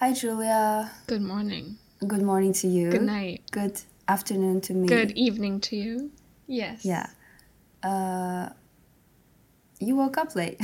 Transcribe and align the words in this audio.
Hi, 0.00 0.12
Julia. 0.12 0.90
Good 1.06 1.22
morning. 1.22 1.76
Good 2.06 2.22
morning 2.22 2.52
to 2.54 2.68
you. 2.68 2.90
Good 2.90 3.02
night. 3.02 3.42
Good 3.50 3.80
afternoon 4.06 4.60
to 4.62 4.74
me. 4.74 4.86
Good 4.86 5.10
evening 5.12 5.60
to 5.62 5.76
you. 5.76 6.10
Yes. 6.46 6.84
Yeah. 6.84 7.06
Uh, 7.82 8.50
you 9.80 9.96
woke 9.96 10.16
up 10.18 10.34
late. 10.36 10.60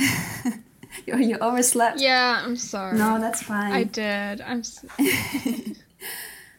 you, 1.05 1.17
you 1.17 1.37
overslept. 1.37 1.99
Yeah, 1.99 2.41
I'm 2.45 2.55
sorry. 2.55 2.97
No, 2.97 3.19
that's 3.19 3.41
fine. 3.41 3.71
I 3.73 3.83
did. 3.83 4.41
I'm. 4.41 4.63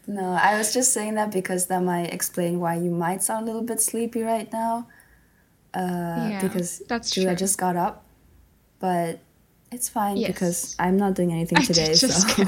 No, 0.08 0.38
I 0.40 0.56
was 0.56 0.72
just 0.72 0.92
saying 0.92 1.14
that 1.16 1.32
because 1.32 1.66
that 1.66 1.82
might 1.82 2.14
explain 2.14 2.60
why 2.60 2.76
you 2.76 2.92
might 2.92 3.24
sound 3.24 3.42
a 3.42 3.46
little 3.46 3.62
bit 3.66 3.80
sleepy 3.80 4.22
right 4.22 4.50
now. 4.52 4.86
Uh, 5.74 6.28
Yeah, 6.30 6.40
because 6.42 6.80
that's 6.86 7.10
Julia 7.10 7.30
true. 7.30 7.36
just 7.38 7.58
got 7.58 7.74
up, 7.74 8.04
but 8.78 9.18
it's 9.72 9.88
fine 9.88 10.16
Yes. 10.16 10.28
because 10.28 10.76
I'm 10.78 10.96
not 10.96 11.14
doing 11.14 11.32
anything 11.32 11.58
I 11.62 11.62
today. 11.62 11.94
so 11.94 12.08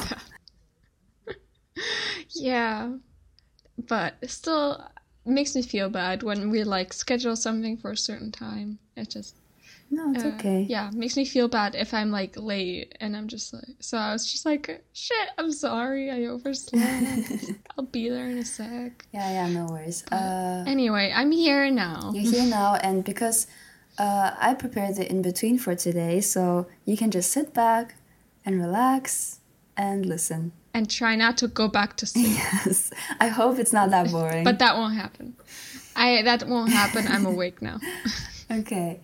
yeah, 2.34 2.92
but 3.88 4.14
it 4.22 4.30
still 4.30 4.84
makes 5.24 5.54
me 5.54 5.62
feel 5.62 5.88
bad 5.90 6.22
when 6.22 6.50
we 6.50 6.64
like 6.64 6.92
schedule 6.92 7.36
something 7.36 7.76
for 7.76 7.90
a 7.92 7.96
certain 7.96 8.32
time. 8.32 8.78
It 8.96 9.10
just 9.10 9.36
no, 9.90 10.12
it's 10.12 10.24
uh, 10.24 10.28
okay. 10.36 10.66
Yeah, 10.68 10.90
makes 10.92 11.16
me 11.16 11.24
feel 11.24 11.48
bad 11.48 11.74
if 11.74 11.94
I'm 11.94 12.10
like 12.10 12.36
late 12.36 12.94
and 13.00 13.16
I'm 13.16 13.26
just 13.26 13.54
like. 13.54 13.64
So 13.80 13.96
I 13.96 14.12
was 14.12 14.30
just 14.30 14.44
like, 14.44 14.84
shit. 14.92 15.28
I'm 15.38 15.50
sorry. 15.52 16.10
I 16.10 16.26
overslept. 16.26 17.52
I'll 17.76 17.84
be 17.86 18.10
there 18.10 18.26
in 18.28 18.36
a 18.38 18.44
sec. 18.44 19.06
Yeah, 19.12 19.30
yeah, 19.30 19.48
no 19.48 19.66
worries. 19.66 20.04
Uh, 20.12 20.64
Anyway, 20.66 21.10
I'm 21.14 21.30
here 21.32 21.70
now. 21.70 22.10
you're 22.14 22.30
here 22.30 22.44
now, 22.44 22.74
and 22.74 23.02
because 23.02 23.46
uh, 23.98 24.34
I 24.38 24.54
prepared 24.54 24.96
the 24.96 25.04
Inbetween 25.04 25.58
for 25.60 25.74
today, 25.74 26.20
so 26.20 26.66
you 26.84 26.96
can 26.96 27.10
just 27.10 27.30
sit 27.32 27.52
back 27.52 27.94
and 28.44 28.60
relax 28.60 29.40
and 29.76 30.06
listen. 30.06 30.52
and 30.74 30.88
try 30.90 31.16
not 31.16 31.36
to 31.38 31.48
go 31.48 31.66
back 31.68 31.96
to 31.96 32.06
sleep. 32.06 32.26
Yes, 32.64 32.90
I 33.20 33.28
hope 33.28 33.58
it's 33.58 33.72
not 33.72 33.90
that 33.90 34.10
boring. 34.10 34.44
But 34.44 34.58
that 34.60 34.76
won't 34.76 34.94
happen. 34.94 35.34
I 35.96 36.22
that 36.22 36.46
won't 36.46 36.70
happen. 36.72 37.06
I'm 37.08 37.26
awake 37.26 37.60
now. 37.62 37.78
Okay. 38.50 39.00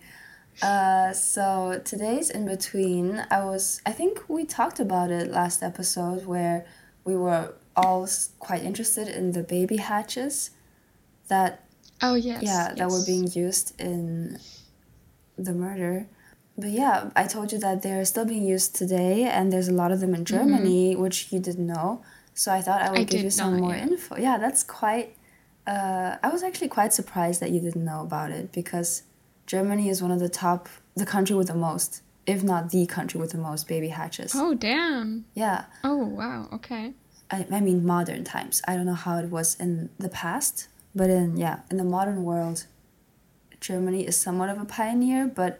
Uh, 0.63 1.11
so 1.13 1.79
today's 1.85 2.31
Inbetween, 2.31 3.27
I 3.29 3.43
was, 3.45 3.81
I 3.85 3.91
think 3.91 4.23
we 4.27 4.43
talked 4.45 4.79
about 4.79 5.11
it 5.11 5.29
last 5.29 5.61
episode 5.61 6.25
where 6.25 6.65
we 7.03 7.15
were 7.15 7.53
all 7.75 8.07
quite 8.39 8.63
interested 8.63 9.07
in 9.07 9.33
the 9.33 9.43
baby 9.43 9.77
hatches 9.77 10.49
that, 11.27 11.63
Oh 12.01 12.15
yes. 12.15 12.41
yeah, 12.41 12.73
that 12.75 12.89
were 12.89 13.03
being 13.05 13.27
used 13.33 13.79
in 13.79 14.39
the 15.37 15.53
murder. 15.53 16.07
But 16.57 16.69
yeah, 16.69 17.09
I 17.15 17.25
told 17.27 17.51
you 17.51 17.59
that 17.59 17.81
they're 17.83 18.05
still 18.05 18.25
being 18.25 18.45
used 18.45 18.75
today, 18.75 19.23
and 19.23 19.51
there's 19.51 19.67
a 19.67 19.73
lot 19.73 19.91
of 19.91 19.99
them 19.99 20.13
in 20.15 20.23
Germany, 20.23 20.95
which 20.95 21.31
you 21.31 21.39
didn't 21.39 21.67
know. 21.67 22.01
So 22.33 22.51
I 22.51 22.61
thought 22.61 22.81
I 22.81 22.91
would 22.91 22.99
Mm-hmm. 22.99 23.01
I 23.01 23.03
give 23.17 23.23
you 23.23 23.29
some 23.29 23.57
more 23.57 23.75
yeah. 23.75 23.83
info. 23.83 24.17
Yeah, 24.17 24.37
that's 24.37 24.63
quite. 24.63 25.17
Uh, 25.67 26.17
I 26.23 26.29
was 26.29 26.43
actually 26.43 26.67
quite 26.69 26.93
surprised 26.93 27.41
that 27.41 27.51
you 27.51 27.59
didn't 27.59 27.83
know 27.83 28.01
about 28.01 28.31
it 28.31 28.51
because 28.51 29.03
Germany 29.47 29.89
is 29.89 30.01
one 30.01 30.11
of 30.11 30.19
the 30.19 30.29
top, 30.29 30.69
the 30.95 31.05
country 31.05 31.35
with 31.35 31.47
the 31.47 31.55
most, 31.55 32.01
if 32.25 32.43
not 32.43 32.69
the 32.69 32.85
country 32.85 33.19
with 33.19 33.31
the 33.31 33.37
most 33.37 33.67
baby 33.67 33.89
hatches. 33.89 34.31
Oh 34.35 34.53
damn. 34.53 35.25
Yeah, 35.33 35.65
Oh 35.83 35.97
wow. 36.05 36.47
Okay. 36.53 36.93
I, 37.31 37.45
I 37.51 37.59
mean 37.59 37.85
modern 37.85 38.23
times. 38.23 38.61
I 38.67 38.75
don't 38.75 38.85
know 38.85 38.93
how 38.93 39.17
it 39.17 39.29
was 39.29 39.55
in 39.59 39.89
the 39.97 40.09
past, 40.09 40.67
but 40.93 41.09
in 41.09 41.35
yeah, 41.37 41.61
in 41.71 41.77
the 41.77 41.83
modern 41.83 42.23
world, 42.23 42.65
Germany 43.59 44.05
is 44.05 44.17
somewhat 44.17 44.49
of 44.49 44.59
a 44.59 44.65
pioneer. 44.65 45.27
But 45.27 45.59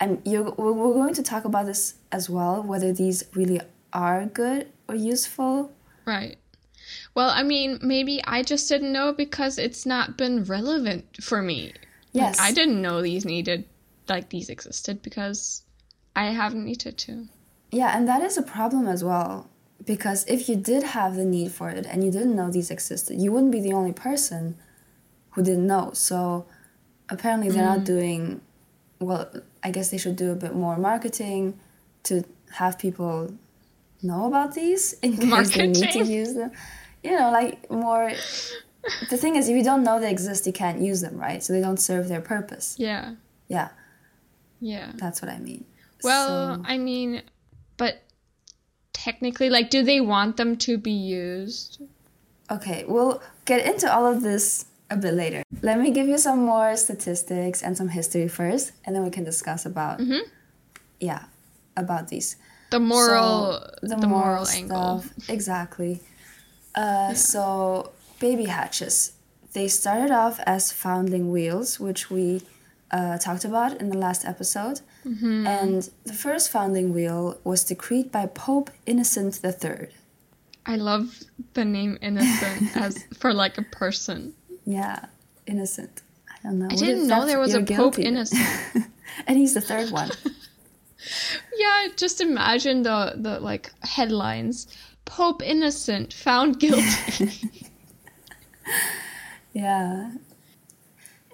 I'm 0.00 0.20
you're, 0.24 0.50
we're 0.52 0.94
going 0.94 1.14
to 1.14 1.22
talk 1.22 1.44
about 1.44 1.66
this 1.66 1.94
as 2.10 2.28
well, 2.28 2.62
whether 2.62 2.92
these 2.92 3.24
really 3.34 3.60
are 3.92 4.26
good 4.26 4.68
or 4.88 4.94
useful. 4.94 5.72
Right. 6.06 6.38
Well, 7.14 7.30
I 7.30 7.42
mean, 7.42 7.78
maybe 7.82 8.22
I 8.24 8.42
just 8.42 8.68
didn't 8.68 8.92
know 8.92 9.12
because 9.12 9.58
it's 9.58 9.86
not 9.86 10.16
been 10.16 10.44
relevant 10.44 11.22
for 11.22 11.42
me. 11.42 11.66
Like, 11.66 11.76
Yes, 12.12 12.40
I 12.40 12.52
didn't 12.52 12.82
know 12.82 13.00
these 13.00 13.24
needed, 13.24 13.64
like 14.08 14.30
these 14.30 14.48
existed 14.48 15.02
because 15.02 15.62
I 16.14 16.26
haven't 16.26 16.64
needed 16.64 16.98
to. 16.98 17.28
Yeah, 17.70 17.96
and 17.96 18.06
that 18.08 18.22
is 18.22 18.36
a 18.36 18.42
problem 18.42 18.86
as 18.86 19.02
well. 19.02 19.48
Because 19.84 20.24
if 20.28 20.48
you 20.48 20.56
did 20.56 20.82
have 20.82 21.16
the 21.16 21.24
need 21.24 21.52
for 21.52 21.70
it 21.70 21.86
and 21.86 22.04
you 22.04 22.10
didn't 22.10 22.36
know 22.36 22.50
these 22.50 22.70
existed, 22.70 23.20
you 23.20 23.32
wouldn't 23.32 23.50
be 23.50 23.60
the 23.60 23.72
only 23.72 23.92
person 23.92 24.56
who 25.30 25.42
didn't 25.42 25.66
know. 25.66 25.90
So 25.94 26.46
apparently 27.08 27.50
they're 27.50 27.64
not 27.64 27.80
mm. 27.80 27.86
doing 27.86 28.40
well, 28.98 29.30
I 29.62 29.70
guess 29.70 29.90
they 29.90 29.98
should 29.98 30.16
do 30.16 30.30
a 30.30 30.34
bit 30.34 30.54
more 30.54 30.76
marketing 30.76 31.58
to 32.04 32.24
have 32.52 32.78
people 32.78 33.34
know 34.02 34.26
about 34.26 34.54
these 34.54 34.92
in 35.02 35.16
case 35.16 35.54
they 35.54 35.66
need 35.66 35.92
to 35.92 36.04
use 36.04 36.34
them. 36.34 36.52
You 37.02 37.18
know, 37.18 37.30
like 37.30 37.70
more 37.70 38.12
the 39.10 39.16
thing 39.16 39.36
is 39.36 39.48
if 39.48 39.56
you 39.56 39.62
don't 39.62 39.84
know 39.84 40.00
they 40.00 40.10
exist, 40.10 40.46
you 40.46 40.52
can't 40.52 40.80
use 40.80 41.00
them, 41.00 41.16
right? 41.18 41.42
So 41.42 41.52
they 41.52 41.60
don't 41.60 41.78
serve 41.78 42.08
their 42.08 42.20
purpose. 42.20 42.76
Yeah. 42.78 43.14
Yeah, 43.48 43.68
Yeah. 44.60 44.92
that's 44.96 45.20
what 45.20 45.30
I 45.30 45.38
mean. 45.38 45.64
Well, 46.02 46.56
So- 46.56 46.62
I 46.64 46.78
mean, 46.78 47.22
but 47.76 48.02
technically, 48.92 49.50
like, 49.50 49.70
do 49.70 49.82
they 49.82 50.00
want 50.00 50.36
them 50.36 50.56
to 50.58 50.78
be 50.78 50.92
used? 50.92 51.82
Okay, 52.50 52.84
we'll 52.86 53.22
get 53.44 53.64
into 53.66 53.92
all 53.92 54.06
of 54.06 54.22
this 54.22 54.66
a 54.92 54.96
bit 54.96 55.14
later. 55.14 55.42
Let 55.62 55.76
me 55.84 55.88
give 55.98 56.06
you 56.12 56.18
some 56.18 56.40
more 56.52 56.76
statistics 56.76 57.62
and 57.64 57.72
some 57.80 57.88
history 57.98 58.28
first, 58.28 58.72
and 58.84 58.90
then 58.94 59.02
we 59.04 59.10
can 59.16 59.24
discuss 59.24 59.66
about 59.72 60.00
yeah 61.08 61.22
about 61.76 62.08
these. 62.12 62.36
The 62.70 62.80
moral, 62.80 63.60
So, 63.82 63.96
the, 64.00 64.06
moral, 64.08 64.46
angle. 64.48 65.00
stuff 65.00 65.28
exactly. 65.36 66.00
Uh, 66.74 67.12
So 67.14 67.92
baby 68.18 68.46
hatches, 68.58 69.12
they 69.52 69.68
started 69.68 70.10
off 70.10 70.36
as 70.46 70.72
foundling 70.72 71.30
wheels, 71.34 71.78
which 71.86 72.02
we 72.10 72.40
uh, 72.90 73.18
talked 73.18 73.44
about 73.44 73.70
in 73.80 73.88
the 73.90 73.98
last 73.98 74.24
episode. 74.24 74.80
Mm-hmm. 75.04 75.46
And 75.46 75.90
the 76.04 76.12
first 76.24 76.50
foundling 76.50 76.88
wheel 76.94 77.22
was 77.44 77.64
decreed 77.64 78.06
by 78.10 78.24
Pope 78.26 78.70
Innocent 78.86 79.40
III. 79.44 79.88
I 80.64 80.76
love 80.76 81.06
the 81.54 81.64
name 81.64 81.98
innocent 82.00 82.76
as 82.76 83.04
for 83.20 83.30
like 83.34 83.58
a 83.58 83.66
person. 83.82 84.32
Yeah, 84.64 85.06
innocent. 85.46 86.02
I 86.28 86.36
don't 86.42 86.58
know. 86.58 86.66
I 86.66 86.74
What 86.74 86.78
didn't 86.78 87.06
know 87.08 87.26
there 87.26 87.38
was 87.38 87.54
a 87.54 87.60
Pope 87.60 87.66
guilty? 87.66 88.02
Innocent. 88.04 88.46
and 89.26 89.38
he's 89.38 89.54
the 89.54 89.60
third 89.60 89.90
one. 89.90 90.10
Yeah, 91.56 91.88
just 91.96 92.20
imagine 92.20 92.84
the 92.84 93.14
the 93.16 93.40
like 93.40 93.72
headlines: 93.82 94.68
Pope 95.04 95.42
Innocent 95.42 96.12
found 96.14 96.60
guilty. 96.60 97.32
yeah. 99.52 100.12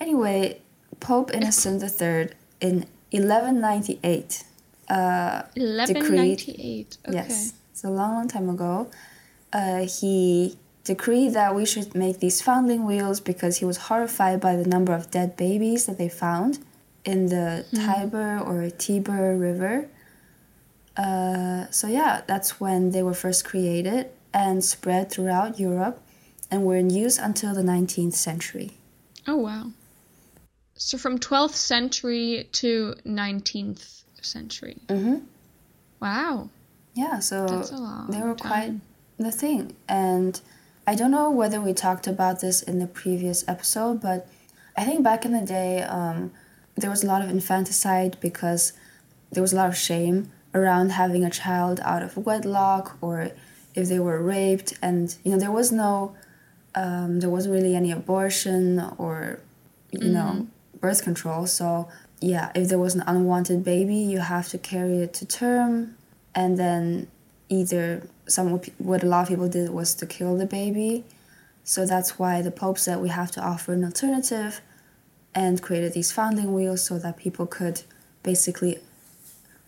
Anyway, 0.01 0.63
Pope 1.01 1.31
Innocent 1.35 1.83
III 1.83 2.31
in 2.61 2.87
1198. 3.11 4.45
Uh, 4.89 5.43
Eleven 5.55 6.15
ninety 6.15 6.53
eight. 6.59 6.97
Okay. 7.07 7.17
Yes, 7.17 7.53
it's 7.71 7.85
a 7.85 7.91
long, 7.91 8.15
long 8.15 8.29
time 8.29 8.49
ago. 8.49 8.91
Uh, 9.53 9.85
he 9.85 10.57
decreed 10.89 11.35
that 11.35 11.55
we 11.55 11.65
should 11.65 11.95
make 11.95 12.19
these 12.19 12.41
foundling 12.43 12.85
wheels 12.85 13.21
because 13.21 13.59
he 13.59 13.65
was 13.65 13.77
horrified 13.89 14.41
by 14.41 14.57
the 14.57 14.67
number 14.67 14.93
of 14.95 15.11
dead 15.11 15.37
babies 15.37 15.87
that 15.87 15.99
they 15.99 16.09
found 16.09 16.59
in 17.05 17.27
the 17.27 17.65
Tiber 17.75 18.39
or 18.39 18.69
Tiber 18.71 19.37
River. 19.37 19.89
Uh, 20.97 21.67
so 21.71 21.87
yeah, 21.87 22.23
that's 22.27 22.59
when 22.59 22.91
they 22.91 23.03
were 23.03 23.15
first 23.15 23.45
created 23.45 24.11
and 24.35 24.65
spread 24.65 25.11
throughout 25.11 25.61
Europe, 25.61 26.01
and 26.51 26.65
were 26.65 26.77
in 26.77 26.91
use 26.91 27.19
until 27.19 27.55
the 27.55 27.63
19th 27.63 28.15
century. 28.15 28.71
Oh 29.27 29.37
wow. 29.37 29.71
So 30.75 30.97
from 30.97 31.19
twelfth 31.19 31.57
century 31.57 32.49
to 32.61 32.95
nineteenth 33.05 34.05
century. 34.23 34.77
Mm-hmm. 34.89 35.17
Wow. 36.01 36.51
Yeah, 36.95 37.19
so 37.19 37.47
That's 37.47 37.73
a 37.73 37.77
long 37.77 38.11
they 38.11 38.23
were 38.23 38.35
quite 38.35 38.75
the 39.19 39.33
thing. 39.33 39.77
And 39.89 40.41
I 40.89 40.95
don't 40.95 41.11
know 41.11 41.31
whether 41.31 41.61
we 41.61 41.75
talked 41.75 42.07
about 42.07 42.41
this 42.41 42.63
in 42.63 42.79
the 42.79 42.87
previous 42.87 43.47
episode, 43.47 44.01
but 44.01 44.27
I 44.75 44.85
think 44.85 45.05
back 45.05 45.27
in 45.27 45.33
the 45.33 45.45
day, 45.45 45.83
um, 45.83 46.33
there 46.77 46.89
was 46.89 47.05
a 47.05 47.07
lot 47.07 47.21
of 47.21 47.29
infanticide 47.29 48.17
because 48.21 48.73
there 49.31 49.43
was 49.43 49.53
a 49.53 49.57
lot 49.57 49.69
of 49.69 49.77
shame 49.77 50.33
around 50.55 50.93
having 50.93 51.27
a 51.27 51.31
child 51.31 51.79
out 51.83 52.03
of 52.03 52.17
wedlock 52.17 52.97
or 53.03 53.33
if 53.75 53.87
they 53.91 53.99
were 53.99 54.23
raped. 54.23 54.79
And, 54.81 55.15
you 55.25 55.33
know, 55.33 55.39
there 55.39 55.53
was 55.53 55.71
no, 55.71 56.17
um, 56.75 57.21
there 57.21 57.29
wasn't 57.29 57.53
really 57.53 57.77
any 57.77 57.93
abortion 57.93 58.81
or, 58.97 59.41
you 59.91 60.09
know, 60.09 60.47
birth 60.81 61.03
control. 61.03 61.45
So, 61.45 61.91
yeah, 62.23 62.51
if 62.55 62.71
there 62.71 62.79
was 62.79 62.95
an 62.95 63.05
unwanted 63.07 63.63
baby, 63.63 63.97
you 63.97 64.21
have 64.21 64.49
to 64.49 64.57
carry 64.57 65.03
it 65.03 65.13
to 65.21 65.27
term 65.27 65.99
and 66.35 66.57
then 66.57 67.09
either 67.49 68.03
some 68.27 68.61
what, 68.79 69.03
a 69.03 69.07
lot 69.07 69.23
of 69.23 69.29
people 69.29 69.49
did 69.49 69.71
was 69.71 69.95
to 69.95 70.07
kill 70.07 70.37
the 70.37 70.47
baby 70.47 71.05
so 71.65 71.85
that's 71.87 72.19
why 72.19 72.43
the 72.43 72.51
pope 72.51 72.79
said 72.79 73.01
we 73.01 73.09
have 73.09 73.31
to 73.31 73.41
offer 73.41 73.73
an 73.73 73.85
alternative 73.85 74.61
and 75.35 75.63
created 75.63 75.93
these 75.93 76.11
foundling 76.13 76.53
wheels 76.55 76.85
so 76.85 76.99
that 76.99 77.17
people 77.17 77.47
could 77.47 77.83
basically 78.23 78.79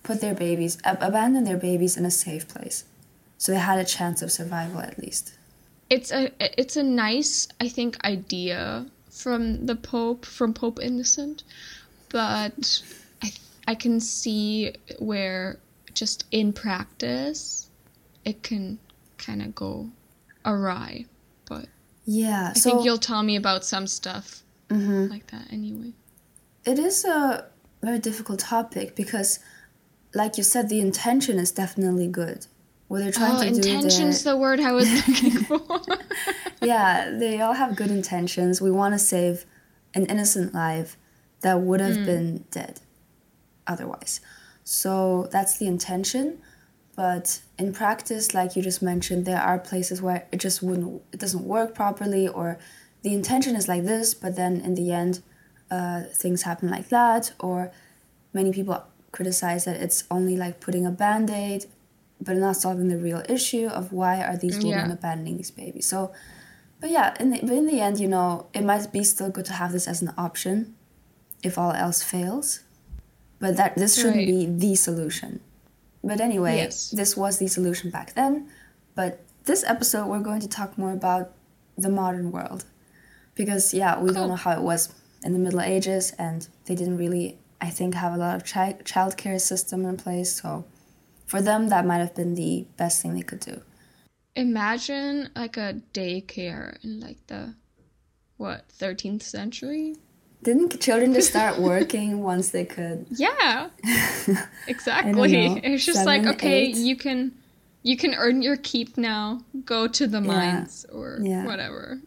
put 0.02 0.20
their 0.20 0.34
babies 0.34 0.78
ab- 0.84 1.02
abandon 1.02 1.44
their 1.44 1.56
babies 1.56 1.96
in 1.96 2.04
a 2.04 2.10
safe 2.10 2.48
place 2.48 2.84
so 3.40 3.52
they 3.52 3.58
had 3.58 3.78
a 3.78 3.84
chance 3.84 4.20
of 4.20 4.30
survival 4.30 4.80
at 4.80 4.98
least. 4.98 5.32
It's 5.88 6.12
a 6.12 6.30
it's 6.38 6.76
a 6.76 6.82
nice 6.82 7.48
I 7.58 7.68
think 7.68 7.96
idea 8.04 8.86
from 9.10 9.64
the 9.64 9.74
Pope 9.74 10.26
from 10.26 10.52
Pope 10.52 10.78
Innocent, 10.78 11.42
but 12.10 12.82
I 13.22 13.32
I 13.66 13.74
can 13.74 13.98
see 13.98 14.74
where 14.98 15.58
just 15.94 16.26
in 16.30 16.52
practice 16.52 17.69
it 18.24 18.42
can 18.42 18.78
kind 19.18 19.42
of 19.42 19.54
go 19.54 19.90
awry. 20.44 21.06
But 21.48 21.66
Yeah, 22.04 22.52
I 22.54 22.58
so 22.58 22.70
think 22.70 22.84
you'll 22.84 22.98
tell 22.98 23.22
me 23.22 23.36
about 23.36 23.64
some 23.64 23.86
stuff 23.86 24.42
Mhm. 24.68 25.10
like 25.10 25.26
that 25.30 25.46
anyway. 25.52 25.92
it 26.64 26.78
is 26.78 27.04
a 27.04 27.46
very 27.82 27.98
difficult 27.98 28.38
topic 28.40 28.94
because, 28.94 29.38
like 30.14 30.36
you 30.36 30.44
said, 30.44 30.68
the 30.68 30.80
intention 30.80 31.38
is 31.38 31.50
definitely 31.50 32.06
good. 32.06 32.46
What 32.88 32.98
they're 32.98 33.12
trying 33.12 33.36
Oh, 33.36 33.40
to 33.40 33.50
do 33.50 33.56
intention's 33.56 34.22
there, 34.24 34.34
the 34.34 34.38
word 34.38 34.60
I 34.60 34.72
was 34.72 34.88
looking 35.08 35.30
for. 35.44 35.80
yeah, 36.62 37.10
they 37.18 37.40
all 37.40 37.54
have 37.54 37.76
good 37.76 37.90
intentions. 37.90 38.60
We 38.60 38.70
want 38.70 38.94
to 38.94 38.98
save 38.98 39.46
an 39.94 40.06
innocent 40.06 40.52
life 40.54 40.96
that 41.40 41.60
would 41.62 41.80
have 41.80 42.04
been 42.04 42.44
dead 42.50 42.80
otherwise. 43.66 44.20
So 44.64 45.28
that's 45.32 45.58
the 45.58 45.66
intention. 45.66 46.38
But 46.96 47.40
in 47.60 47.72
practice, 47.72 48.26
like 48.38 48.50
you 48.56 48.62
just 48.70 48.82
mentioned, 48.92 49.20
there 49.26 49.40
are 49.50 49.58
places 49.58 50.00
where 50.02 50.20
it 50.32 50.38
just 50.46 50.58
wouldn't, 50.62 51.02
it 51.12 51.20
doesn't 51.20 51.44
work 51.44 51.74
properly, 51.74 52.26
or 52.26 52.58
the 53.02 53.12
intention 53.20 53.54
is 53.60 53.66
like 53.72 53.84
this, 53.84 54.14
but 54.14 54.32
then 54.40 54.52
in 54.68 54.74
the 54.80 54.90
end, 55.02 55.14
uh, 55.70 56.00
things 56.22 56.42
happen 56.42 56.68
like 56.76 56.88
that, 56.88 57.32
or 57.38 57.70
many 58.32 58.50
people 58.52 58.76
criticize 59.12 59.62
that 59.66 59.76
it's 59.84 60.04
only 60.10 60.36
like 60.36 60.60
putting 60.60 60.84
a 60.86 60.90
band 60.90 61.28
aid, 61.30 61.66
but 62.20 62.36
not 62.36 62.56
solving 62.56 62.88
the 62.88 62.98
real 62.98 63.22
issue 63.28 63.66
of 63.66 63.92
why 63.92 64.14
are 64.22 64.36
these 64.36 64.58
women 64.58 64.86
Yeah. 64.88 64.92
abandoning 64.98 65.36
these 65.36 65.50
babies. 65.50 65.86
So, 65.86 66.12
but 66.80 66.90
yeah, 66.90 67.14
in 67.20 67.30
the, 67.30 67.38
but 67.40 67.52
in 67.52 67.66
the 67.66 67.80
end, 67.80 68.00
you 68.00 68.08
know, 68.08 68.46
it 68.54 68.64
might 68.64 68.90
be 68.92 69.04
still 69.04 69.30
good 69.30 69.44
to 69.46 69.52
have 69.54 69.72
this 69.72 69.86
as 69.86 70.02
an 70.02 70.12
option 70.16 70.74
if 71.42 71.58
all 71.58 71.72
else 71.72 72.02
fails. 72.02 72.60
But 73.38 73.56
that 73.56 73.76
this 73.76 73.94
shouldn't 73.96 74.16
Right. 74.16 74.26
be 74.26 74.46
the 74.46 74.74
solution. 74.74 75.40
But 76.02 76.20
anyway, 76.20 76.56
Yes. 76.56 76.90
this 76.90 77.16
was 77.16 77.38
the 77.38 77.46
solution 77.48 77.90
back 77.90 78.14
then. 78.14 78.48
But 78.94 79.20
this 79.44 79.64
episode, 79.66 80.06
we're 80.08 80.20
going 80.20 80.40
to 80.40 80.48
talk 80.48 80.76
more 80.78 80.92
about 80.92 81.32
the 81.76 81.88
modern 81.90 82.30
world. 82.32 82.64
Because, 83.34 83.72
yeah, 83.74 83.98
we 83.98 84.06
Cool. 84.08 84.14
don't 84.14 84.28
know 84.30 84.36
how 84.36 84.52
it 84.52 84.62
was 84.62 84.92
in 85.22 85.32
the 85.32 85.38
Middle 85.38 85.60
Ages, 85.60 86.12
and 86.18 86.48
they 86.64 86.74
didn't 86.74 86.96
really, 86.96 87.38
I 87.60 87.70
think, 87.70 87.94
have 87.94 88.12
a 88.14 88.16
lot 88.16 88.36
of 88.36 88.44
chi- 88.44 88.78
childcare 88.84 89.40
system 89.40 89.84
in 89.84 89.96
place. 89.96 90.40
So 90.40 90.64
for 91.26 91.40
them, 91.42 91.68
that 91.68 91.86
might 91.86 91.98
have 91.98 92.14
been 92.14 92.34
the 92.34 92.66
best 92.76 93.00
thing 93.02 93.14
they 93.14 93.22
could 93.22 93.40
do. 93.40 93.62
Imagine 94.36 95.28
like 95.36 95.56
a 95.56 95.80
daycare 95.92 96.82
in 96.84 97.00
like 97.00 97.26
the 97.26 97.54
what, 98.36 98.64
13th 98.78 99.22
century? 99.22 99.96
Didn't 100.42 100.80
children 100.80 101.12
just 101.12 101.28
start 101.30 101.58
working 101.58 102.22
once 102.32 102.50
they 102.50 102.64
could? 102.64 103.06
Yeah. 103.10 103.68
Exactly. 104.66 105.12
know, 105.48 105.60
It's 105.62 105.84
just 105.84 106.06
like, 106.06 106.24
okay, 106.26 106.62
eight. 106.66 106.76
you 106.76 106.96
can 106.96 107.32
you 107.82 107.96
can 107.96 108.14
earn 108.14 108.42
your 108.42 108.56
keep 108.56 108.96
now. 108.98 109.42
Go 109.64 109.86
to 109.88 110.06
the 110.06 110.20
mines 110.20 110.86
or 110.92 111.18
Yeah. 111.22 111.44
whatever. 111.46 112.00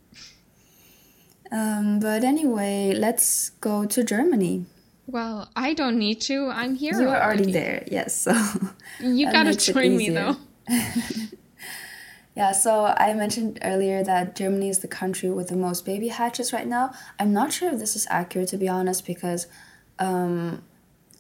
Um, 1.52 2.00
but 2.00 2.24
anyway, 2.24 2.94
let's 2.98 3.52
go 3.62 3.86
to 3.86 4.04
Germany. 4.04 4.66
Well, 5.06 5.50
I 5.56 5.74
don't 5.74 6.00
need 6.00 6.22
to. 6.22 6.48
I'm 6.50 6.76
here. 6.76 6.94
You 7.00 7.08
were 7.08 7.22
already 7.22 7.52
there, 7.52 7.84
yes. 7.92 8.16
So 8.18 8.34
You 9.00 9.32
gotta 9.32 9.54
join 9.56 9.98
me 9.98 10.10
though. 10.10 10.38
Yeah, 12.36 12.52
so 12.52 12.86
I 12.86 13.14
mentioned 13.14 13.60
earlier 13.62 14.04
that 14.04 14.36
Germany 14.36 14.70
is 14.70 14.80
the 14.80 14.88
country 14.88 15.30
with 15.30 15.50
the 15.50 15.56
most 15.56 15.86
baby 15.86 16.08
hatches 16.08 16.52
right 16.52 16.68
now. 16.68 16.92
I'm 17.20 17.32
not 17.32 17.54
sure 17.54 17.72
if 17.72 17.80
this 17.80 17.96
is 17.96 18.08
accurate 18.10 18.50
to 18.50 18.58
be 18.58 18.68
honest 18.68 19.06
because 19.06 19.46
um, 20.00 20.64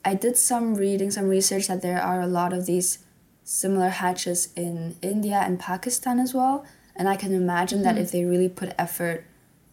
I 0.03 0.15
did 0.15 0.37
some 0.37 0.73
reading, 0.75 1.11
some 1.11 1.27
research 1.29 1.67
that 1.67 1.81
there 1.83 2.01
are 2.01 2.19
a 2.19 2.27
lot 2.27 2.51
of 2.51 2.65
these 2.65 2.99
similar 3.43 3.89
hatches 3.89 4.49
in 4.55 4.95
India 5.01 5.35
and 5.35 5.59
Pakistan 5.59 6.19
as 6.19 6.33
well. 6.33 6.65
And 6.95 7.07
I 7.07 7.15
can 7.15 7.33
imagine 7.33 7.83
that 7.83 7.97
if 7.97 8.11
they 8.11 8.23
really 8.25 8.49
put 8.49 8.73
effort 8.79 9.25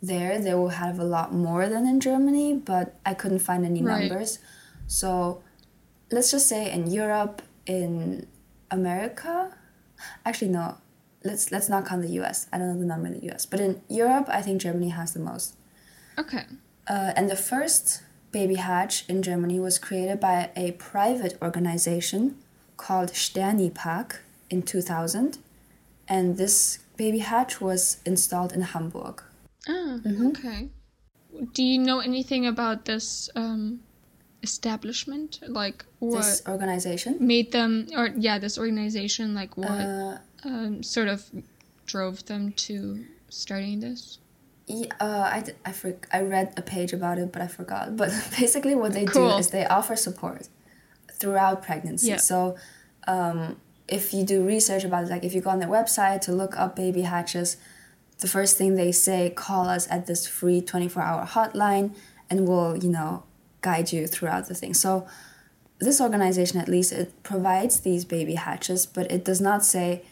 there, 0.02 0.38
they 0.40 0.54
will 0.54 0.70
have 0.70 0.98
a 0.98 1.04
lot 1.04 1.32
more 1.32 1.68
than 1.68 1.86
in 1.86 2.00
Germany, 2.00 2.54
but 2.54 2.98
I 3.04 3.14
couldn't 3.14 3.40
find 3.40 3.64
any 3.64 3.82
Right. 3.82 4.08
numbers. 4.08 4.38
So 4.86 5.42
let's 6.10 6.30
just 6.30 6.48
say 6.48 6.70
in 6.70 6.90
Europe, 6.90 7.42
in 7.66 8.26
America, 8.70 9.54
actually 10.24 10.48
no, 10.48 10.76
let's 11.24 11.50
let's 11.52 11.68
not 11.68 11.86
count 11.86 12.02
the 12.02 12.12
U.S. 12.20 12.46
I 12.52 12.58
don't 12.58 12.68
know 12.72 12.78
the 12.80 12.86
number 12.86 13.06
in 13.08 13.14
the 13.20 13.24
U.S. 13.26 13.46
But 13.46 13.60
in 13.60 13.82
Europe, 13.88 14.26
I 14.28 14.42
think 14.42 14.60
Germany 14.60 14.88
has 14.90 15.12
the 15.12 15.20
most. 15.20 15.54
Okay. 16.18 16.44
Uh, 16.88 17.12
and 17.16 17.30
the 17.30 17.36
first 17.36 18.02
baby 18.32 18.56
hatch 18.56 19.04
in 19.08 19.22
Germany 19.22 19.58
was 19.60 19.78
created 19.78 20.18
by 20.20 20.50
a 20.56 20.72
private 20.72 21.36
organization 21.42 22.36
called 22.76 23.10
SterniPark 23.12 24.16
in 24.48 24.62
2000. 24.62 25.38
And 26.08 26.36
this 26.36 26.78
baby 26.96 27.18
hatch 27.18 27.60
was 27.60 27.98
installed 28.04 28.52
in 28.52 28.62
Hamburg. 28.62 29.22
Ah, 29.68 29.98
Mm-hmm. 30.04 30.26
okay. 30.28 30.68
Do 31.54 31.62
you 31.62 31.78
know 31.78 32.00
anything 32.00 32.46
about 32.46 32.84
this 32.86 33.30
um, 33.36 33.80
establishment? 34.42 35.38
Like 35.46 35.84
what 35.98 36.22
This 36.22 36.42
organization. 36.48 37.16
made 37.20 37.52
them, 37.52 37.86
or 37.96 38.08
yeah, 38.16 38.38
this 38.38 38.58
organization, 38.58 39.34
like 39.34 39.56
what 39.56 39.70
Uh, 39.70 40.18
um, 40.44 40.82
sort 40.82 41.08
of 41.08 41.30
drove 41.86 42.24
them 42.26 42.52
to 42.52 43.04
starting 43.28 43.80
this? 43.80 44.18
Yeah, 44.66 44.86
uh, 45.00 45.04
I, 45.04 45.44
I, 45.64 45.72
for, 45.72 45.96
I 46.12 46.20
read 46.22 46.52
a 46.56 46.62
page 46.62 46.92
about 46.92 47.18
it, 47.18 47.32
but 47.32 47.42
I 47.42 47.48
forgot. 47.48 47.96
But 47.96 48.10
basically, 48.38 48.74
what 48.74 48.92
they 48.92 49.04
Cool. 49.04 49.30
do 49.30 49.36
is 49.38 49.50
they 49.50 49.66
offer 49.66 49.96
support 49.96 50.48
throughout 51.12 51.62
pregnancy. 51.62 52.08
Yeah. 52.08 52.16
So, 52.16 52.56
um, 53.06 53.56
if 53.88 54.14
you 54.14 54.24
do 54.24 54.44
research 54.46 54.84
about 54.84 55.04
it, 55.04 55.10
like 55.10 55.24
if 55.24 55.34
you 55.34 55.40
go 55.40 55.50
on 55.50 55.58
their 55.58 55.68
website 55.68 56.20
to 56.22 56.32
look 56.32 56.56
up 56.56 56.76
baby 56.76 57.02
hatches, 57.02 57.56
the 58.18 58.28
first 58.28 58.56
thing 58.56 58.76
they 58.76 58.92
say, 58.92 59.30
call 59.30 59.68
us 59.68 59.88
at 59.90 60.06
this 60.06 60.26
free 60.28 60.60
24 60.60 61.02
hour 61.02 61.26
hotline 61.26 61.94
and 62.28 62.46
we'll, 62.46 62.76
you 62.76 62.88
know, 62.90 63.24
guide 63.62 63.90
you 63.92 64.06
throughout 64.06 64.46
the 64.46 64.54
thing. 64.54 64.74
So, 64.74 65.06
this 65.80 66.00
organization, 66.00 66.60
at 66.60 66.68
least, 66.68 66.92
it 66.92 67.22
provides 67.24 67.80
these 67.80 68.04
baby 68.04 68.34
hatches, 68.34 68.86
but 68.86 69.10
it 69.10 69.24
does 69.24 69.40
not 69.40 69.64
say, 69.64 70.04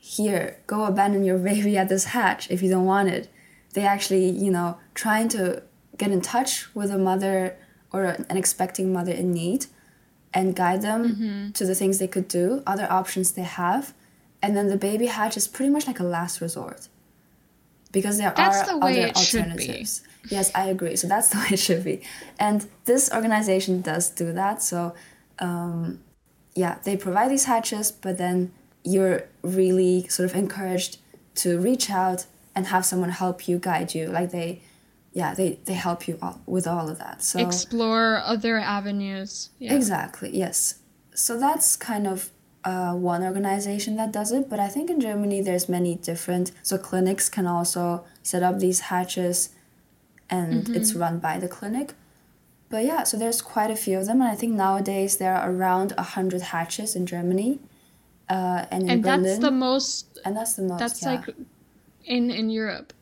here, 0.00 0.58
go 0.66 0.84
abandon 0.84 1.24
your 1.24 1.38
baby 1.38 1.76
at 1.76 1.88
this 1.88 2.04
hatch 2.06 2.50
if 2.50 2.62
you 2.62 2.70
don't 2.70 2.86
want 2.86 3.08
it. 3.10 3.28
They 3.74 3.82
actually, 3.82 4.30
you 4.30 4.50
know, 4.50 4.78
trying 4.94 5.28
to 5.28 5.62
get 5.96 6.10
in 6.10 6.20
touch 6.20 6.74
with 6.74 6.90
a 6.90 6.98
mother 6.98 7.56
or 7.92 8.04
an 8.04 8.36
expecting 8.36 8.92
mother 8.92 9.12
in 9.12 9.32
need 9.32 9.66
and 10.32 10.56
guide 10.56 10.82
them 10.82 11.52
to 11.52 11.66
the 11.66 11.74
things 11.74 11.98
they 11.98 12.08
could 12.08 12.28
do, 12.28 12.62
other 12.66 12.86
options 12.90 13.32
they 13.32 13.42
have. 13.42 13.92
And 14.42 14.56
then 14.56 14.68
the 14.68 14.76
baby 14.76 15.06
hatch 15.06 15.36
is 15.36 15.46
pretty 15.46 15.70
much 15.70 15.86
like 15.86 16.00
a 16.00 16.04
last 16.04 16.40
resort. 16.40 16.88
Because 17.92 18.18
there 18.18 18.32
That's 18.36 18.68
are 18.70 18.78
the 18.78 18.84
other 18.84 19.00
it 19.08 19.18
should 19.18 19.44
be. 19.44 19.50
alternatives. 19.50 20.02
Yes, 20.30 20.52
I 20.54 20.66
agree. 20.66 20.96
So 20.96 21.08
that's 21.08 21.28
the 21.32 21.38
way 21.38 21.48
it 21.50 21.58
should 21.58 21.84
be. 21.84 22.02
And 22.38 22.66
this 22.84 23.10
organization 23.12 23.80
does 23.82 24.08
do 24.10 24.32
that. 24.32 24.62
So 24.62 24.94
um, 25.40 26.00
yeah, 26.54 26.78
they 26.84 26.96
provide 26.96 27.30
these 27.30 27.44
hatches, 27.44 27.90
but 27.92 28.16
then 28.18 28.52
you're 28.84 29.24
really 29.42 30.06
sort 30.08 30.30
of 30.30 30.36
encouraged 30.36 30.98
to 31.36 31.58
reach 31.58 31.90
out 31.90 32.26
and 32.54 32.66
have 32.66 32.84
someone 32.84 33.10
help 33.10 33.48
you, 33.48 33.58
guide 33.58 33.94
you. 33.94 34.08
Like 34.08 34.30
they, 34.30 34.62
yeah, 35.12 35.34
they, 35.34 35.58
they 35.64 35.74
help 35.74 36.08
you 36.08 36.18
all, 36.20 36.40
with 36.46 36.66
all 36.66 36.88
of 36.88 36.98
that. 36.98 37.22
So 37.22 37.40
Explore 37.40 38.22
other 38.24 38.58
avenues. 38.58 39.50
Yeah. 39.58 39.74
exactly, 39.74 40.36
yes. 40.36 40.80
So 41.14 41.38
that's 41.38 41.76
kind 41.76 42.06
of 42.06 42.30
uh, 42.64 42.92
one 42.92 43.22
organization 43.22 43.96
that 43.96 44.12
does 44.12 44.32
it, 44.32 44.48
but 44.50 44.60
I 44.60 44.68
think 44.68 44.90
in 44.90 45.00
Germany 45.00 45.40
there's 45.40 45.68
many 45.68 45.94
different. 45.94 46.52
So 46.62 46.76
clinics 46.78 47.28
can 47.28 47.46
also 47.46 48.04
set 48.22 48.42
up 48.42 48.58
these 48.58 48.80
hatches, 48.80 49.50
and 50.28 50.68
it's 50.68 50.94
run 50.94 51.18
by 51.18 51.38
the 51.38 51.48
clinic. 51.48 51.94
But 52.68 52.84
yeah, 52.84 53.02
so 53.02 53.16
there's 53.16 53.42
quite 53.42 53.70
a 53.70 53.76
few 53.76 53.98
of 53.98 54.06
them, 54.06 54.20
and 54.20 54.30
I 54.30 54.34
think 54.34 54.54
nowadays 54.54 55.16
there 55.16 55.34
are 55.34 55.50
around 55.50 55.92
a 55.98 56.02
hundred 56.02 56.42
hatches 56.42 56.94
in 56.94 57.06
Germany, 57.06 57.58
uh, 58.30 58.64
and 58.70 58.82
in 58.84 58.90
and 58.90 59.02
Berlin, 59.02 59.22
that's 59.22 59.38
the 59.40 59.50
most. 59.50 60.18
and 60.24 60.32
that's 60.36 60.54
the 60.54 60.62
most. 60.62 60.78
That's 60.78 61.02
yeah. 61.02 61.10
like 61.12 61.26
in 62.04 62.30
in 62.30 62.46
Europe. 62.50 62.92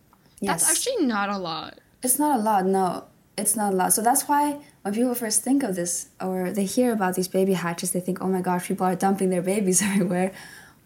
yes. 0.41 0.49
That's 0.51 0.67
actually 0.73 1.07
not 1.07 1.29
a 1.29 1.39
lot. 1.39 1.73
It's 2.03 2.19
not 2.19 2.33
a 2.39 2.43
lot, 2.43 2.63
no. 2.67 3.05
It's 3.37 3.55
not 3.61 3.73
a 3.73 3.77
lot. 3.77 3.93
So 3.93 4.03
that's 4.03 4.25
why 4.31 4.59
when 4.83 4.95
people 4.95 5.15
first 5.15 5.43
think 5.47 5.63
of 5.63 5.75
this 5.81 6.09
or 6.21 6.51
they 6.57 6.65
hear 6.65 6.93
about 6.93 7.15
these 7.15 7.29
baby 7.29 7.55
hatches, 7.55 7.91
they 7.93 8.01
think, 8.01 8.19
oh 8.21 8.29
my 8.37 8.41
gosh, 8.41 8.67
people 8.69 8.87
are 8.87 8.97
dumping 8.97 9.31
their 9.31 9.43
babies 9.43 9.81
everywhere. 9.89 10.33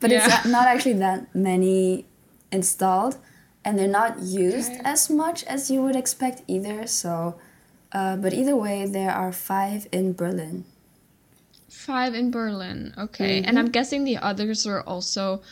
But 0.01 0.11
Yeah. 0.11 0.27
it's 0.27 0.45
not- 0.47 0.67
actually 0.73 0.99
that 1.07 1.33
many 1.35 2.05
installed 2.51 3.17
and 3.65 3.79
they're 3.79 3.97
not 4.03 4.13
used 4.21 4.73
Okay. 4.73 4.81
as 4.85 5.09
much 5.23 5.45
as 5.45 5.71
you 5.71 5.79
would 5.85 5.97
expect 5.97 6.43
either. 6.49 6.87
So, 6.87 7.37
uh, 7.93 8.17
but 8.17 8.33
either 8.41 8.57
way, 8.57 8.87
there 8.87 9.13
are 9.13 9.33
five 9.33 9.87
in 9.93 10.13
Berlin. 10.13 10.65
Five 11.73 12.15
in 12.15 12.31
Berlin. 12.31 12.95
Okay. 12.97 13.43
And 13.43 13.59
I'm 13.59 13.71
guessing 13.71 14.05
the 14.05 14.19
others 14.19 14.67
are 14.67 14.83
also 14.83 15.43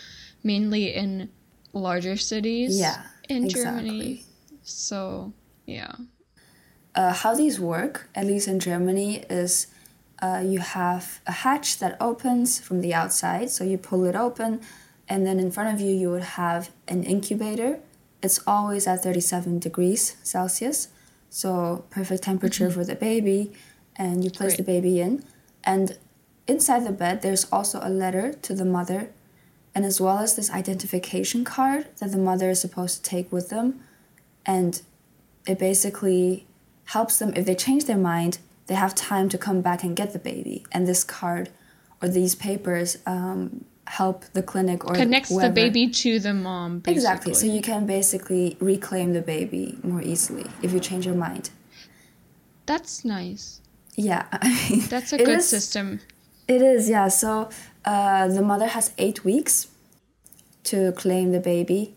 mainly 0.45 0.95
in 0.95 1.31
larger 1.73 2.17
cities. 2.17 2.79
Yeah, 2.79 3.03
in 3.29 3.47
exactly. 3.47 3.89
Germany. 3.89 4.25
So 4.63 5.33
yeah. 5.67 5.93
Uh, 6.95 7.13
how 7.13 7.35
these 7.35 7.59
work, 7.59 8.09
at 8.15 8.27
least 8.27 8.49
in 8.49 8.61
Germany, 8.61 9.25
is 9.31 9.69
uh, 10.21 10.43
you 10.45 10.59
have 10.59 11.21
a 11.27 11.33
hatch 11.33 11.79
that 11.79 11.97
opens 12.01 12.61
from 12.61 12.81
the 12.81 12.93
outside. 12.93 13.51
So 13.51 13.65
you 13.65 13.79
pull 13.79 14.05
it 14.05 14.15
open, 14.15 14.61
and 15.09 15.27
then 15.27 15.41
in 15.41 15.51
front 15.51 15.75
of 15.75 15.81
you, 15.81 15.95
you 15.95 16.11
would 16.11 16.37
have 16.37 16.71
an 16.87 17.03
incubator. 17.03 17.81
It's 18.23 18.41
always 18.47 18.87
at 18.87 19.03
37 19.03 19.59
degrees 19.61 20.17
Celsius, 20.23 20.89
so 21.31 21.85
perfect 21.91 22.25
temperature 22.25 22.71
for 22.71 22.85
the 22.85 22.95
baby. 22.95 23.53
And 23.97 24.23
you 24.25 24.31
place 24.31 24.57
the 24.57 24.63
baby 24.63 25.01
in. 25.01 25.25
And 25.63 25.99
inside 26.51 26.85
the 26.87 26.93
bed, 26.93 27.23
there's 27.23 27.47
also 27.53 27.81
a 27.83 27.89
letter 27.89 28.33
to 28.47 28.55
the 28.55 28.65
mother, 28.65 29.11
and 29.75 29.85
as 29.85 30.01
well 30.01 30.19
as 30.19 30.37
this 30.37 30.51
identification 30.51 31.45
card 31.45 31.87
that 31.99 32.11
the 32.13 32.19
mother 32.19 32.51
is 32.51 32.61
supposed 32.61 32.95
to 33.05 33.11
take 33.11 33.31
with 33.33 33.49
them. 33.51 33.81
And 34.45 34.83
it 35.47 35.59
basically 35.59 36.47
helps 36.87 37.19
them 37.19 37.33
if 37.37 37.47
they 37.47 37.55
change 37.55 37.85
their 37.85 37.97
mind 37.97 38.39
they 38.67 38.75
have 38.77 38.95
time 38.95 39.29
to 39.29 39.39
come 39.39 39.61
back 39.61 39.83
and 39.83 39.97
get 39.97 40.13
the 40.13 40.19
baby 40.19 40.65
and 40.71 40.87
this 40.87 41.03
card 41.03 41.51
or 42.01 42.09
these 42.09 42.35
papers 42.37 42.99
um, 43.07 43.65
help 43.87 44.25
the 44.33 44.43
clinic 44.43 44.85
or 44.85 44.95
Connects 44.95 45.37
the 45.37 45.51
baby 45.51 45.89
to 45.89 46.21
the 46.21 46.33
mom. 46.33 46.79
Basically. 46.79 46.95
exactly 46.95 47.35
so 47.35 47.47
you 47.47 47.63
can 47.63 47.87
basically 47.87 48.57
reclaim 48.61 49.13
the 49.13 49.23
baby 49.23 49.77
more 49.83 50.03
easily 50.03 50.47
if 50.63 50.73
you 50.73 50.81
change 50.81 51.05
your 51.07 51.17
mind 51.17 51.51
That's 52.67 53.05
nice. 53.05 53.61
yeah 53.97 54.27
I 54.33 54.49
mean, 54.71 54.81
That's 54.89 55.13
a 55.13 55.19
good 55.19 55.39
is- 55.39 55.49
system. 55.49 56.01
It 56.51 56.63
is 56.63 56.91
yeah. 56.91 57.09
So 57.09 57.49
uh, 57.85 58.27
the 58.29 58.43
mother 58.43 58.67
has 58.67 58.93
eight 58.99 59.25
weeks 59.25 59.69
to 60.65 60.93
claim 60.93 61.33
the 61.33 61.41
baby. 61.41 61.95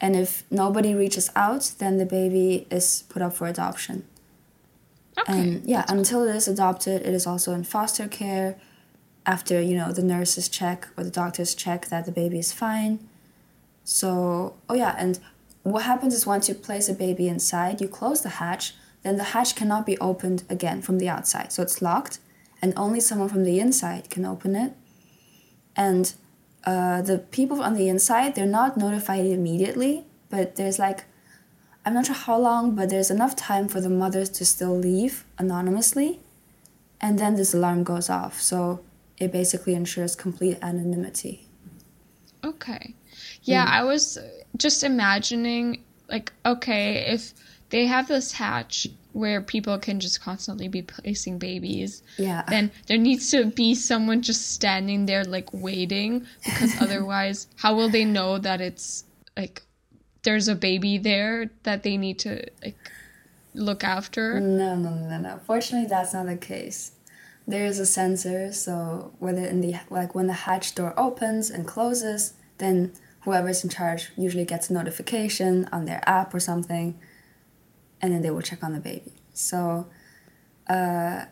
And 0.00 0.16
if 0.16 0.42
nobody 0.50 0.94
reaches 0.94 1.30
out 1.36 1.72
then 1.78 1.98
the 1.98 2.04
baby 2.04 2.66
is 2.70 3.04
put 3.08 3.22
up 3.22 3.34
for 3.34 3.46
adoption. 3.46 4.04
Okay. 5.18 5.32
and 5.32 5.66
yeah 5.66 5.84
until 5.88 6.26
it 6.26 6.34
is 6.34 6.48
adopted 6.48 7.02
it 7.02 7.14
is 7.14 7.26
also 7.26 7.52
in 7.52 7.64
foster 7.64 8.08
care. 8.08 8.58
After 9.24 9.60
you 9.60 9.76
know 9.76 9.92
the 9.92 10.02
nurses 10.02 10.48
check 10.48 10.88
or 10.96 11.04
the 11.04 11.10
doctors 11.22 11.54
check 11.54 11.86
that 11.86 12.04
the 12.06 12.12
baby 12.12 12.38
is 12.40 12.52
fine. 12.52 12.98
So 13.84 14.54
oh 14.68 14.74
yeah 14.74 14.96
and 14.98 15.20
what 15.62 15.84
happens 15.84 16.12
is 16.12 16.26
once 16.26 16.48
you 16.48 16.56
place 16.56 16.88
a 16.88 16.94
baby 16.94 17.28
inside 17.28 17.80
you 17.80 17.86
close 17.86 18.22
the 18.22 18.34
hatch 18.42 18.74
then 19.04 19.16
the 19.16 19.28
hatch 19.34 19.54
cannot 19.54 19.86
be 19.86 19.96
opened 19.98 20.42
again 20.50 20.82
from 20.82 20.98
the 20.98 21.08
outside. 21.08 21.52
So 21.52 21.62
it's 21.62 21.80
locked 21.80 22.18
and 22.62 22.72
only 22.76 23.00
someone 23.00 23.28
from 23.28 23.44
the 23.44 23.58
inside 23.60 24.08
can 24.08 24.24
open 24.24 24.54
it 24.54 24.72
and 25.76 26.14
uh, 26.64 27.02
the 27.02 27.18
people 27.18 27.60
on 27.62 27.74
the 27.74 27.88
inside 27.88 28.34
they're 28.34 28.46
not 28.46 28.76
notified 28.76 29.26
immediately 29.26 30.04
but 30.30 30.56
there's 30.56 30.78
like 30.78 31.04
I'm 31.84 31.94
not 31.94 32.06
sure 32.06 32.14
how 32.14 32.38
long, 32.38 32.74
but 32.76 32.90
there's 32.90 33.10
enough 33.10 33.34
time 33.34 33.66
for 33.68 33.80
the 33.80 33.88
mothers 33.88 34.28
to 34.30 34.44
still 34.44 34.76
leave 34.78 35.24
anonymously, 35.36 36.20
and 37.00 37.18
then 37.18 37.34
this 37.34 37.54
alarm 37.54 37.82
goes 37.82 38.08
off. 38.08 38.40
So 38.40 38.80
it 39.18 39.32
basically 39.32 39.74
ensures 39.74 40.14
complete 40.14 40.58
anonymity. 40.62 41.48
Okay. 42.44 42.94
Yeah, 43.42 43.66
Mm. 43.66 43.70
I 43.70 43.84
was 43.84 44.18
just 44.56 44.84
imagining 44.84 45.82
like 46.08 46.32
okay, 46.46 47.06
if 47.12 47.32
they 47.70 47.86
have 47.86 48.06
this 48.06 48.32
hatch 48.32 48.86
where 49.12 49.40
people 49.40 49.78
can 49.78 50.00
just 50.00 50.20
constantly 50.22 50.68
be 50.68 50.82
placing 50.82 51.38
babies, 51.38 52.02
Yeah. 52.18 52.42
then 52.48 52.70
there 52.86 52.98
needs 52.98 53.30
to 53.30 53.46
be 53.46 53.74
someone 53.74 54.22
just 54.22 54.52
standing 54.52 55.06
there 55.06 55.24
like 55.24 55.48
waiting 55.52 56.26
because 56.44 56.72
otherwise 56.80 57.46
how 57.56 57.74
will 57.74 57.88
they 57.88 58.04
know 58.04 58.38
that 58.38 58.60
it's 58.60 59.04
like 59.36 59.62
there's 60.22 60.48
a 60.48 60.54
baby 60.54 60.98
there 60.98 61.50
that 61.64 61.82
they 61.82 61.96
need 61.96 62.18
to 62.20 62.46
like 62.64 62.76
look 63.54 63.84
after? 63.84 64.40
No, 64.40 64.74
no, 64.76 64.90
no, 64.94 65.18
no. 65.18 65.40
Fortunately, 65.46 65.88
that's 65.88 66.14
not 66.14 66.26
the 66.26 66.36
case. 66.36 66.92
There 67.46 67.66
is 67.66 67.78
a 67.80 67.86
sensor, 67.86 68.52
so 68.52 69.12
whether 69.18 69.44
in 69.44 69.60
the 69.60 69.74
like 69.90 70.14
when 70.14 70.28
the 70.28 70.32
hatch 70.32 70.74
door 70.74 70.94
opens 70.96 71.50
and 71.50 71.66
closes, 71.66 72.34
then 72.58 72.92
whoever's 73.22 73.64
in 73.64 73.70
charge 73.70 74.10
usually 74.16 74.44
gets 74.44 74.70
a 74.70 74.72
notification 74.72 75.68
on 75.72 75.84
their 75.84 76.02
app 76.08 76.32
or 76.32 76.40
something, 76.40 76.98
and 78.02 78.12
then 78.12 78.20
they 78.22 78.30
will 78.30 78.42
check 78.42 78.62
on 78.62 78.72
the 78.72 78.80
baby. 78.80 79.12
So, 79.32 79.86
uh, 80.68 81.24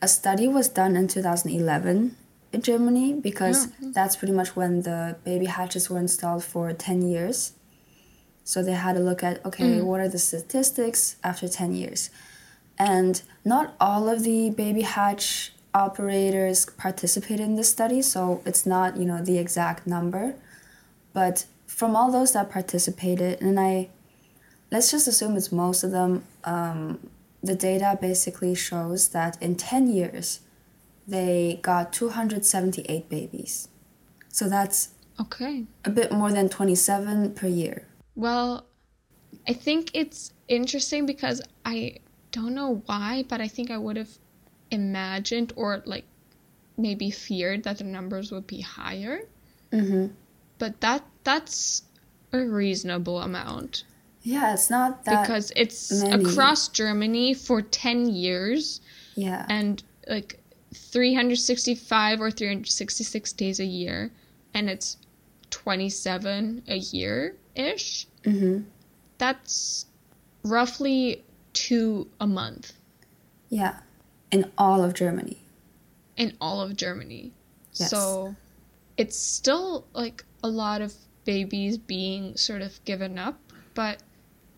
a 0.00 0.08
study 0.08 0.46
was 0.46 0.68
done 0.68 0.94
in 0.94 1.08
2011 1.08 2.16
in 2.52 2.62
Germany 2.62 3.14
because 3.14 3.68
that's 3.80 4.16
pretty 4.16 4.32
much 4.32 4.54
when 4.54 4.82
the 4.82 5.16
baby 5.24 5.46
hatches 5.46 5.90
were 5.90 5.98
installed 5.98 6.44
for 6.44 6.72
10 6.72 7.02
years. 7.02 7.52
So 8.44 8.62
they 8.62 8.72
had 8.72 8.94
to 8.94 9.00
look 9.00 9.22
at 9.22 9.44
okay, 9.44 9.80
what 9.82 10.00
are 10.00 10.08
the 10.08 10.18
statistics 10.18 11.16
after 11.22 11.48
10 11.48 11.74
years? 11.74 12.10
And 12.78 13.20
not 13.44 13.74
all 13.80 14.08
of 14.08 14.22
the 14.22 14.50
baby 14.50 14.82
hatch 14.82 15.52
operators 15.74 16.64
participated 16.64 17.40
in 17.40 17.56
this 17.56 17.68
study, 17.68 18.00
so 18.02 18.40
it's 18.46 18.64
not, 18.64 18.96
you 18.96 19.04
know, 19.04 19.22
the 19.22 19.36
exact 19.38 19.86
number. 19.86 20.34
But 21.12 21.46
from 21.66 21.94
all 21.94 22.10
those 22.10 22.32
that 22.32 22.50
participated, 22.50 23.42
and 23.42 23.58
I 23.60 23.90
let's 24.70 24.90
just 24.90 25.08
assume 25.08 25.36
it's 25.36 25.52
most 25.52 25.82
of 25.84 25.90
them, 25.90 26.24
um, 26.44 26.98
the 27.42 27.54
data 27.54 27.98
basically 28.00 28.54
shows 28.54 29.08
that 29.08 29.40
in 29.42 29.54
10 29.54 29.88
years, 29.88 30.40
they 31.06 31.58
got 31.62 31.92
278 31.92 33.08
babies. 33.08 33.68
So 34.28 34.48
that's 34.48 34.90
Okay. 35.20 35.64
a 35.84 35.90
bit 35.90 36.12
more 36.12 36.30
than 36.32 36.48
27 36.48 37.34
per 37.34 37.46
year. 37.46 37.86
Well, 38.14 38.66
I 39.48 39.52
think 39.52 39.90
it's 39.94 40.32
interesting 40.48 41.06
because 41.06 41.40
I 41.64 41.96
don't 42.32 42.54
know 42.54 42.82
why, 42.86 43.24
but 43.28 43.40
I 43.40 43.48
think 43.48 43.70
I 43.70 43.78
would 43.78 43.96
have 43.96 44.18
imagined 44.70 45.52
or 45.56 45.82
like 45.86 46.04
maybe 46.76 47.10
feared 47.10 47.64
that 47.64 47.78
the 47.78 47.84
numbers 47.84 48.30
would 48.30 48.46
be 48.46 48.60
higher. 48.60 49.20
Mm-hmm. 49.72 50.12
But 50.58 50.80
that 50.80 51.04
that's 51.24 51.82
a 52.32 52.40
reasonable 52.40 53.20
amount 53.20 53.84
Yeah, 54.22 54.52
it's 54.52 54.68
not 54.70 55.04
that. 55.04 55.22
because 55.22 55.52
it's 55.56 56.02
many. 56.02 56.24
across 56.24 56.68
Germany 56.68 57.34
for 57.34 57.62
10 57.62 58.08
years 58.10 58.80
yeah. 59.14 59.46
and 59.48 59.82
like 60.06 60.40
365 60.74 62.20
or 62.20 62.30
366 62.30 63.32
days 63.32 63.60
a 63.60 63.64
year 63.64 64.10
and 64.54 64.68
it's 64.68 64.96
27 65.50 66.62
a 66.68 66.76
year 66.76 67.36
ish. 67.54 68.06
Mm-hmm. 68.24 68.64
That's 69.18 69.86
roughly 70.44 71.24
two 71.52 72.08
a 72.20 72.26
month 72.26 72.72
Yeah. 73.48 73.78
In 74.30 74.50
all 74.58 74.84
of 74.84 74.94
Germany. 74.94 75.38
in 76.16 76.36
all 76.40 76.60
of 76.60 76.76
Germany. 76.76 77.32
Yes. 77.74 77.90
So 77.90 78.34
it's 78.96 79.16
still 79.16 79.86
like 79.94 80.24
a 80.42 80.48
lot 80.48 80.80
of 80.82 80.92
babies 81.24 81.78
being 81.78 82.36
sort 82.36 82.60
of 82.62 82.84
given 82.84 83.18
up, 83.18 83.38
but 83.74 84.02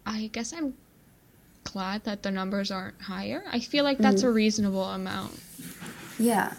I 0.07 0.31
guess 0.33 0.53
I'm 0.53 0.75
glad 1.65 2.05
that 2.05 2.23
the 2.23 2.31
numbers 2.31 2.71
aren't 2.71 3.01
higher. 3.01 3.45
I 3.51 3.61
feel 3.61 3.85
like 3.85 3.99
that's 3.99 4.23
mm. 4.23 4.29
a 4.29 4.31
reasonable 4.31 4.85
amount. 4.85 5.39
Yeah. 6.19 6.55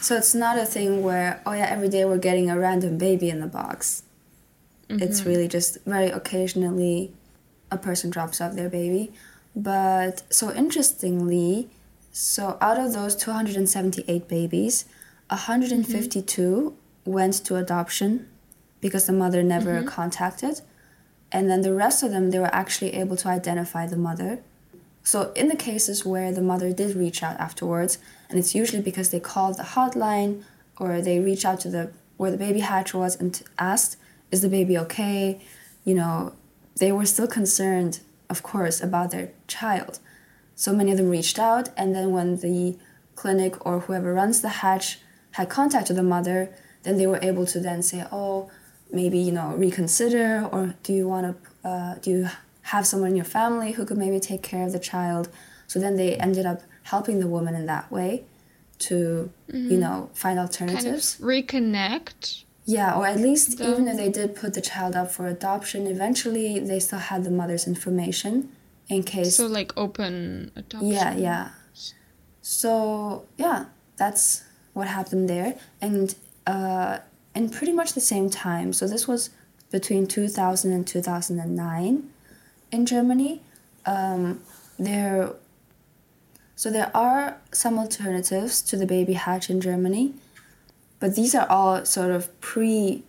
So 0.00 0.16
it's 0.16 0.34
not 0.34 0.58
a 0.58 0.64
thing 0.64 1.02
where, 1.02 1.40
oh 1.46 1.52
yeah, 1.52 1.66
every 1.66 1.88
day 1.88 2.04
we're 2.04 2.18
getting 2.18 2.50
a 2.50 2.58
random 2.58 2.98
baby 2.98 3.30
in 3.30 3.40
the 3.40 3.46
box. 3.46 4.02
It's 4.88 5.20
mm-hmm. 5.20 5.28
really 5.28 5.48
just 5.48 5.78
very 5.86 6.10
occasionally 6.10 7.12
a 7.70 7.78
person 7.78 8.10
drops 8.10 8.40
off 8.40 8.54
their 8.54 8.68
baby. 8.68 9.12
But 9.54 10.22
so 10.30 10.52
interestingly, 10.52 11.68
so 12.12 12.58
out 12.60 12.78
of 12.78 12.92
those 12.92 13.16
278 13.16 14.28
babies, 14.28 14.84
152 15.28 16.42
mm-hmm. 16.42 17.10
went 17.10 17.34
to 17.46 17.56
adoption 17.56 18.28
because 18.80 19.06
the 19.06 19.12
mother 19.12 19.42
never 19.42 19.78
mm-hmm. 19.78 19.88
contacted. 19.88 20.60
And 21.32 21.48
then 21.50 21.62
the 21.62 21.74
rest 21.74 22.02
of 22.02 22.10
them, 22.10 22.30
they 22.30 22.38
were 22.38 22.54
actually 22.54 22.94
able 22.94 23.16
to 23.16 23.28
identify 23.28 23.86
the 23.86 23.96
mother. 23.96 24.40
So 25.02 25.32
in 25.32 25.48
the 25.48 25.56
cases 25.56 26.04
where 26.04 26.30
the 26.30 26.42
mother 26.42 26.72
did 26.72 26.94
reach 26.94 27.22
out 27.22 27.40
afterwards, 27.40 27.98
and 28.28 28.38
it's 28.38 28.54
usually 28.54 28.82
because 28.82 29.10
they 29.10 29.18
called 29.18 29.56
the 29.56 29.62
hotline 29.62 30.44
or 30.78 31.00
they 31.00 31.18
reach 31.18 31.44
out 31.44 31.60
to 31.60 31.70
the 31.70 31.90
where 32.18 32.30
the 32.30 32.36
baby 32.36 32.60
hatch 32.60 32.94
was 32.94 33.16
and 33.16 33.42
asked, 33.58 33.96
"Is 34.30 34.42
the 34.42 34.48
baby 34.48 34.78
okay?" 34.78 35.40
You 35.84 35.94
know, 35.94 36.34
they 36.76 36.92
were 36.92 37.06
still 37.06 37.26
concerned, 37.26 38.00
of 38.30 38.42
course, 38.42 38.80
about 38.80 39.10
their 39.10 39.30
child. 39.48 39.98
So 40.54 40.72
many 40.72 40.92
of 40.92 40.98
them 40.98 41.10
reached 41.10 41.38
out, 41.38 41.70
and 41.76 41.94
then 41.94 42.12
when 42.12 42.36
the 42.36 42.78
clinic 43.16 43.66
or 43.66 43.80
whoever 43.80 44.14
runs 44.14 44.40
the 44.40 44.60
hatch 44.62 45.00
had 45.32 45.48
contacted 45.48 45.96
the 45.96 46.02
mother, 46.02 46.50
then 46.84 46.96
they 46.96 47.06
were 47.06 47.18
able 47.22 47.46
to 47.46 47.58
then 47.58 47.82
say, 47.82 48.04
"Oh, 48.12 48.50
maybe 48.92 49.18
you 49.18 49.32
know 49.32 49.48
reconsider, 49.56 50.48
or 50.52 50.74
do 50.82 50.92
you 50.92 51.08
want 51.08 51.24
to? 51.28 51.68
Uh, 51.68 51.94
do 52.02 52.10
you 52.10 52.28
have 52.72 52.86
someone 52.86 53.10
in 53.10 53.16
your 53.16 53.24
family 53.24 53.72
who 53.72 53.84
could 53.84 53.98
maybe 53.98 54.20
take 54.20 54.42
care 54.42 54.64
of 54.66 54.72
the 54.72 54.78
child?" 54.78 55.28
So 55.66 55.78
then 55.80 55.96
they 55.96 56.16
ended 56.16 56.46
up 56.46 56.60
helping 56.84 57.20
the 57.20 57.26
woman 57.28 57.54
in 57.54 57.66
that 57.66 57.90
way 57.90 58.24
to, 58.80 59.30
you 59.48 59.78
know, 59.78 60.10
find 60.12 60.36
Kind 60.36 60.38
of 60.38 60.44
alternatives. 60.46 61.16
reconnect 61.20 62.44
Yeah, 62.64 62.96
or 62.98 63.06
at 63.06 63.18
least 63.18 63.58
The- 63.58 63.70
even 63.70 63.86
if 63.88 63.96
they 63.96 64.08
did 64.10 64.34
put 64.34 64.54
the 64.54 64.60
child 64.60 64.94
up 64.96 65.10
for 65.10 65.26
adoption, 65.26 65.86
eventually 65.86 66.58
they 66.58 66.80
still 66.80 66.98
had 66.98 67.22
the 67.24 67.30
mother's 67.30 67.66
information 67.66 68.48
in 68.88 69.02
case. 69.04 69.36
So 69.36 69.46
like 69.46 69.72
open 69.76 70.50
adoption. 70.56 70.90
yeah, 70.92 71.14
yeah. 71.16 71.48
So 72.40 73.24
yeah, 73.38 73.66
that's 73.96 74.44
what 74.72 74.88
happened 74.88 75.28
there, 75.28 75.54
and 75.80 76.14
uh, 76.46 76.98
in 77.34 77.50
pretty 77.50 77.72
much 77.72 77.92
the 77.92 78.00
same 78.00 78.30
time. 78.30 78.72
So 78.72 78.86
this 78.86 79.08
was 79.08 79.30
between 79.70 80.06
two 80.06 80.28
thousand 80.28 80.72
and 80.72 80.86
two 80.86 81.02
thousand 81.02 81.38
and 81.38 81.56
nine, 81.56 82.10
in 82.70 82.86
Germany. 82.86 83.40
Um, 83.86 84.40
there. 84.78 85.32
So 86.54 86.70
there 86.70 86.90
are 86.94 87.38
some 87.50 87.78
alternatives 87.78 88.62
to 88.62 88.76
the 88.76 88.86
baby 88.86 89.14
hatch 89.14 89.50
in 89.50 89.60
Germany, 89.60 90.14
but 91.00 91.16
these 91.16 91.34
are 91.34 91.46
all 91.48 91.84
sort 91.84 92.12
of 92.12 92.40
pre 92.40 93.02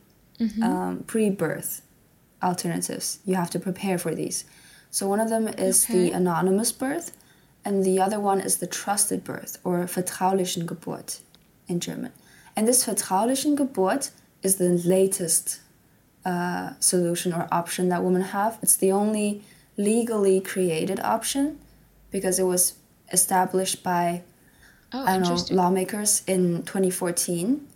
um, 0.63 1.03
pre-birth 1.06 1.82
alternatives. 2.42 3.20
You 3.25 3.36
have 3.36 3.50
to 3.51 3.60
prepare 3.60 3.98
for 3.98 4.15
these. 4.15 4.46
So 4.89 5.08
one 5.08 5.20
of 5.20 5.30
them 5.30 5.48
is 5.48 5.86
the 5.86 6.12
anonymous 6.12 6.72
birth, 6.72 7.15
and 7.63 7.84
the 7.84 8.00
other 8.00 8.20
one 8.20 8.42
is 8.42 8.58
the 8.58 8.68
trusted 8.68 9.24
birth 9.24 9.58
or 9.63 9.80
vertraulichen 9.86 10.65
Geburt 10.65 11.20
in 11.68 11.80
German. 11.80 12.12
And 12.56 12.68
this 12.68 12.86
vertraulichen 12.86 13.58
Geburt 13.58 14.12
is 14.42 14.58
the 14.58 14.70
latest 14.70 15.62
uh, 16.26 16.72
solution 16.80 17.34
or 17.34 17.48
option 17.52 17.90
that 17.90 18.04
women 18.04 18.22
have. 18.22 18.60
It's 18.62 18.76
the 18.76 18.92
only 18.92 19.42
legally 19.78 20.40
created 20.40 21.00
option 21.00 21.60
because 22.12 22.40
it 22.40 22.44
was 22.44 22.74
established 23.12 23.84
by 23.84 24.24
Oh, 24.94 25.04
I 25.04 25.18
don't 25.18 25.24
know, 25.24 25.56
lawmakers 25.56 26.22
in 26.28 26.62
2014. 26.64 27.68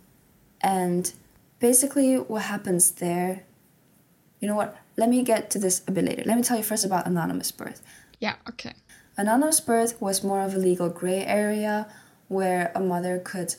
And 0.60 1.12
basically, 1.58 2.14
what 2.14 2.42
happens 2.42 2.92
there, 2.92 3.42
you 4.40 4.46
know 4.46 4.54
what? 4.54 4.76
Let 4.96 5.08
me 5.08 5.24
get 5.24 5.50
to 5.50 5.58
this 5.58 5.82
a 5.88 5.90
bit 5.90 6.04
later. 6.04 6.22
Let 6.24 6.36
me 6.36 6.44
tell 6.44 6.56
you 6.56 6.62
first 6.62 6.84
about 6.84 7.06
anonymous 7.06 7.50
birth. 7.50 7.82
Yeah. 8.20 8.36
Okay. 8.48 8.74
Anonymous 9.16 9.58
birth 9.58 10.00
was 10.00 10.22
more 10.22 10.42
of 10.42 10.54
a 10.54 10.58
legal 10.58 10.88
gray 10.88 11.24
area 11.24 11.88
where 12.28 12.70
a 12.74 12.80
mother 12.80 13.18
could 13.18 13.56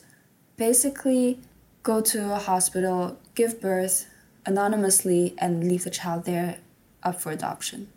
basically 0.60 1.40
go 1.82 2.02
to 2.02 2.34
a 2.34 2.38
hospital, 2.38 3.18
give 3.34 3.62
birth 3.62 4.06
anonymously, 4.44 5.34
and 5.38 5.66
leave 5.66 5.84
the 5.84 5.90
child 5.90 6.26
there 6.26 6.58
up 7.02 7.18
for 7.18 7.32
adoption. 7.32 7.88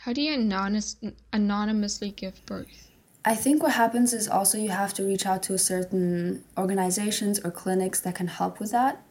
How 0.00 0.12
do 0.12 0.20
you 0.20 0.34
anonymous, 0.34 0.96
anonymously 1.32 2.10
give 2.10 2.44
birth? 2.44 2.90
I 3.24 3.34
think 3.34 3.62
what 3.62 3.72
happens 3.72 4.12
is 4.12 4.28
also 4.28 4.58
you 4.58 4.68
have 4.68 4.92
to 4.94 5.02
reach 5.02 5.24
out 5.24 5.42
to 5.44 5.56
certain 5.56 6.44
organizations 6.58 7.40
or 7.42 7.50
clinics 7.50 8.00
that 8.00 8.14
can 8.16 8.26
help 8.26 8.60
with 8.60 8.72
that. 8.72 9.02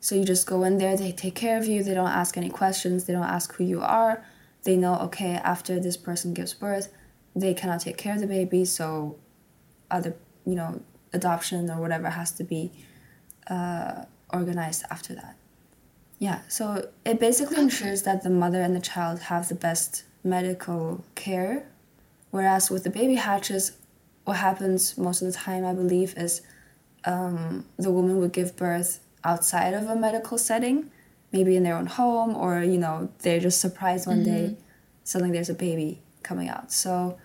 So 0.00 0.14
you 0.14 0.24
just 0.24 0.46
go 0.46 0.64
in 0.64 0.78
there, 0.78 0.96
they 0.96 1.12
take 1.12 1.34
care 1.34 1.58
of 1.58 1.66
you, 1.66 1.82
they 1.82 1.92
don't 1.92 2.08
ask 2.08 2.38
any 2.38 2.48
questions, 2.48 3.04
they 3.04 3.12
don't 3.12 3.34
ask 3.38 3.52
who 3.56 3.64
you 3.64 3.82
are. 3.82 4.24
They 4.62 4.76
know, 4.76 4.94
okay, 5.08 5.34
after 5.34 5.78
this 5.78 5.98
person 5.98 6.32
gives 6.32 6.54
birth, 6.54 6.88
they 7.36 7.52
cannot 7.52 7.82
take 7.82 7.98
care 7.98 8.14
of 8.14 8.20
the 8.20 8.26
baby, 8.26 8.64
so 8.64 9.16
other, 9.90 10.14
you 10.46 10.54
know, 10.54 10.80
adoption 11.12 11.70
or 11.70 11.80
whatever 11.80 12.10
has 12.10 12.30
to 12.32 12.44
be 12.44 12.70
uh, 13.48 14.04
organized 14.32 14.84
after 14.90 15.14
that. 15.14 15.36
Yeah, 16.18 16.40
so 16.48 16.88
it 17.04 17.18
basically 17.18 17.56
Okay. 17.56 17.62
ensures 17.64 18.02
that 18.02 18.22
the 18.22 18.30
mother 18.30 18.60
and 18.60 18.76
the 18.76 18.80
child 18.80 19.20
have 19.20 19.48
the 19.48 19.54
best 19.54 20.04
medical 20.22 21.04
care 21.14 21.66
Whereas 22.30 22.70
with 22.70 22.84
the 22.84 22.90
baby 22.90 23.16
hatches, 23.16 23.72
what 24.24 24.36
happens 24.36 24.96
most 24.96 25.22
of 25.22 25.26
the 25.26 25.32
time, 25.36 25.64
I 25.64 25.72
believe, 25.74 26.16
is 26.16 26.42
um, 27.04 27.64
the 27.76 27.90
woman 27.90 28.18
would 28.20 28.32
give 28.32 28.56
birth 28.56 29.00
outside 29.24 29.74
of 29.74 29.88
a 29.88 29.96
medical 29.96 30.38
setting, 30.38 30.90
maybe 31.32 31.56
in 31.56 31.64
their 31.64 31.76
own 31.76 31.86
home, 31.86 32.36
or 32.36 32.62
you 32.62 32.78
know 32.78 33.10
they're 33.20 33.40
just 33.40 33.60
surprised 33.60 34.06
one 34.06 34.22
day, 34.22 34.54
suddenly 35.04 35.32
there's 35.32 35.50
a 35.50 35.54
baby 35.54 36.00
coming 36.22 36.48
out. 36.48 36.70
So 36.72 37.18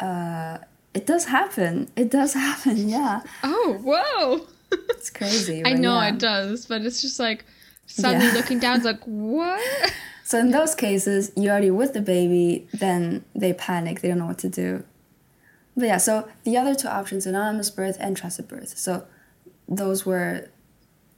uh, 0.00 0.58
it 0.94 1.06
does 1.06 1.24
happen. 1.26 1.88
It 1.96 2.10
does 2.10 2.34
happen. 2.46 2.88
Yeah, 2.88 3.22
Oh, 3.44 3.78
whoa! 3.82 4.46
it's 4.90 5.10
crazy. 5.10 5.62
I 5.66 5.74
know 5.74 6.00
yeah. 6.00 6.08
it 6.10 6.18
does, 6.18 6.66
but 6.66 6.82
it's 6.82 7.00
just 7.02 7.18
like 7.18 7.44
suddenly 7.86 8.26
Yeah. 8.26 8.32
looking 8.34 8.58
down, 8.58 8.76
it's 8.76 8.84
like 8.84 9.02
what? 9.04 9.60
So 10.24 10.38
in 10.38 10.52
those 10.52 10.76
cases, 10.76 11.32
you're 11.36 11.50
already 11.50 11.72
with 11.72 11.92
the 11.92 12.00
baby, 12.00 12.68
then 12.72 13.24
they 13.34 13.52
panic, 13.52 14.00
they 14.00 14.06
don't 14.06 14.18
know 14.18 14.26
what 14.26 14.38
to 14.38 14.48
do. 14.48 14.84
But 15.76 15.86
yeah, 15.86 15.96
so 15.96 16.28
the 16.44 16.56
other 16.56 16.72
two 16.72 16.86
options, 16.86 17.26
anonymous 17.26 17.68
birth 17.68 17.96
and 17.98 18.16
trusted 18.16 18.46
birth. 18.46 18.78
So 18.78 19.08
those 19.68 20.06
were 20.06 20.48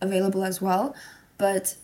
available 0.01 0.45
as 0.45 0.63
well. 0.63 0.95
But 1.37 1.77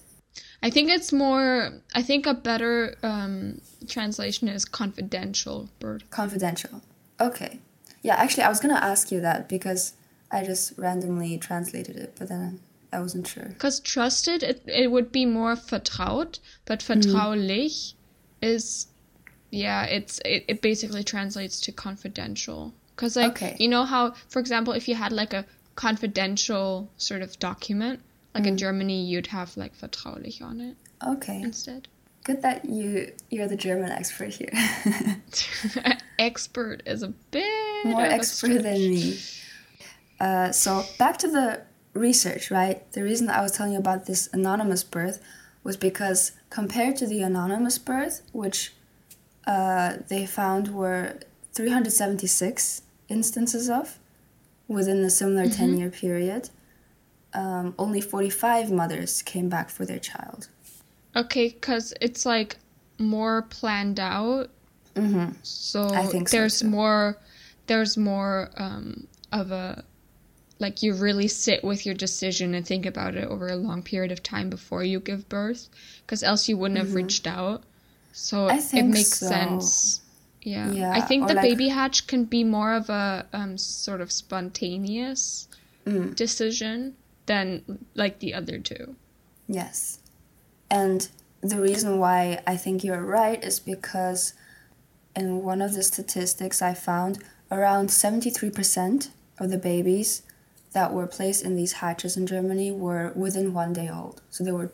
I 0.62 0.70
think 0.70 0.88
it's 0.88 1.12
more. 1.12 1.70
I 1.94 2.00
think 2.02 2.24
a 2.24 2.32
better 2.32 2.96
um, 3.02 3.60
translation 3.86 4.48
is 4.48 4.64
confidential 4.64 5.68
birth. 5.80 6.08
confidential. 6.08 6.80
Okay. 7.20 7.60
Yeah, 8.08 8.14
actually 8.14 8.44
I 8.44 8.48
was 8.48 8.58
gonna 8.58 8.80
ask 8.92 9.12
you 9.12 9.20
that 9.20 9.50
because 9.50 9.92
I 10.30 10.42
just 10.42 10.72
randomly 10.78 11.36
translated 11.36 11.96
it, 11.96 12.14
but 12.18 12.30
then 12.30 12.60
I 12.90 13.00
wasn't 13.00 13.26
sure. 13.26 13.44
Because 13.44 13.80
trusted, 13.80 14.42
it, 14.42 14.62
it 14.66 14.90
would 14.90 15.12
be 15.12 15.26
more 15.26 15.56
vertraut, 15.56 16.38
but 16.64 16.78
mm-hmm. 16.78 17.00
vertraulich 17.00 17.92
is, 18.40 18.86
yeah, 19.50 19.84
it's 19.84 20.22
it, 20.24 20.46
it 20.48 20.62
basically 20.62 21.04
translates 21.04 21.60
to 21.60 21.70
confidential. 21.70 22.72
Because 22.96 23.14
like 23.14 23.32
Okay. 23.32 23.56
you 23.58 23.68
know 23.68 23.84
how, 23.84 24.14
for 24.30 24.38
example, 24.38 24.72
if 24.72 24.88
you 24.88 24.94
had 24.94 25.12
like 25.12 25.34
a 25.34 25.44
confidential 25.74 26.90
sort 26.96 27.20
of 27.20 27.38
document, 27.38 28.00
like 28.34 28.46
in 28.46 28.54
mm. 28.54 28.58
Germany, 28.58 29.04
you'd 29.04 29.26
have 29.26 29.54
like 29.58 29.76
vertraulich 29.76 30.40
on 30.40 30.62
it 30.62 30.78
Okay. 31.06 31.42
instead. 31.42 31.88
Good 32.24 32.40
that 32.40 32.64
you 32.64 33.12
you're 33.28 33.48
the 33.48 33.56
German 33.56 33.90
expert 33.90 34.32
here. 34.32 34.52
Expert 36.18 36.82
is 36.86 37.02
a 37.02 37.08
bit 37.30 37.67
more 37.84 38.04
a 38.04 38.08
expert 38.08 38.62
than 38.62 38.78
me. 38.78 39.18
Uh, 40.20 40.50
so 40.52 40.84
back 40.98 41.18
to 41.18 41.28
the 41.28 41.62
research, 41.94 42.50
right? 42.50 42.90
The 42.92 43.02
reason 43.02 43.28
I 43.28 43.42
was 43.42 43.52
telling 43.52 43.72
you 43.72 43.78
about 43.78 44.06
this 44.06 44.28
anonymous 44.32 44.84
birth 44.84 45.22
was 45.62 45.76
because 45.76 46.32
compared 46.50 46.96
to 46.96 47.06
the 47.06 47.22
anonymous 47.22 47.78
birth, 47.78 48.22
which 48.32 48.72
uh, 49.46 49.98
they 50.08 50.26
found 50.26 50.74
were 50.74 51.18
376 51.52 52.82
instances 53.08 53.68
of 53.68 53.98
within 54.66 54.98
a 54.98 55.10
similar 55.10 55.48
10 55.48 55.78
year 55.78 55.90
period, 55.90 56.50
um, 57.34 57.74
only 57.78 58.00
45 58.00 58.70
mothers 58.70 59.22
came 59.22 59.48
back 59.48 59.70
for 59.70 59.84
their 59.84 59.98
child. 59.98 60.48
Okay, 61.16 61.48
because 61.48 61.94
it's 62.00 62.24
like 62.24 62.56
more 62.98 63.42
planned 63.42 63.98
out. 63.98 64.50
Mm-hmm. 64.94 65.32
So 65.42 65.88
I 65.88 66.06
think 66.06 66.28
so, 66.28 66.36
there's 66.36 66.60
too. 66.60 66.68
more 66.68 67.18
there's 67.68 67.96
more 67.96 68.50
um, 68.56 69.06
of 69.32 69.50
a 69.52 69.84
like 70.58 70.82
you 70.82 70.92
really 70.94 71.28
sit 71.28 71.62
with 71.62 71.86
your 71.86 71.94
decision 71.94 72.52
and 72.54 72.66
think 72.66 72.84
about 72.84 73.14
it 73.14 73.28
over 73.28 73.46
a 73.46 73.54
long 73.54 73.80
period 73.82 74.10
of 74.10 74.22
time 74.24 74.50
before 74.50 74.82
you 74.82 74.98
give 74.98 75.28
birth 75.28 75.68
because 76.04 76.24
else 76.24 76.48
you 76.48 76.56
wouldn't 76.56 76.78
have 76.78 76.94
reached 76.94 77.26
out. 77.28 77.62
So 78.12 78.48
Mm-hmm. 78.48 78.76
It 78.76 78.86
makes 78.86 79.18
so. 79.20 79.28
sense. 79.28 80.00
Yeah. 80.42 80.70
Yeah, 80.72 80.92
I 80.92 81.00
think 81.00 81.24
or 81.24 81.28
the 81.28 81.34
like- 81.34 81.42
baby 81.44 81.68
hatch 81.68 82.08
can 82.08 82.24
be 82.24 82.42
more 82.42 82.74
of 82.74 82.90
a 82.90 83.26
um, 83.32 83.56
sort 83.56 84.00
of 84.00 84.10
spontaneous 84.10 85.46
Mm. 85.86 86.14
decision 86.16 86.96
than 87.26 87.62
like 87.94 88.18
the 88.18 88.34
other 88.34 88.58
two. 88.58 88.96
Yes. 89.46 90.00
And 90.70 91.08
the 91.40 91.58
reason 91.60 91.98
why 91.98 92.42
I 92.46 92.56
think 92.58 92.84
you're 92.84 93.00
right 93.02 93.42
is 93.42 93.58
because 93.60 94.34
in 95.16 95.42
one 95.42 95.62
of 95.62 95.72
the 95.74 95.82
statistics 95.82 96.60
I 96.60 96.74
found, 96.74 97.24
around 97.50 97.88
73% 97.88 99.10
of 99.38 99.50
the 99.50 99.58
babies 99.58 100.22
that 100.72 100.92
were 100.92 101.06
placed 101.06 101.44
in 101.44 101.56
these 101.56 101.74
hatches 101.74 102.16
in 102.16 102.26
Germany 102.26 102.70
were 102.70 103.12
within 103.14 103.54
one 103.54 103.72
day 103.72 103.88
old. 103.88 104.20
So 104.30 104.44
they 104.44 104.52
were, 104.52 104.70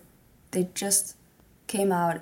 they 0.51 0.69
just 0.75 1.17
came 1.67 1.93
out 1.93 2.21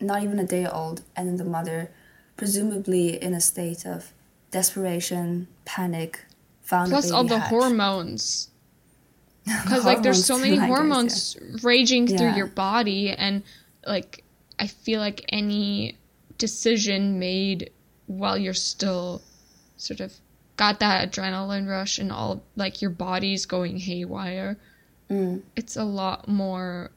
not 0.00 0.22
even 0.22 0.38
a 0.38 0.46
day 0.46 0.66
old, 0.66 1.02
and 1.14 1.28
then 1.28 1.36
the 1.36 1.44
mother, 1.44 1.90
presumably 2.36 3.22
in 3.22 3.34
a 3.34 3.40
state 3.40 3.84
of 3.84 4.12
desperation, 4.50 5.46
panic, 5.64 6.24
found 6.62 6.90
Plus 6.90 7.06
baby 7.06 7.14
all 7.14 7.24
the 7.24 7.38
hatch. 7.38 7.50
hormones. 7.50 8.48
because 9.64 9.84
like 9.84 10.02
there's 10.02 10.24
so 10.24 10.38
many 10.38 10.56
Hormones 10.56 11.34
guess, 11.34 11.42
hormones 11.42 11.64
raging 11.64 12.06
through 12.06 12.34
your 12.34 12.46
body 12.46 13.10
and 13.10 13.42
like 13.86 14.22
i 14.58 14.66
feel 14.66 15.00
like 15.00 15.24
any 15.30 15.96
decision 16.36 17.18
made 17.18 17.70
while 18.06 18.36
you're 18.36 18.52
still 18.52 19.22
sort 19.80 20.00
of 20.00 20.14
got 20.56 20.80
that 20.80 21.10
adrenaline 21.10 21.68
rush 21.68 21.98
and 21.98 22.12
all 22.12 22.42
like 22.56 22.82
your 22.82 22.90
body's 22.90 23.46
going 23.46 23.78
haywire. 23.78 24.56
Mm. 25.10 25.42
it's 25.56 25.76
a 25.76 25.82
lot 25.82 26.28
more 26.28 26.92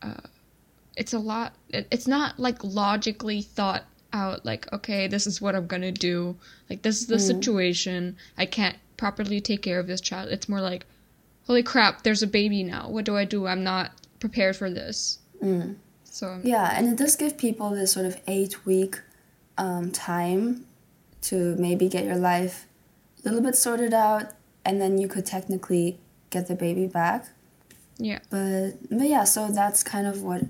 uh, 0.00 0.14
it's 0.96 1.12
a 1.12 1.18
lot 1.18 1.54
it, 1.68 1.86
it's 1.90 2.06
not 2.06 2.38
like 2.38 2.64
logically 2.64 3.42
thought 3.42 3.84
out 4.14 4.46
like 4.46 4.72
okay 4.72 5.06
this 5.08 5.26
is 5.26 5.42
what 5.42 5.54
i'm 5.54 5.66
gonna 5.66 5.92
do 5.92 6.34
like 6.70 6.80
this 6.80 7.02
is 7.02 7.06
the 7.06 7.18
situation 7.18 8.16
i 8.38 8.46
can't 8.46 8.78
properly 8.96 9.42
take 9.42 9.60
care 9.60 9.78
of 9.78 9.86
this 9.86 10.00
child 10.00 10.30
it's 10.30 10.48
more 10.48 10.62
like 10.62 10.86
holy 11.50 11.64
crap, 11.64 12.04
there's 12.04 12.22
a 12.22 12.28
baby 12.28 12.62
now. 12.62 12.88
What 12.88 13.04
do 13.04 13.16
I 13.16 13.24
do? 13.24 13.48
I'm 13.48 13.64
not 13.64 13.90
prepared 14.20 14.54
for 14.54 14.70
this. 14.70 15.18
Mm. 15.42 15.74
So 16.04 16.40
Yeah, 16.44 16.72
and 16.76 16.86
it 16.86 16.96
does 16.96 17.16
give 17.16 17.36
people 17.36 17.70
this 17.70 17.90
sort 17.90 18.06
of 18.06 18.20
eight 18.28 18.64
week 18.64 19.00
um, 19.58 19.90
time 19.90 20.64
to 21.22 21.56
maybe 21.56 21.88
get 21.88 22.04
your 22.04 22.16
life 22.16 22.66
a 23.24 23.28
little 23.28 23.42
bit 23.42 23.56
sorted 23.56 23.92
out, 23.92 24.32
and 24.64 24.80
then 24.80 24.98
you 24.98 25.08
could 25.08 25.26
technically 25.26 25.98
get 26.30 26.46
the 26.48 26.54
baby 26.54 26.86
back. 26.86 27.26
yeah. 27.98 28.20
But, 28.30 28.72
but 28.90 29.08
yeah, 29.08 29.24
so 29.24 29.48
that's 29.48 29.82
kind 29.82 30.06
of 30.06 30.22
what 30.22 30.42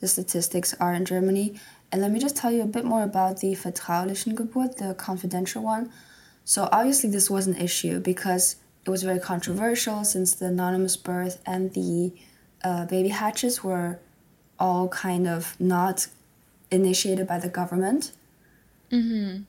the 0.00 0.08
statistics 0.08 0.74
are 0.74 0.94
in 0.94 1.04
Germany. 1.04 1.58
And 1.90 2.02
let 2.02 2.10
me 2.10 2.18
just 2.18 2.36
tell 2.36 2.52
you 2.52 2.62
a 2.62 2.66
bit 2.66 2.84
more 2.84 3.02
about 3.02 3.40
the 3.40 3.52
vertraulichen 3.54 4.34
Geburt, 4.34 4.76
the 4.76 4.94
confidential 4.94 5.62
one. 5.62 5.90
So 6.44 6.68
obviously 6.70 7.10
this 7.10 7.30
was 7.30 7.46
an 7.46 7.56
issue 7.56 8.00
because 8.00 8.56
it 8.84 8.90
was 8.90 9.02
very 9.02 9.18
controversial 9.18 10.04
since 10.04 10.34
the 10.34 10.46
anonymous 10.46 10.96
birth 10.96 11.42
and 11.44 11.72
the 11.74 12.12
uh, 12.62 12.86
baby 12.86 13.08
hatches 13.08 13.64
were 13.64 13.98
all 14.58 14.88
kind 14.88 15.26
of 15.26 15.58
not 15.60 16.06
initiated 16.70 17.26
by 17.26 17.38
the 17.38 17.48
government. 17.48 18.12
Mm-hmm. 18.90 19.42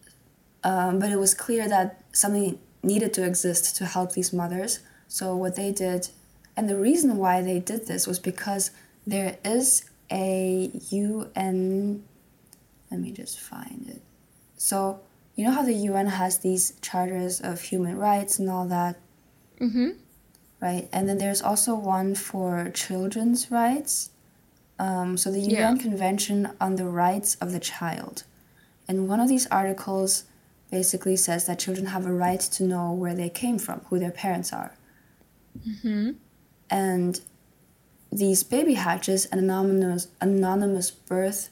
Um, 0.70 1.00
but 1.02 1.10
it 1.16 1.20
was 1.26 1.34
clear 1.46 1.64
that 1.76 1.88
something 2.22 2.60
needed 2.92 3.12
to 3.18 3.22
exist 3.32 3.64
to 3.78 3.84
help 3.96 4.10
these 4.18 4.32
mothers. 4.42 4.72
So 5.08 5.26
what 5.44 5.54
they 5.56 5.72
did, 5.72 6.02
and 6.58 6.64
the 6.72 6.76
reason 6.90 7.10
why 7.24 7.36
they 7.50 7.60
did 7.72 7.82
this 7.92 8.02
was 8.10 8.20
because 8.32 8.64
there 9.14 9.32
is 9.56 9.68
a 10.12 10.70
UN. 10.90 12.04
Let 12.92 13.00
me 13.06 13.12
just 13.12 13.40
find 13.40 13.86
it. 13.96 14.02
So 14.58 15.00
you 15.36 15.42
know 15.46 15.52
how 15.58 15.64
the 15.72 15.80
UN 15.92 16.08
has 16.22 16.34
these 16.40 16.74
charters 16.88 17.34
of 17.50 17.56
human 17.62 17.96
rights 17.98 18.34
and 18.40 18.50
all 18.50 18.68
that, 18.78 18.96
Mm-hmm. 19.62 19.90
right? 20.62 20.88
And 20.92 21.08
then 21.08 21.18
there's 21.18 21.42
also 21.50 21.72
one 21.76 22.16
for 22.16 22.70
children's 22.74 23.42
rights. 23.52 24.12
Um, 24.80 25.18
so 25.18 25.32
the 25.32 25.40
UN 25.42 25.76
Yeah. 25.76 25.82
Convention 25.88 26.40
on 26.62 26.76
the 26.76 26.86
Rights 27.06 27.36
of 27.44 27.52
the 27.52 27.60
Child. 27.60 28.24
And 28.88 29.08
one 29.10 29.20
of 29.20 29.28
these 29.30 29.48
articles 29.62 30.24
basically 30.70 31.16
says 31.16 31.46
that 31.46 31.60
children 31.60 31.88
have 31.88 32.06
a 32.06 32.14
right 32.14 32.40
to 32.40 32.64
know 32.64 32.92
where 32.92 33.16
they 33.16 33.30
came 33.30 33.58
from, 33.58 33.82
who 33.90 34.00
their 34.00 34.12
parents 34.12 34.52
are. 34.52 34.74
Mm-hmm. 35.68 36.12
And 36.70 37.22
these 38.12 38.44
baby 38.44 38.76
hatches 38.76 39.26
and 39.26 39.40
anonymous 39.40 40.08
anonymous 40.22 40.92
birth 40.92 41.50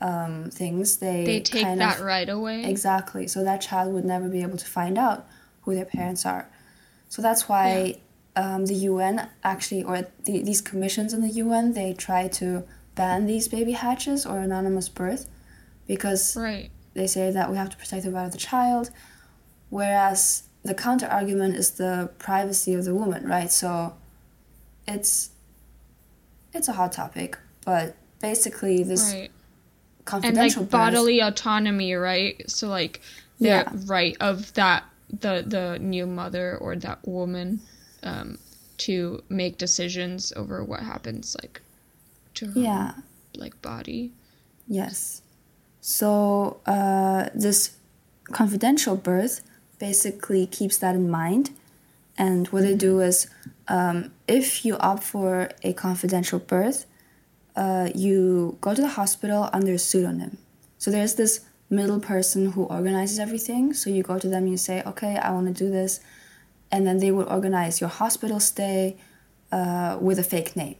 um, 0.00 0.50
things, 0.50 0.98
they, 0.98 1.24
They 1.24 1.40
take 1.40 1.64
kind 1.64 1.80
that 1.80 1.98
of, 1.98 2.04
right 2.04 2.28
away. 2.28 2.64
Exactly. 2.64 3.26
So 3.26 3.42
that 3.44 3.60
child 3.60 3.92
would 3.94 4.04
never 4.04 4.28
be 4.28 4.42
able 4.42 4.56
to 4.58 4.66
find 4.66 4.96
out 4.96 5.26
who 5.62 5.74
their 5.74 5.84
parents 5.84 6.24
are. 6.24 6.48
So 7.08 7.22
that's 7.22 7.48
why 7.48 7.96
um, 8.36 8.66
the 8.66 8.74
UN 8.74 9.28
actually, 9.42 9.82
or 9.82 10.06
the, 10.24 10.42
these 10.42 10.60
commissions 10.60 11.12
in 11.12 11.22
the 11.22 11.28
UN, 11.28 11.72
they 11.72 11.94
try 11.94 12.28
to 12.28 12.64
ban 12.94 13.26
these 13.26 13.48
baby 13.48 13.72
hatches 13.72 14.24
or 14.24 14.38
anonymous 14.38 14.88
birth 14.88 15.28
because 15.86 16.36
right. 16.36 16.70
They 16.98 17.06
say 17.06 17.30
that 17.30 17.50
we 17.50 17.56
have 17.56 17.70
to 17.70 17.76
protect 17.76 18.02
the 18.04 18.10
right 18.10 18.26
of 18.26 18.32
the 18.32 18.38
child, 18.38 18.90
whereas 19.70 20.42
the 20.64 20.74
counter 20.74 21.06
argument 21.06 21.54
is 21.56 21.72
the 21.72 22.10
privacy 22.18 22.74
of 22.74 22.84
the 22.84 22.94
woman, 22.94 23.26
right? 23.26 23.50
So 23.50 23.94
it's 24.86 25.30
it's 26.52 26.68
a 26.68 26.72
hot 26.72 26.92
topic, 26.92 27.38
but 27.64 27.94
basically 28.20 28.82
this 28.82 29.12
Right. 29.12 29.30
And 30.24 30.36
like 30.36 30.54
birth- 30.54 30.70
bodily 30.70 31.20
autonomy, 31.20 31.92
right? 31.94 32.34
So 32.50 32.68
like 32.68 33.00
the 33.38 33.48
Yeah. 33.48 33.72
right 33.86 34.16
of 34.20 34.52
that 34.54 34.84
the 35.10 35.44
the 35.46 35.78
new 35.78 36.06
mother 36.06 36.56
or 36.58 36.76
that 36.76 36.98
woman 37.06 37.60
um, 38.02 38.38
to 38.78 39.22
make 39.28 39.58
decisions 39.58 40.32
over 40.34 40.64
what 40.64 40.80
happens 40.80 41.36
like 41.42 41.60
to 42.34 42.46
her 42.46 42.60
yeah. 42.60 42.92
like 43.36 43.60
body. 43.62 44.12
Yes. 44.66 45.22
So 45.88 46.60
uh, 46.66 47.30
this 47.34 47.74
confidential 48.24 48.94
birth 48.94 49.40
basically 49.78 50.46
keeps 50.46 50.76
that 50.76 50.94
in 50.94 51.08
mind. 51.08 51.48
And 52.18 52.46
what 52.48 52.64
they 52.64 52.74
do 52.74 53.00
is 53.00 53.30
um, 53.68 54.12
if 54.26 54.66
you 54.66 54.76
opt 54.76 55.02
for 55.02 55.48
a 55.62 55.72
confidential 55.72 56.40
birth, 56.40 56.84
uh, 57.56 57.88
you 57.94 58.58
go 58.60 58.74
to 58.74 58.82
the 58.82 58.88
hospital 59.00 59.48
under 59.54 59.72
a 59.72 59.78
pseudonym. 59.78 60.36
So 60.76 60.90
there's 60.90 61.14
this 61.14 61.40
middle 61.70 62.00
person 62.00 62.52
who 62.52 62.64
organizes 62.64 63.18
everything. 63.18 63.72
So 63.72 63.88
you 63.88 64.02
go 64.02 64.18
to 64.18 64.28
them 64.28 64.46
you 64.46 64.58
say, 64.58 64.82
okay, 64.84 65.16
I 65.16 65.30
want 65.30 65.46
to 65.46 65.54
do 65.54 65.70
this. 65.70 66.00
And 66.70 66.86
then 66.86 66.98
they 66.98 67.10
would 67.10 67.28
organize 67.28 67.80
your 67.80 67.88
hospital 67.88 68.40
stay 68.40 68.98
uh, 69.50 69.96
with 69.98 70.18
a 70.18 70.22
fake 70.22 70.54
name. 70.54 70.76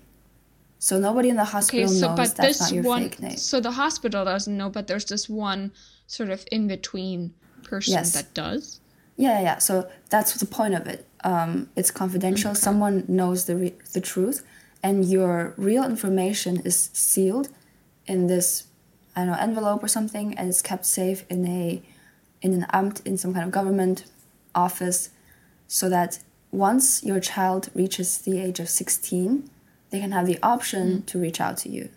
So 0.79 0.99
nobody 0.99 1.29
in 1.29 1.37
the 1.37 1.43
Okay, 1.43 1.51
hospital 1.51 1.88
so 1.88 2.09
knows 2.09 2.17
but 2.17 2.37
that's 2.37 2.59
this 2.59 2.61
not 2.61 2.73
your 2.73 2.85
one 2.85 3.03
fake 3.03 3.21
name. 3.21 3.37
so 3.37 3.61
the 3.61 3.73
hospital 3.73 4.25
doesn't 4.25 4.57
know, 4.57 4.71
but 4.71 4.87
there's 4.87 5.05
this 5.07 5.29
one 5.29 5.73
sort 6.07 6.31
of 6.31 6.45
in 6.53 6.69
between 6.69 7.35
person 7.64 7.93
Yes. 7.95 8.12
that 8.12 8.33
does. 8.35 8.81
Yeah, 9.17 9.33
yeah, 9.38 9.43
yeah. 9.43 9.59
So 9.59 9.88
that's 10.11 10.35
the 10.35 10.47
point 10.47 10.75
of 10.75 10.87
it. 10.87 11.05
Um, 11.25 11.69
it's 11.75 11.91
confidential. 11.91 12.55
Someone 12.55 13.05
knows 13.09 13.47
the 13.47 13.57
re- 13.57 13.75
the 13.93 14.01
truth, 14.01 14.45
and 14.83 15.05
your 15.05 15.53
real 15.57 15.83
information 15.85 16.61
is 16.64 16.91
sealed 16.93 17.49
in 18.07 18.29
this, 18.29 18.64
I 19.17 19.25
don't 19.25 19.33
know, 19.33 19.38
envelope 19.38 19.83
or 19.83 19.88
something, 19.88 20.38
and 20.38 20.49
it's 20.49 20.62
kept 20.62 20.87
safe 20.87 21.25
in 21.29 21.45
a, 21.47 21.83
in 22.41 22.53
an 22.55 22.67
amt 22.73 23.05
in 23.05 23.19
some 23.19 23.35
kind 23.35 23.45
of 23.45 23.51
government 23.51 24.05
office, 24.55 25.11
so 25.67 25.88
that 25.88 26.21
once 26.53 27.03
your 27.03 27.19
child 27.19 27.69
reaches 27.75 28.19
the 28.19 28.38
age 28.41 28.61
of 28.61 28.69
sixteen, 28.69 29.51
they 29.90 30.01
can 30.01 30.12
have 30.12 30.27
the 30.27 30.38
option 30.42 31.03
mm. 31.03 31.07
to 31.07 31.18
reach 31.18 31.40
out 31.40 31.57
to 31.59 31.68
you. 31.68 31.90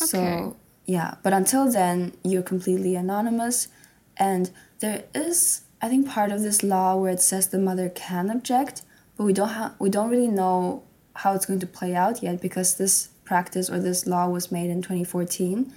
Okay. 0.00 0.06
So 0.06 0.56
yeah, 0.86 1.14
but 1.22 1.32
until 1.32 1.70
then, 1.70 2.12
you're 2.22 2.42
completely 2.42 2.94
anonymous, 2.94 3.68
and 4.16 4.50
there 4.80 5.04
is, 5.14 5.62
I 5.80 5.88
think, 5.88 6.08
part 6.08 6.30
of 6.30 6.42
this 6.42 6.62
law 6.62 6.96
where 6.96 7.12
it 7.12 7.20
says 7.20 7.48
the 7.48 7.58
mother 7.58 7.88
can 7.88 8.30
object, 8.30 8.82
but 9.16 9.24
we 9.24 9.32
don't 9.32 9.48
have, 9.48 9.74
we 9.78 9.88
don't 9.88 10.10
really 10.10 10.28
know 10.28 10.82
how 11.16 11.34
it's 11.34 11.46
going 11.46 11.60
to 11.60 11.66
play 11.66 11.94
out 11.94 12.22
yet 12.22 12.40
because 12.40 12.76
this 12.76 13.08
practice 13.24 13.70
or 13.70 13.78
this 13.78 14.06
law 14.06 14.28
was 14.28 14.52
made 14.52 14.68
in 14.68 14.82
2014, 14.82 15.72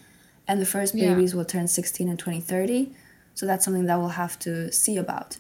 and 0.48 0.62
the 0.62 0.66
first 0.66 0.94
Yeah. 0.94 1.14
babies 1.14 1.34
will 1.34 1.46
turn 1.46 1.68
16 1.68 2.10
in 2.10 2.18
2030, 2.18 2.94
so 3.34 3.46
that's 3.46 3.64
something 3.64 3.86
that 3.86 3.98
we'll 3.98 4.10
have 4.10 4.38
to 4.40 4.72
see 4.72 4.98
about 4.98 5.38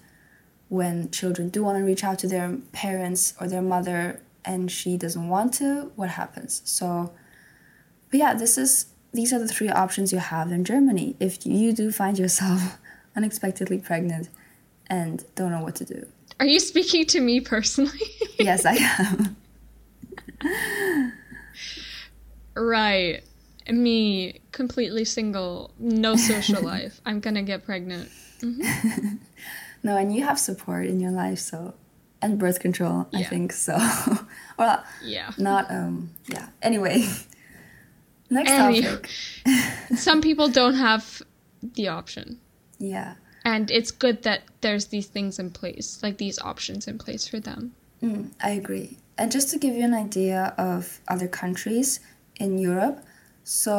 when 0.69 1.09
children 1.11 1.49
do 1.49 1.63
want 1.63 1.77
to 1.77 1.83
reach 1.83 2.03
out 2.03 2.19
to 2.19 2.27
their 2.27 2.57
parents 2.71 3.33
or 3.39 3.47
their 3.47 3.61
mother 3.61 4.21
and 4.47 4.71
she 4.71 4.97
doesn't 4.97 5.27
want 5.27 5.53
to 5.53 5.91
what 5.95 6.09
happens 6.09 6.61
so 6.65 7.13
but 8.09 8.17
yeah 8.19 8.33
this 8.33 8.57
is 8.57 8.87
these 9.13 9.31
are 9.33 9.39
the 9.39 9.47
three 9.47 9.69
options 9.69 10.11
you 10.11 10.19
have 10.19 10.51
in 10.51 10.63
germany 10.63 11.15
if 11.19 11.45
you 11.45 11.73
do 11.73 11.91
find 11.91 12.17
yourself 12.17 12.77
unexpectedly 13.15 13.77
pregnant 13.77 14.29
and 14.87 15.25
don't 15.35 15.51
know 15.51 15.61
what 15.61 15.75
to 15.75 15.85
do 15.85 16.07
Are 16.39 16.45
you 16.45 16.59
speaking 16.59 17.05
to 17.07 17.19
me 17.19 17.41
personally? 17.41 17.99
yes 18.39 18.65
i 18.65 18.75
am 18.75 19.35
right. 22.55 23.23
Me, 23.69 24.39
completely 24.51 25.03
single, 25.03 25.71
no 25.77 26.15
social 26.15 26.61
life. 26.61 27.01
I'm 27.05 27.19
gonna 27.19 27.43
get 27.43 27.65
pregnant. 27.65 28.09
Mm-hmm. 28.39 29.15
no 29.83 29.97
and 29.97 30.15
you 30.15 30.23
have 30.23 30.39
support 30.39 30.85
in 30.85 30.99
your 30.99 31.11
life 31.11 31.39
so 31.39 31.73
and 32.27 32.37
birth 32.39 32.59
control 32.59 32.97
i 33.13 33.23
think 33.31 33.53
so 33.53 33.75
well 34.59 34.79
Yeah. 35.15 35.31
not 35.37 35.63
um 35.71 36.09
yeah 36.35 36.47
anyway 36.61 36.95
next 38.29 38.51
Any- 38.51 38.81
topic 38.81 39.09
Some 39.95 40.19
people 40.21 40.47
don't 40.59 40.75
have 40.75 41.21
the 41.75 41.87
option. 41.99 42.27
yeah 42.93 43.15
And 43.45 43.71
it's 43.71 43.91
good 44.03 44.17
that 44.23 44.41
there's 44.63 44.87
these 44.87 45.07
things 45.15 45.39
in 45.39 45.49
place, 45.51 45.87
like 46.03 46.17
these 46.17 46.37
options 46.51 46.87
in 46.91 46.97
place 47.05 47.23
for 47.31 47.39
them. 47.39 47.71
Mm, 48.03 48.23
I 48.43 48.49
agree. 48.61 48.89
And 49.17 49.31
just 49.31 49.47
to 49.51 49.57
give 49.63 49.73
you 49.77 49.85
an 49.91 49.93
idea 50.07 50.53
of 50.57 50.99
other 51.07 51.29
countries 51.41 52.01
in 52.43 52.51
Europe, 52.69 52.97
so 53.45 53.73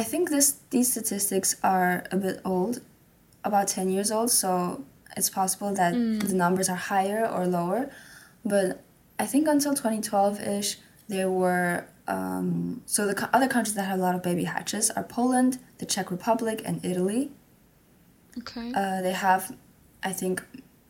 I 0.00 0.02
think 0.10 0.30
this 0.30 0.46
these 0.70 0.88
statistics 0.94 1.56
are 1.62 2.04
a 2.12 2.16
bit 2.16 2.36
old, 2.44 2.74
about 3.42 3.66
10 3.68 3.90
years 3.90 4.10
old, 4.16 4.30
so 4.30 4.84
it's 5.18 5.30
possible 5.30 5.74
that 5.74 5.92
the 5.92 6.34
numbers 6.34 6.68
are 6.68 6.82
higher 6.92 7.26
or 7.26 7.46
lower. 7.46 7.90
But 8.44 8.82
I 9.18 9.26
think 9.26 9.48
until 9.48 9.74
2012-ish, 9.74 10.78
there 11.08 11.30
were 11.30 11.86
um, 12.08 12.82
so 12.86 13.06
the 13.06 13.14
co- 13.14 13.28
other 13.32 13.48
countries 13.48 13.74
that 13.74 13.82
have 13.82 13.98
a 13.98 14.02
lot 14.02 14.14
of 14.14 14.22
baby 14.22 14.44
hatches 14.44 14.90
are 14.90 15.04
Poland, 15.04 15.58
the 15.78 15.86
Czech 15.86 16.10
Republic, 16.10 16.62
and 16.64 16.82
Italy. 16.84 17.30
Okay. 18.38 18.72
Uh, 18.74 19.02
they 19.02 19.12
have, 19.12 19.54
I 20.02 20.12
think, 20.12 20.42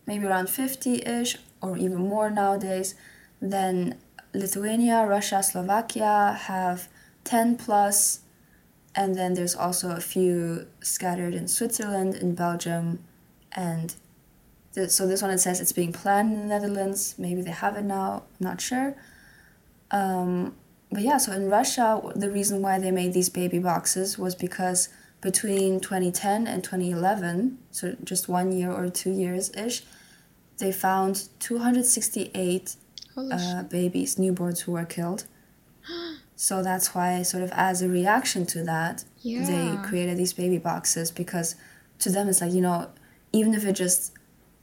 maybe 0.07 0.27
around 0.27 0.49
50 0.49 1.03
ish 1.05 1.37
or 1.61 1.77
even 1.77 2.09
more 2.09 2.31
nowadays. 2.31 2.95
Then 3.41 3.99
Lithuania, 4.33 5.05
Russia, 5.07 5.43
Slovakia 5.43 6.39
have 6.43 6.89
10 7.25 7.57
plus. 7.57 8.21
And 8.95 9.17
then 9.17 9.35
there's 9.35 9.57
also 9.57 9.91
a 9.91 10.01
few 10.01 10.67
scattered 10.81 11.35
in 11.35 11.49
Switzerland, 11.49 12.15
in 12.15 12.35
Belgium, 12.35 13.01
and 13.53 13.95
so 14.87 15.07
this 15.07 15.23
one 15.23 15.31
it 15.31 15.39
says 15.39 15.61
it's 15.61 15.73
being 15.73 15.93
planned 15.93 16.33
in 16.33 16.41
the 16.41 16.47
Netherlands. 16.47 17.15
Maybe 17.19 17.43
they 17.43 17.51
have 17.51 17.77
it 17.77 17.85
now. 17.85 18.23
I'm 18.41 18.45
Not 18.45 18.61
sure. 18.61 18.95
Um, 19.91 20.55
but 20.91 21.03
yeah, 21.03 21.19
so 21.19 21.33
in 21.33 21.51
Russia, 21.51 22.01
the 22.15 22.31
reason 22.31 22.63
why 22.63 22.79
they 22.79 22.91
made 22.91 23.13
these 23.13 23.29
baby 23.29 23.59
boxes 23.59 24.19
was 24.19 24.35
because 24.35 24.89
between 25.21 25.81
2010 25.81 26.47
and 26.47 26.63
2011, 26.63 27.59
so 27.71 27.97
just 28.05 28.29
one 28.29 28.53
year 28.53 28.71
or 28.71 28.89
two 28.89 29.11
years 29.11 29.51
ish, 29.57 29.83
they 30.59 30.73
found 30.73 31.29
268 31.41 32.77
uh, 33.17 33.63
babies, 33.65 34.17
newborns 34.17 34.61
who 34.61 34.73
were 34.73 34.85
killed. 34.85 35.25
So 36.41 36.63
that's 36.63 36.95
why, 36.95 37.23
sort 37.23 37.43
of 37.43 37.51
as 37.51 37.83
a 37.83 37.89
reaction 37.89 38.47
to 38.47 38.63
that, 38.63 39.03
they 39.49 39.77
created 39.83 40.19
these 40.19 40.33
baby 40.33 40.59
boxes 40.59 41.11
because 41.11 41.57
to 41.99 42.11
them 42.11 42.29
it's 42.29 42.41
like, 42.41 42.53
you 42.53 42.61
know, 42.61 42.91
even 43.33 43.55
if 43.55 43.65
it 43.67 43.73
just 43.73 44.13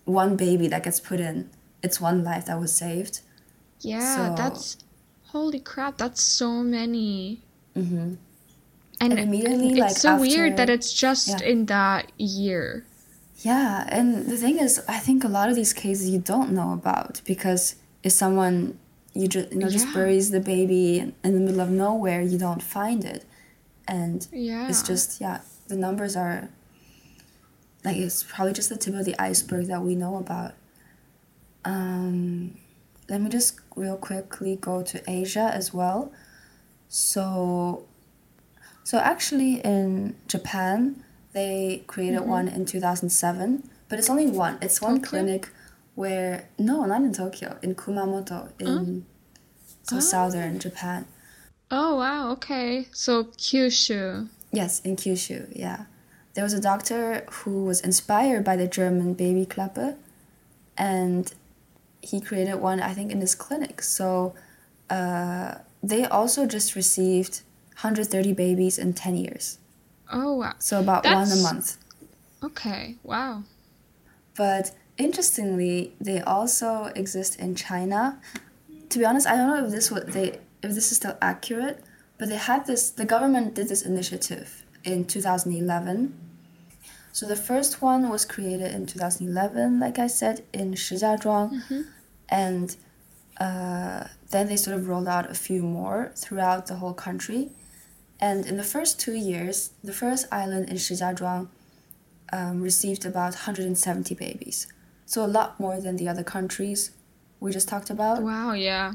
one 0.05 0.35
baby 0.35 0.67
that 0.67 0.83
gets 0.83 0.99
put 0.99 1.19
in, 1.19 1.49
it's 1.83 1.99
one 1.99 2.23
life 2.23 2.45
that 2.45 2.59
was 2.59 2.73
saved. 2.73 3.21
Yeah, 3.81 4.15
So- 4.15 4.35
that's 4.35 4.77
holy 5.27 5.59
crap. 5.59 5.97
That's 5.97 6.21
so 6.21 6.63
many. 6.63 7.41
hmm 7.73 8.13
And, 9.01 9.11
And 9.11 9.19
immediately, 9.19 9.71
it's 9.71 9.79
like, 9.79 9.97
so 9.97 10.17
weird 10.17 10.55
that 10.57 10.69
it's 10.69 10.93
just 10.93 11.27
Yeah. 11.27 11.41
in 11.51 11.65
that 11.65 12.11
year. 12.17 12.85
Yeah, 13.43 13.85
and 13.89 14.27
the 14.31 14.37
thing 14.37 14.57
is, 14.57 14.81
I 14.87 14.99
think 14.99 15.25
a 15.25 15.27
lot 15.27 15.49
of 15.49 15.55
these 15.55 15.73
cases 15.73 16.09
you 16.09 16.19
don't 16.19 16.51
know 16.53 16.71
about 16.71 17.19
because 17.25 17.75
if 18.03 18.13
someone 18.13 18.79
you 19.13 19.27
just 19.27 19.51
you 19.51 19.59
know 19.59 19.69
just 19.69 19.93
buries 19.93 20.31
the 20.31 20.39
baby 20.39 20.99
in, 20.99 21.13
in 21.25 21.33
the 21.33 21.39
middle 21.41 21.59
of 21.59 21.69
nowhere, 21.69 22.21
you 22.21 22.37
don't 22.37 22.63
find 22.63 23.03
it, 23.03 23.25
and 23.87 24.27
Yeah. 24.31 24.69
it's 24.69 24.81
just 24.81 25.19
yeah, 25.19 25.41
the 25.67 25.75
numbers 25.75 26.15
are 26.15 26.47
like 27.85 27.97
it's 27.97 28.23
probably 28.23 28.51
just 28.53 28.69
the 28.69 28.77
tip 28.77 28.93
of 28.95 29.05
the 29.05 29.15
iceberg 29.19 29.67
that 29.67 29.81
we 29.81 29.95
know 29.95 30.17
about. 30.17 30.53
Um, 31.63 32.57
let 33.09 33.21
me 33.21 33.29
just 33.29 33.59
real 33.75 33.97
quickly 33.97 34.57
go 34.59 34.81
to 34.83 35.01
Asia 35.09 35.51
as 35.53 35.73
well. 35.73 36.11
So, 36.89 37.85
so 38.83 38.97
actually 38.99 39.55
in 39.61 40.15
Japan, 40.27 41.03
they 41.33 41.83
created 41.87 42.21
one 42.21 42.47
in 42.47 42.65
two 42.65 42.79
thousand 42.79 43.09
seven, 43.09 43.69
but 43.89 43.99
it's 43.99 44.09
only 44.09 44.27
one. 44.27 44.57
It's 44.61 44.81
one 44.81 44.95
Tokyo? 45.01 45.09
clinic 45.09 45.49
where 45.95 46.49
no, 46.57 46.85
not 46.85 47.01
in 47.01 47.13
Tokyo, 47.13 47.57
in 47.61 47.75
Kumamoto, 47.75 48.49
in 48.59 49.05
so 49.83 49.97
Oh. 49.97 49.99
southern 49.99 50.59
Japan. 50.59 51.05
Oh 51.71 51.97
wow, 51.97 52.31
okay. 52.33 52.87
So 52.91 53.25
Kyushu. 53.25 54.29
Yes, 54.51 54.79
in 54.81 54.95
Kyushu, 54.95 55.51
yeah. 55.55 55.85
There 56.35 56.43
was 56.43 56.53
a 56.53 56.61
doctor 56.61 57.25
who 57.31 57.63
was 57.63 57.81
inspired 57.81 58.43
by 58.43 58.55
the 58.57 58.67
German 58.67 59.13
baby 59.13 59.45
Klappe, 59.45 59.95
and 60.77 61.33
he 62.01 62.19
created 62.19 62.55
one, 62.55 62.81
I 62.81 62.93
think, 62.93 63.11
in 63.11 63.21
his 63.21 63.35
clinic. 63.35 63.81
So 63.81 64.35
uh, 64.89 65.55
they 65.81 66.05
also 66.05 66.45
just 66.45 66.75
received 66.75 67.41
130 67.75 68.33
babies 68.33 68.77
in 68.77 68.93
10 68.93 69.15
years. 69.15 69.59
Oh 70.11 70.35
wow. 70.35 70.53
So 70.59 70.79
about 70.79 71.05
one 71.05 71.31
a 71.31 71.37
month. 71.37 71.77
Okay. 72.43 72.95
Wow. 73.03 73.43
But 74.35 74.71
interestingly, 74.97 75.93
they 76.01 76.19
also 76.21 76.91
exist 76.95 77.39
in 77.39 77.55
China. 77.55 78.19
To 78.89 78.99
be 78.99 79.05
honest, 79.05 79.25
I 79.25 79.37
don't 79.37 79.47
know 79.47 79.65
if 79.65 79.71
this 79.71 79.89
what 79.89 80.11
they 80.11 80.39
if 80.61 80.73
this 80.75 80.91
is 80.91 80.97
still 80.97 81.17
accurate, 81.21 81.81
but 82.17 82.27
they 82.27 82.37
had 82.37 82.67
this 82.67 82.89
the 82.89 83.05
government 83.05 83.55
did 83.55 83.69
this 83.69 83.81
initiative 83.81 84.64
in 84.85 85.05
2011. 85.05 86.13
So 87.11 87.25
the 87.25 87.35
first 87.35 87.81
one 87.81 88.09
was 88.09 88.25
created 88.25 88.73
in 88.73 88.85
2011, 88.85 89.79
like 89.79 89.99
I 89.99 90.07
said, 90.07 90.43
in 90.53 90.73
Shijiazhuang, 90.73 91.85
and 92.29 92.75
uh, 93.39 94.05
then 94.31 94.47
they 94.47 94.57
sort 94.57 94.75
of 94.77 94.87
rolled 94.87 95.07
out 95.07 95.29
a 95.29 95.33
few 95.33 95.61
more 95.63 96.11
throughout 96.15 96.67
the 96.67 96.75
whole 96.75 96.93
country. 96.93 97.49
And 98.19 98.45
in 98.45 98.57
the 98.57 98.63
first 98.63 98.99
two 98.99 99.13
years, 99.13 99.71
the 99.83 99.93
first 99.93 100.27
island 100.31 100.69
in 100.69 100.75
Shijiazhuang 100.75 101.47
um, 102.33 102.61
received 102.61 103.05
about 103.05 103.33
170 103.33 104.15
babies. 104.15 104.67
So 105.05 105.23
a 105.23 105.27
lot 105.27 105.59
more 105.59 105.79
than 105.79 105.97
the 105.97 106.07
other 106.07 106.23
countries 106.23 106.91
we 107.39 107.51
just 107.51 107.69
talked 107.69 107.89
about. 107.89 108.23
Wow. 108.23 108.53
Yeah. 108.53 108.93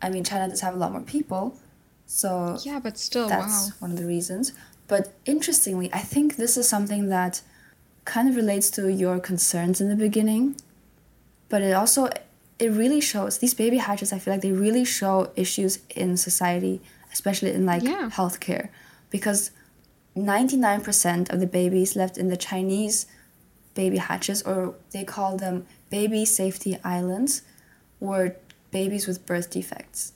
I 0.00 0.10
mean, 0.10 0.24
China 0.24 0.48
does 0.48 0.60
have 0.60 0.74
a 0.74 0.78
lot 0.78 0.92
more 0.92 1.02
people, 1.02 1.58
so 2.06 2.56
Yeah, 2.62 2.78
but 2.78 2.96
still, 2.96 3.28
that's 3.28 3.66
wow. 3.66 3.72
one 3.80 3.90
of 3.90 3.96
the 3.98 4.06
reasons. 4.06 4.52
But 4.88 5.12
interestingly, 5.26 5.90
I 5.92 6.00
think 6.00 6.36
this 6.36 6.56
is 6.56 6.68
something 6.68 7.08
that 7.10 7.42
kind 8.04 8.28
of 8.28 8.36
relates 8.36 8.70
to 8.70 8.90
your 8.90 9.20
concerns 9.20 9.80
in 9.82 9.88
the 9.88 9.96
beginning, 9.96 10.56
but 11.48 11.60
it 11.62 11.72
also 11.72 12.08
it 12.58 12.70
really 12.72 13.00
shows 13.00 13.38
these 13.38 13.54
baby 13.54 13.76
hatches. 13.78 14.12
I 14.12 14.18
feel 14.18 14.34
like 14.34 14.42
they 14.42 14.52
really 14.52 14.84
show 14.84 15.30
issues 15.36 15.78
in 15.94 16.16
society, 16.16 16.80
especially 17.12 17.52
in 17.52 17.64
like 17.66 17.82
Yeah. 17.84 18.08
healthcare, 18.10 18.68
because 19.10 19.50
ninety 20.16 20.56
nine 20.56 20.80
percent 20.80 21.28
of 21.30 21.38
the 21.40 21.46
babies 21.46 21.94
left 21.94 22.16
in 22.18 22.28
the 22.28 22.36
Chinese 22.36 23.06
baby 23.74 23.98
hatches, 23.98 24.42
or 24.42 24.74
they 24.90 25.04
call 25.04 25.36
them 25.36 25.66
baby 25.90 26.24
safety 26.24 26.78
islands, 26.82 27.42
were 28.00 28.34
babies 28.70 29.06
with 29.06 29.24
birth 29.26 29.50
defects 29.50 30.12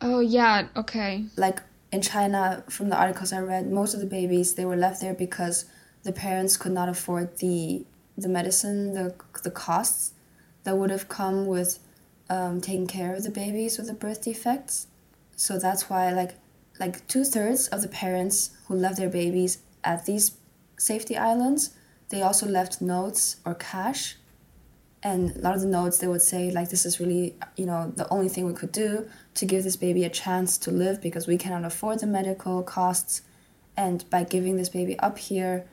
Oh 0.00 0.20
yeah. 0.20 0.68
Okay. 0.76 1.24
like 1.36 1.60
in 1.94 2.02
China, 2.02 2.64
from 2.68 2.88
the 2.88 2.96
articles 2.96 3.32
I 3.32 3.38
read, 3.38 3.70
most 3.70 3.94
of 3.94 4.00
the 4.00 4.06
babies 4.06 4.54
they 4.54 4.64
were 4.64 4.76
left 4.76 5.00
there 5.00 5.14
because 5.14 5.66
the 6.02 6.12
parents 6.12 6.56
could 6.56 6.72
not 6.72 6.88
afford 6.88 7.38
the 7.38 7.86
the 8.18 8.28
medicine, 8.28 8.94
the 8.94 9.14
the 9.44 9.50
costs 9.50 10.12
that 10.64 10.76
would 10.76 10.90
have 10.90 11.08
come 11.08 11.46
with 11.46 11.78
um, 12.28 12.60
taking 12.60 12.88
care 12.88 13.14
of 13.14 13.22
the 13.22 13.30
babies 13.30 13.78
with 13.78 13.86
the 13.86 13.94
birth 13.94 14.22
defects. 14.22 14.88
So 15.36 15.58
that's 15.58 15.88
why 15.88 16.12
like 16.12 16.32
like 16.80 17.06
two 17.06 17.24
thirds 17.24 17.68
of 17.68 17.82
the 17.82 17.92
parents 18.04 18.50
who 18.66 18.74
left 18.74 18.96
their 18.96 19.14
babies 19.22 19.58
at 19.84 20.04
these 20.04 20.32
safety 20.76 21.16
islands, 21.16 21.70
they 22.08 22.22
also 22.22 22.46
left 22.46 22.80
notes 22.80 23.36
or 23.46 23.54
cash 23.54 24.16
and 25.04 25.36
a 25.36 25.40
lot 25.40 25.54
of 25.54 25.60
the 25.60 25.66
notes 25.66 25.98
they 25.98 26.06
would 26.08 26.22
say 26.22 26.50
like 26.50 26.70
this 26.70 26.84
is 26.86 26.98
really 26.98 27.36
you 27.56 27.66
know 27.66 27.92
the 27.94 28.08
only 28.08 28.28
thing 28.28 28.46
we 28.46 28.54
could 28.54 28.72
do 28.72 29.06
to 29.34 29.44
give 29.44 29.62
this 29.64 29.76
baby 29.76 30.02
a 30.04 30.08
chance 30.10 30.56
to 30.64 30.70
live 30.70 30.96
because 31.02 31.26
we 31.26 31.36
cannot 31.36 31.64
afford 31.64 31.98
the 32.00 32.06
medical 32.06 32.62
costs. 32.62 33.22
And 33.76 34.08
by 34.08 34.22
giving 34.24 34.56
this 34.56 34.68
baby 34.68 34.98
up 35.00 35.18
here 35.18 35.66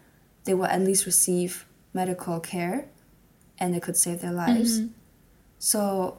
they 0.45 0.53
will 0.53 0.65
at 0.65 0.81
least 0.81 1.05
receive 1.05 1.65
medical 1.93 2.39
care 2.39 2.85
and 3.59 3.75
it 3.75 3.81
could 3.83 3.95
save 3.95 4.21
their 4.21 4.31
lives. 4.33 4.71
Mm-hmm. 4.79 4.87
So 5.59 6.17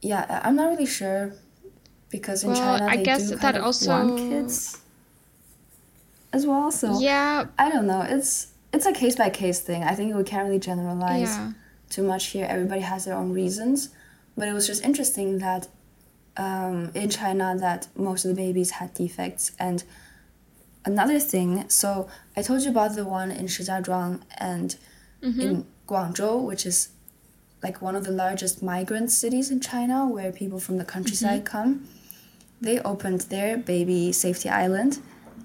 yeah 0.00 0.40
i'm 0.44 0.56
not 0.56 0.68
really 0.70 0.86
sure 1.00 1.32
because 2.10 2.42
in 2.42 2.50
Well, 2.50 2.78
china 2.78 2.90
I 2.90 2.96
they 2.96 3.04
guess 3.04 3.28
do 3.30 3.36
that 3.36 3.56
also- 3.60 3.90
want 3.90 4.18
kids 4.18 4.78
as 6.32 6.46
well 6.46 6.70
so 6.72 6.98
Yeah. 7.00 7.44
i 7.58 7.70
don't 7.70 7.86
know. 7.86 8.02
It's 8.02 8.48
it's 8.72 8.86
a 8.86 8.92
case 8.92 9.16
by 9.16 9.28
case 9.28 9.60
thing. 9.60 9.84
I 9.84 9.94
think 9.94 10.14
we 10.16 10.24
can't 10.24 10.46
really 10.48 10.58
generalize 10.58 11.28
Yeah. 11.36 11.52
Too 11.92 12.02
much 12.02 12.26
here. 12.28 12.46
Everybody 12.48 12.80
has 12.80 13.04
their 13.04 13.14
own 13.14 13.32
reasons, 13.32 13.90
but 14.36 14.48
it 14.48 14.52
was 14.52 14.66
just 14.66 14.84
interesting 14.84 15.38
that 15.38 15.68
um, 16.36 16.90
in 16.94 17.10
China 17.10 17.54
that 17.58 17.88
most 17.94 18.24
of 18.24 18.30
the 18.30 18.34
babies 18.34 18.70
had 18.72 18.94
defects. 18.94 19.52
And 19.58 19.84
another 20.84 21.20
thing, 21.20 21.68
so 21.68 22.08
I 22.36 22.42
told 22.42 22.62
you 22.62 22.70
about 22.70 22.94
the 22.94 23.04
one 23.04 23.30
in 23.30 23.46
Shijiazhuang 23.46 24.22
and 24.38 24.76
in 25.42 25.66
Guangzhou, 25.86 26.42
which 26.44 26.66
is 26.66 26.88
like 27.62 27.80
one 27.80 27.94
of 27.94 28.04
the 28.04 28.10
largest 28.10 28.62
migrant 28.62 29.10
cities 29.10 29.50
in 29.50 29.60
China, 29.60 30.06
where 30.08 30.32
people 30.32 30.58
from 30.58 30.78
the 30.78 30.84
countryside 30.84 31.44
come. 31.44 31.86
They 32.60 32.78
opened 32.80 33.22
their 33.22 33.56
baby 33.56 34.12
safety 34.12 34.48
island 34.48 34.98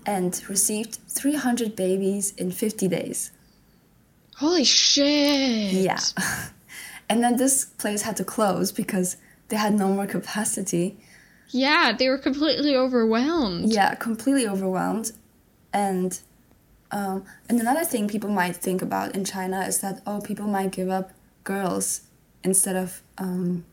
and 0.05 0.41
received 0.49 0.99
300 1.09 1.75
babies 1.75 2.33
in 2.37 2.51
50 2.51 2.87
days. 2.87 3.31
Holy 4.37 4.63
shit. 4.63 5.73
Yeah. 5.73 5.99
and 7.09 7.23
then 7.23 7.37
this 7.37 7.65
place 7.65 8.03
had 8.03 8.17
to 8.17 8.23
close 8.23 8.71
because 8.71 9.17
they 9.47 9.55
had 9.55 9.73
no 9.73 9.87
more 9.89 10.05
capacity. 10.05 10.97
Yeah, 11.49 11.93
they 11.97 12.07
were 12.09 12.17
completely 12.17 12.75
overwhelmed. 12.75 13.73
Yeah, 13.73 13.95
completely 13.95 14.47
overwhelmed. 14.47 15.11
And 15.73 16.19
um, 16.91 17.25
and 17.49 17.59
another 17.59 17.83
thing 17.83 18.07
people 18.07 18.29
might 18.29 18.55
think 18.55 18.81
about 18.81 19.15
in 19.15 19.25
China 19.25 19.61
is 19.61 19.79
that 19.79 20.01
oh, 20.05 20.21
people 20.21 20.47
might 20.47 20.71
give 20.71 20.89
up 20.89 21.11
girls 21.43 22.01
instead 22.43 22.75
of 22.75 23.01
um, 23.17 23.65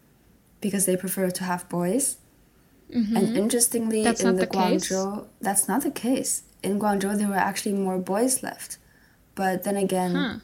because 0.60 0.86
they 0.86 0.96
prefer 0.96 1.30
to 1.30 1.44
have 1.44 1.68
boys. 1.68 2.16
And 2.90 3.36
interestingly, 3.36 4.04
That's 4.04 4.22
in 4.22 4.36
the, 4.36 4.42
the 4.42 4.46
case? 4.46 4.88
Guangzhou, 4.88 5.26
that's 5.40 5.66
not 5.66 5.82
the 5.82 5.90
case. 5.90 6.42
In 6.62 6.78
Guangzhou, 6.78 7.18
there 7.18 7.26
were 7.26 7.34
actually 7.34 7.74
more 7.74 7.98
boys 7.98 8.40
left. 8.42 8.78
But 9.34 9.64
then 9.64 9.76
again, 9.76 10.14
Huh. 10.14 10.38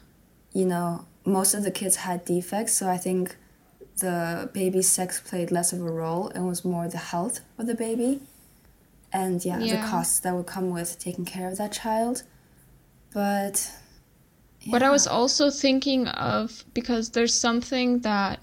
You 0.53 0.65
know, 0.65 1.05
most 1.25 1.53
of 1.53 1.63
the 1.63 1.71
kids 1.71 1.97
had 1.97 2.25
defects, 2.25 2.73
so 2.73 2.89
I 2.89 2.97
think 2.97 3.35
the 3.99 4.49
baby's 4.53 4.89
sex 4.89 5.19
played 5.19 5.51
less 5.51 5.73
of 5.73 5.81
a 5.81 5.91
role 5.91 6.29
and 6.29 6.47
was 6.47 6.65
more 6.65 6.87
the 6.87 6.97
health 6.97 7.41
of 7.57 7.67
the 7.67 7.75
baby. 7.75 8.21
And 9.13 9.43
yeah, 9.43 9.59
Yeah. 9.59 9.81
the 9.81 9.87
costs 9.87 10.19
that 10.19 10.35
would 10.35 10.47
come 10.47 10.69
with 10.69 10.97
taking 10.99 11.25
care 11.25 11.47
of 11.49 11.57
that 11.57 11.71
child. 11.71 12.23
But 13.13 13.71
But 14.69 14.83
I 14.83 14.89
was 14.89 15.07
also 15.07 15.49
thinking 15.49 16.07
of 16.07 16.63
because 16.73 17.09
there's 17.09 17.33
something 17.33 17.99
that 17.99 18.39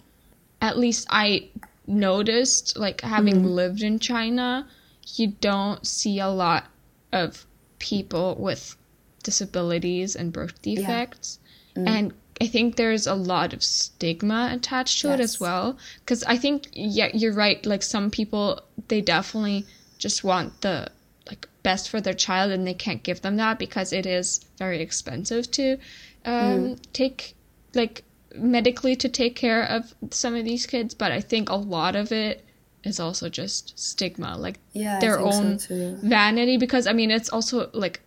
at 0.61 0.77
least 0.77 1.07
I 1.11 1.49
noticed, 1.87 2.77
like 2.77 3.01
having 3.01 3.37
mm-hmm. 3.37 3.47
lived 3.47 3.83
in 3.83 3.99
China, 3.99 4.66
you 5.14 5.29
don't 5.29 5.87
see 5.87 6.18
a 6.18 6.29
lot 6.29 6.64
of 7.12 7.47
people 7.79 8.37
with 8.38 8.77
disabilities 9.23 10.16
and 10.16 10.33
birth 10.33 10.61
defects. 10.61 11.38
And 11.86 12.12
I 12.40 12.46
think 12.46 12.76
there's 12.76 13.06
a 13.06 13.14
lot 13.14 13.52
of 13.52 13.62
stigma 13.62 14.50
attached 14.52 15.00
to 15.02 15.12
it 15.12 15.20
as 15.20 15.40
well. 15.40 15.76
Because 16.00 16.22
I 16.24 16.36
think, 16.36 16.68
yeah, 16.72 17.10
you're 17.12 17.34
right. 17.34 17.64
Like 17.66 17.82
some 17.82 18.10
people, 18.10 18.60
they 18.88 19.00
definitely 19.00 19.66
just 19.98 20.24
want 20.24 20.60
the 20.60 20.88
like 21.28 21.48
best 21.62 21.88
for 21.88 22.00
their 22.00 22.14
child 22.14 22.50
and 22.52 22.66
they 22.66 22.74
can't 22.74 23.02
give 23.02 23.20
them 23.22 23.36
that 23.36 23.58
because 23.58 23.92
it 23.92 24.06
is 24.06 24.40
very 24.56 24.80
expensive 24.80 25.50
to 25.50 25.76
um, 26.24 26.76
take 26.92 27.34
like 27.74 28.04
medically 28.34 28.94
to 28.96 29.08
take 29.08 29.34
care 29.34 29.62
of 29.64 29.94
some 30.10 30.34
of 30.34 30.44
these 30.44 30.66
kids 30.66 30.94
but 30.94 31.10
i 31.10 31.20
think 31.20 31.48
a 31.48 31.54
lot 31.54 31.96
of 31.96 32.12
it 32.12 32.44
is 32.84 33.00
also 33.00 33.28
just 33.28 33.78
stigma 33.78 34.36
like 34.36 34.58
Yeah, 34.72 35.00
their 35.00 35.18
think 35.18 35.60
so 35.60 35.74
own 35.74 35.98
vanity 36.02 36.56
because 36.56 36.86
i 36.86 36.92
mean 36.92 37.10
it's 37.10 37.30
also 37.30 37.70
like 37.72 38.00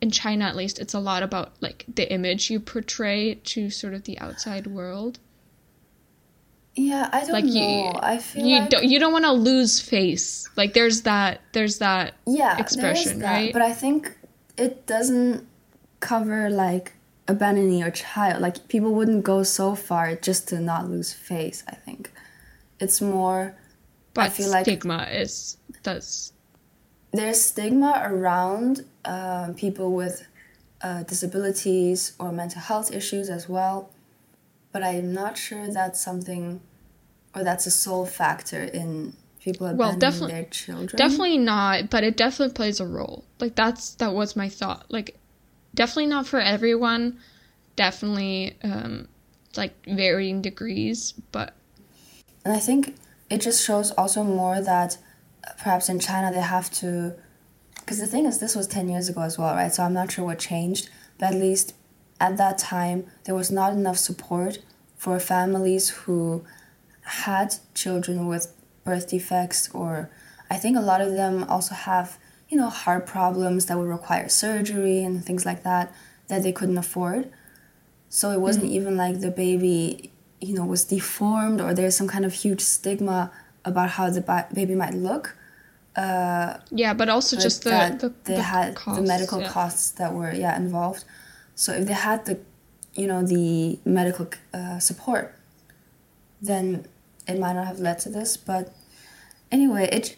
in 0.00 0.10
china 0.10 0.44
at 0.44 0.54
least 0.56 0.78
it's 0.78 0.94
a 0.94 0.98
lot 1.00 1.22
about 1.22 1.52
like 1.60 1.84
the 1.92 2.10
image 2.12 2.50
you 2.50 2.60
portray 2.60 3.34
to 3.44 3.68
sort 3.70 3.94
of 3.94 4.04
the 4.04 4.18
outside 4.20 4.66
world 4.66 5.18
Yeah, 6.74 7.08
I 7.12 7.20
don't 7.22 7.32
like 7.32 7.44
know. 7.44 7.52
you 7.52 7.92
I 8.00 8.18
feel 8.18 8.44
you 8.46 8.58
like 8.60 8.70
don't 8.70 8.84
you 8.84 8.98
don't 9.00 9.12
want 9.12 9.24
to 9.24 9.32
lose 9.32 9.80
face 9.80 10.48
like 10.56 10.74
there's 10.74 11.02
that 11.02 11.40
there's 11.52 11.78
that 11.78 12.14
yeah, 12.26 12.56
expression, 12.58 13.18
that, 13.20 13.32
right? 13.32 13.52
But 13.52 13.62
I 13.62 13.72
think 13.72 14.16
it 14.56 14.86
doesn't 14.86 15.46
cover 16.00 16.48
like 16.50 16.92
abandoning 17.26 17.78
your 17.78 17.90
child. 17.90 18.40
Like 18.40 18.68
people 18.68 18.94
wouldn't 18.94 19.24
go 19.24 19.42
so 19.42 19.74
far 19.74 20.14
just 20.14 20.48
to 20.48 20.60
not 20.60 20.88
lose 20.88 21.12
face. 21.12 21.64
I 21.68 21.74
think 21.74 22.12
it's 22.78 23.00
more. 23.00 23.56
but 24.14 24.30
feel 24.32 24.50
like- 24.50 24.64
stigma 24.64 25.08
is 25.10 25.56
does 25.82 26.32
there's 27.12 27.40
stigma 27.40 28.02
around 28.04 28.84
um, 29.04 29.54
people 29.54 29.92
with 29.92 30.26
uh, 30.82 31.02
disabilities 31.04 32.12
or 32.18 32.30
mental 32.32 32.60
health 32.60 32.92
issues 32.92 33.28
as 33.30 33.48
well, 33.48 33.90
but 34.72 34.82
I'm 34.82 35.12
not 35.12 35.36
sure 35.38 35.66
that's 35.72 36.00
something, 36.00 36.60
or 37.34 37.42
that's 37.44 37.66
a 37.66 37.70
sole 37.70 38.06
factor 38.06 38.62
in 38.62 39.14
people 39.40 39.66
Well, 39.66 39.90
abandoning 39.90 39.98
definitely- 40.00 40.32
their 40.34 40.44
children. 40.44 40.96
Definitely 40.96 41.38
not, 41.38 41.90
but 41.90 42.04
it 42.04 42.16
definitely 42.16 42.54
plays 42.54 42.80
a 42.80 42.86
role. 42.86 43.24
Like 43.40 43.54
that's 43.56 43.94
that 43.94 44.12
was 44.12 44.36
my 44.36 44.48
thought. 44.48 44.84
Like 44.88 45.16
definitely 45.74 46.06
not 46.06 46.26
for 46.26 46.40
everyone. 46.40 47.18
Definitely 47.76 48.56
um 48.62 49.08
like 49.56 49.74
varying 49.86 50.42
degrees, 50.42 51.14
but 51.32 51.54
And 52.44 52.52
I 52.54 52.58
think 52.58 52.96
it 53.30 53.40
just 53.40 53.64
shows 53.64 53.90
also 53.92 54.22
more 54.24 54.60
that 54.60 54.98
perhaps 55.58 55.88
in 55.88 55.98
China 56.00 56.32
they 56.32 56.40
have 56.40 56.70
to. 56.72 57.14
Because 57.80 57.98
the 57.98 58.06
thing 58.06 58.26
is, 58.26 58.38
this 58.38 58.54
was 58.54 58.66
10 58.66 58.88
years 58.88 59.08
ago 59.08 59.22
as 59.22 59.38
well, 59.38 59.54
right? 59.54 59.72
So 59.72 59.82
I'm 59.82 59.94
not 59.94 60.12
sure 60.12 60.24
what 60.24 60.38
changed, 60.38 60.90
but 61.18 61.32
at 61.32 61.40
least 61.40 61.74
at 62.20 62.36
that 62.36 62.58
time, 62.58 63.06
there 63.24 63.34
was 63.34 63.50
not 63.50 63.72
enough 63.72 63.96
support 63.96 64.58
for 64.96 65.18
families 65.20 65.88
who 65.90 66.44
had 67.02 67.54
children 67.74 68.26
with 68.26 68.52
birth 68.84 69.08
defects, 69.08 69.70
or 69.72 70.10
I 70.50 70.56
think 70.56 70.76
a 70.76 70.80
lot 70.80 71.00
of 71.00 71.12
them 71.12 71.44
also 71.44 71.74
have, 71.74 72.18
you 72.48 72.58
know, 72.58 72.68
heart 72.68 73.06
problems 73.06 73.66
that 73.66 73.78
would 73.78 73.88
require 73.88 74.28
surgery 74.28 75.02
and 75.02 75.24
things 75.24 75.46
like 75.46 75.62
that 75.62 75.94
that 76.28 76.42
they 76.42 76.52
couldn't 76.52 76.78
afford. 76.78 77.30
So 78.08 78.30
it 78.30 78.40
wasn't 78.40 78.66
mm-hmm. 78.66 78.74
even 78.74 78.96
like 78.96 79.20
the 79.20 79.30
baby, 79.30 80.12
you 80.40 80.54
know, 80.54 80.64
was 80.64 80.84
deformed 80.84 81.60
or 81.60 81.74
there's 81.74 81.96
some 81.96 82.08
kind 82.08 82.24
of 82.24 82.32
huge 82.32 82.60
stigma 82.60 83.30
about 83.64 83.90
how 83.90 84.10
the 84.10 84.20
ba- 84.20 84.48
baby 84.52 84.74
might 84.74 84.94
look. 84.94 85.36
Uh, 85.96 86.58
yeah, 86.70 86.94
but 86.94 87.08
also 87.08 87.36
but 87.36 87.42
just 87.42 87.64
the 87.64 87.70
that 87.70 88.00
the, 88.00 88.12
they 88.24 88.36
the 88.36 88.42
had 88.42 88.74
costs, 88.74 89.00
the 89.00 89.06
medical 89.06 89.40
yeah. 89.40 89.48
costs 89.48 89.90
that 89.92 90.14
were 90.14 90.32
yeah 90.32 90.56
involved. 90.56 91.04
So 91.54 91.72
if 91.72 91.86
they 91.88 91.94
had 91.94 92.24
the, 92.24 92.38
you 92.94 93.08
know, 93.08 93.22
the 93.26 93.80
medical 93.84 94.28
uh, 94.54 94.78
support, 94.78 95.34
then 96.40 96.86
it 97.26 97.38
might 97.38 97.54
not 97.54 97.66
have 97.66 97.80
led 97.80 97.98
to 98.00 98.10
this. 98.10 98.36
But 98.36 98.72
anyway, 99.50 99.88
it, 99.90 100.16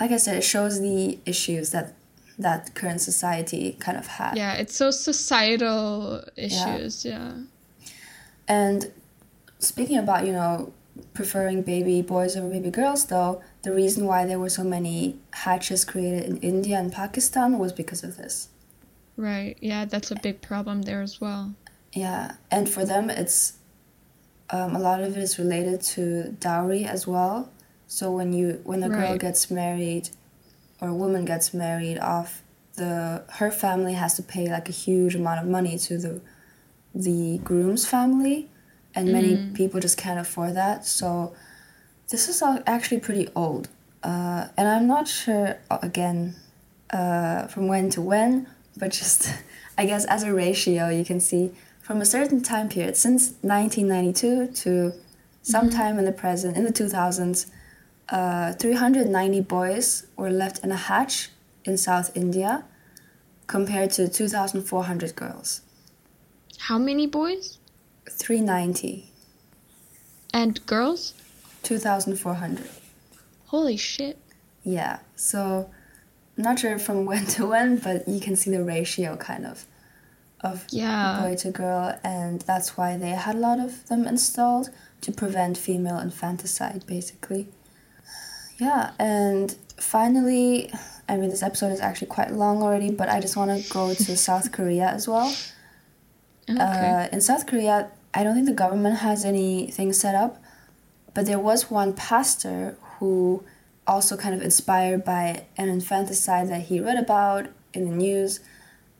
like 0.00 0.10
I 0.10 0.16
said, 0.16 0.36
it 0.36 0.42
shows 0.42 0.80
the 0.80 1.18
issues 1.26 1.70
that 1.70 1.94
that 2.38 2.74
current 2.74 3.00
society 3.00 3.76
kind 3.78 3.96
of 3.96 4.06
had. 4.08 4.36
Yeah, 4.36 4.54
it's 4.54 4.74
so 4.74 4.90
societal 4.90 6.24
issues, 6.36 7.04
yeah. 7.04 7.34
And 8.48 8.90
speaking 9.60 9.98
about, 9.98 10.26
you 10.26 10.32
know, 10.32 10.72
preferring 11.12 11.62
baby 11.62 12.02
boys 12.02 12.36
over 12.36 12.48
baby 12.48 12.70
girls, 12.70 13.06
though, 13.06 13.42
the 13.62 13.72
reason 13.72 14.06
why 14.06 14.24
there 14.26 14.38
were 14.38 14.48
so 14.48 14.64
many 14.64 15.18
hatches 15.32 15.84
created 15.84 16.24
in 16.24 16.36
India 16.38 16.78
and 16.78 16.92
Pakistan 16.92 17.58
was 17.58 17.72
because 17.72 18.04
of 18.04 18.16
this. 18.16 18.48
Right. 19.16 19.56
Yeah, 19.60 19.84
that's 19.84 20.10
a 20.10 20.16
big 20.16 20.40
problem 20.40 20.82
there 20.82 21.02
as 21.02 21.20
well. 21.20 21.54
Yeah, 21.92 22.36
and 22.50 22.68
for 22.68 22.84
them, 22.84 23.10
it's 23.10 23.54
um, 24.50 24.74
a 24.74 24.80
lot 24.80 25.00
of 25.02 25.16
it 25.16 25.22
is 25.22 25.38
related 25.38 25.80
to 25.82 26.32
dowry 26.40 26.84
as 26.84 27.06
well. 27.06 27.50
So 27.86 28.10
when 28.10 28.32
you 28.32 28.60
when 28.64 28.82
a 28.82 28.88
girl 28.88 29.10
Right. 29.12 29.20
gets 29.20 29.50
married, 29.50 30.10
or 30.80 30.88
a 30.88 30.94
woman 30.94 31.24
gets 31.24 31.54
married 31.54 31.98
off, 31.98 32.42
the 32.74 33.22
her 33.34 33.50
family 33.52 33.92
has 33.94 34.14
to 34.14 34.22
pay 34.22 34.48
like 34.50 34.68
a 34.68 34.72
huge 34.72 35.14
amount 35.14 35.40
of 35.40 35.46
money 35.46 35.78
to 35.78 35.98
the 35.98 36.20
the 36.94 37.38
groom's 37.38 37.86
family, 37.86 38.50
and 38.94 39.12
many 39.12 39.36
people 39.54 39.80
just 39.80 39.98
can't 39.98 40.20
afford 40.20 40.54
that. 40.54 40.86
So 40.86 41.34
this 42.08 42.28
is 42.28 42.42
actually 42.66 43.00
pretty 43.00 43.28
old, 43.34 43.68
uh, 44.02 44.48
and 44.56 44.68
I'm 44.68 44.86
not 44.86 45.08
sure 45.08 45.58
uh, 45.70 45.78
again 45.82 46.36
uh, 46.90 47.46
from 47.46 47.66
when 47.68 47.90
to 47.90 48.00
when, 48.00 48.46
but 48.76 48.92
just 48.92 49.32
I 49.78 49.86
guess 49.86 50.04
as 50.04 50.22
a 50.22 50.32
ratio, 50.32 50.88
you 50.88 51.04
can 51.04 51.20
see 51.20 51.52
from 51.80 52.00
a 52.00 52.06
certain 52.06 52.42
time 52.42 52.68
period 52.68 52.96
since 52.96 53.34
1992 53.42 54.52
to 54.62 54.92
sometime 55.42 55.98
in 55.98 56.04
the 56.06 56.12
present 56.12 56.56
in 56.56 56.64
the 56.64 56.72
2000s, 56.72 57.50
uh, 58.08 58.52
390 58.54 59.40
boys 59.42 60.06
were 60.16 60.30
left 60.30 60.64
in 60.64 60.70
a 60.70 60.76
hatch 60.76 61.30
in 61.64 61.76
South 61.76 62.16
India, 62.16 62.64
compared 63.46 63.90
to 63.90 64.08
2,400 64.08 65.16
girls. 65.16 65.60
How 66.58 66.78
many 66.78 67.06
boys 67.06 67.58
390, 68.10 69.10
and 70.32 70.64
girls? 70.66 71.14
2,400. 71.62 72.68
Holy 73.46 73.76
shit. 73.76 74.18
Yeah, 74.64 74.98
so 75.16 75.70
not 76.36 76.58
sure 76.58 76.78
from 76.78 77.04
when 77.10 77.26
to 77.26 77.46
when, 77.46 77.76
but 77.78 78.06
you 78.08 78.20
can 78.20 78.36
see 78.36 78.50
the 78.50 78.62
ratio 78.64 79.16
kind 79.16 79.46
of 79.46 79.64
of 80.40 80.66
Yeah. 80.70 81.20
boy 81.22 81.36
to 81.36 81.50
girl, 81.50 81.98
and 82.04 82.42
that's 82.42 82.76
why 82.76 82.96
they 82.98 83.10
had 83.10 83.36
a 83.36 83.38
lot 83.38 83.58
of 83.60 83.86
them 83.88 84.06
installed 84.06 84.68
to 85.00 85.10
prevent 85.12 85.56
female 85.56 85.98
infanticide, 85.98 86.84
basically. 86.86 87.48
Yeah, 88.58 88.90
and 88.98 89.54
finally, 89.80 90.70
I 91.08 91.16
mean, 91.16 91.30
this 91.30 91.42
episode 91.42 91.72
is 91.72 91.80
actually 91.80 92.08
quite 92.08 92.32
long 92.32 92.62
already, 92.62 92.90
but 92.90 93.08
I 93.08 93.20
just 93.20 93.36
want 93.36 93.50
to 93.62 93.72
go 93.72 93.94
to 93.94 94.16
South 94.28 94.52
Korea 94.52 94.88
as 94.88 95.08
well. 95.08 95.34
Okay. 96.48 96.60
Uh, 96.60 97.08
in 97.12 97.20
South 97.20 97.46
Korea, 97.46 97.90
I 98.12 98.22
don't 98.22 98.34
think 98.34 98.46
the 98.46 98.52
government 98.52 98.98
has 98.98 99.24
anything 99.24 99.92
set 99.92 100.14
up, 100.14 100.42
but 101.14 101.26
there 101.26 101.38
was 101.38 101.70
one 101.70 101.92
pastor 101.94 102.76
who, 102.98 103.44
also 103.86 104.16
kind 104.16 104.34
of 104.34 104.40
inspired 104.40 105.04
by 105.04 105.44
an 105.56 105.68
infanticide 105.68 106.48
that 106.48 106.62
he 106.62 106.80
read 106.80 106.96
about 106.96 107.48
in 107.74 107.84
the 107.84 107.94
news 107.94 108.40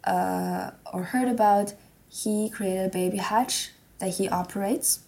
uh, 0.05 0.71
or 0.93 1.05
heard 1.05 1.29
about, 1.29 1.75
he 2.09 2.51
created 2.51 2.87
a 2.87 2.89
baby 2.91 3.17
hatch 3.17 3.71
that 3.99 4.17
he 4.17 4.29
operates. 4.29 5.01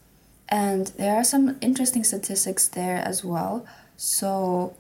And 0.49 0.87
there 0.99 1.15
are 1.17 1.25
some 1.25 1.57
interesting 1.61 2.05
statistics 2.05 2.69
there 2.69 2.99
as 2.99 3.25
well. 3.25 3.67
So, 3.97 4.75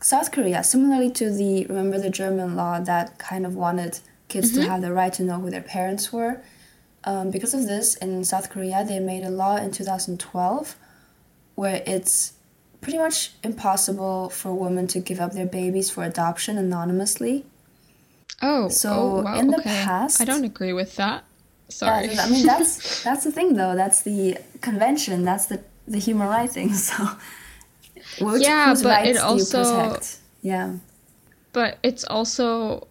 South 0.00 0.32
Korea, 0.32 0.64
similarly 0.64 1.10
to 1.12 1.30
the 1.30 1.66
remember 1.66 1.98
the 1.98 2.10
German 2.10 2.56
law 2.56 2.80
that 2.80 3.18
kind 3.18 3.46
of 3.46 3.54
wanted 3.54 4.00
kids 4.28 4.52
to 4.54 4.62
have 4.62 4.80
the 4.80 4.92
right 4.92 5.12
to 5.12 5.22
know 5.22 5.38
who 5.40 5.50
their 5.50 5.62
parents 5.62 6.12
were. 6.12 6.40
Um, 7.04 7.30
because 7.30 7.54
of 7.54 7.66
this, 7.66 7.94
in 7.96 8.24
South 8.24 8.50
Korea, 8.50 8.84
they 8.84 8.98
made 9.00 9.24
a 9.24 9.30
law 9.30 9.56
in 9.56 9.70
2012 9.72 10.76
where 11.54 11.82
it's 11.86 12.34
pretty 12.80 12.98
much 12.98 13.32
impossible 13.42 14.28
for 14.30 14.54
women 14.54 14.86
to 14.88 15.00
give 15.00 15.20
up 15.20 15.32
their 15.32 15.46
babies 15.46 15.90
for 15.90 16.04
adoption 16.04 16.58
anonymously. 16.58 17.44
oh, 18.42 18.68
so 18.68 18.90
oh, 18.92 19.22
wow, 19.22 19.38
in 19.38 19.48
the 19.48 19.58
okay. 19.58 19.70
past- 19.84 20.20
I 20.20 20.24
don't 20.24 20.44
agree 20.44 20.72
with 20.72 20.96
that. 20.96 21.24
Sorry. 21.68 22.08
Yeah, 22.12 22.24
I 22.24 22.30
mean 22.30 22.44
that's 22.46 23.02
that's 23.06 23.24
the 23.24 23.30
thing 23.30 23.54
though. 23.54 23.74
That's 23.76 24.02
the 24.02 24.38
convention. 24.60 25.24
That's 25.24 25.46
the 25.46 25.62
the 25.86 25.98
human 25.98 26.28
right 26.28 26.50
thing. 26.50 26.70
So, 26.74 26.96
which, 28.20 28.42
Yeah, 28.42 28.74
but 28.74 29.06
it 29.06 29.16
rights 29.16 29.20
also- 29.20 29.62
do 29.62 29.68
you 29.68 29.74
protect? 29.90 30.18
Yeah. 30.42 30.72
but 31.52 31.78
it's 31.82 32.04
also 32.04 32.86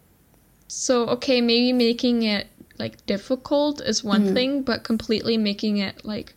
so 0.67 1.07
okay 1.07 1.41
maybe 1.41 1.73
making 1.73 2.23
it 2.23 2.47
like 2.79 3.05
difficult 3.05 3.81
is 3.81 4.03
one 4.03 4.27
Mm. 4.29 4.33
thing, 4.33 4.61
but 4.63 4.83
completely 4.83 5.37
making 5.37 5.77
it 5.77 6.03
like 6.05 6.33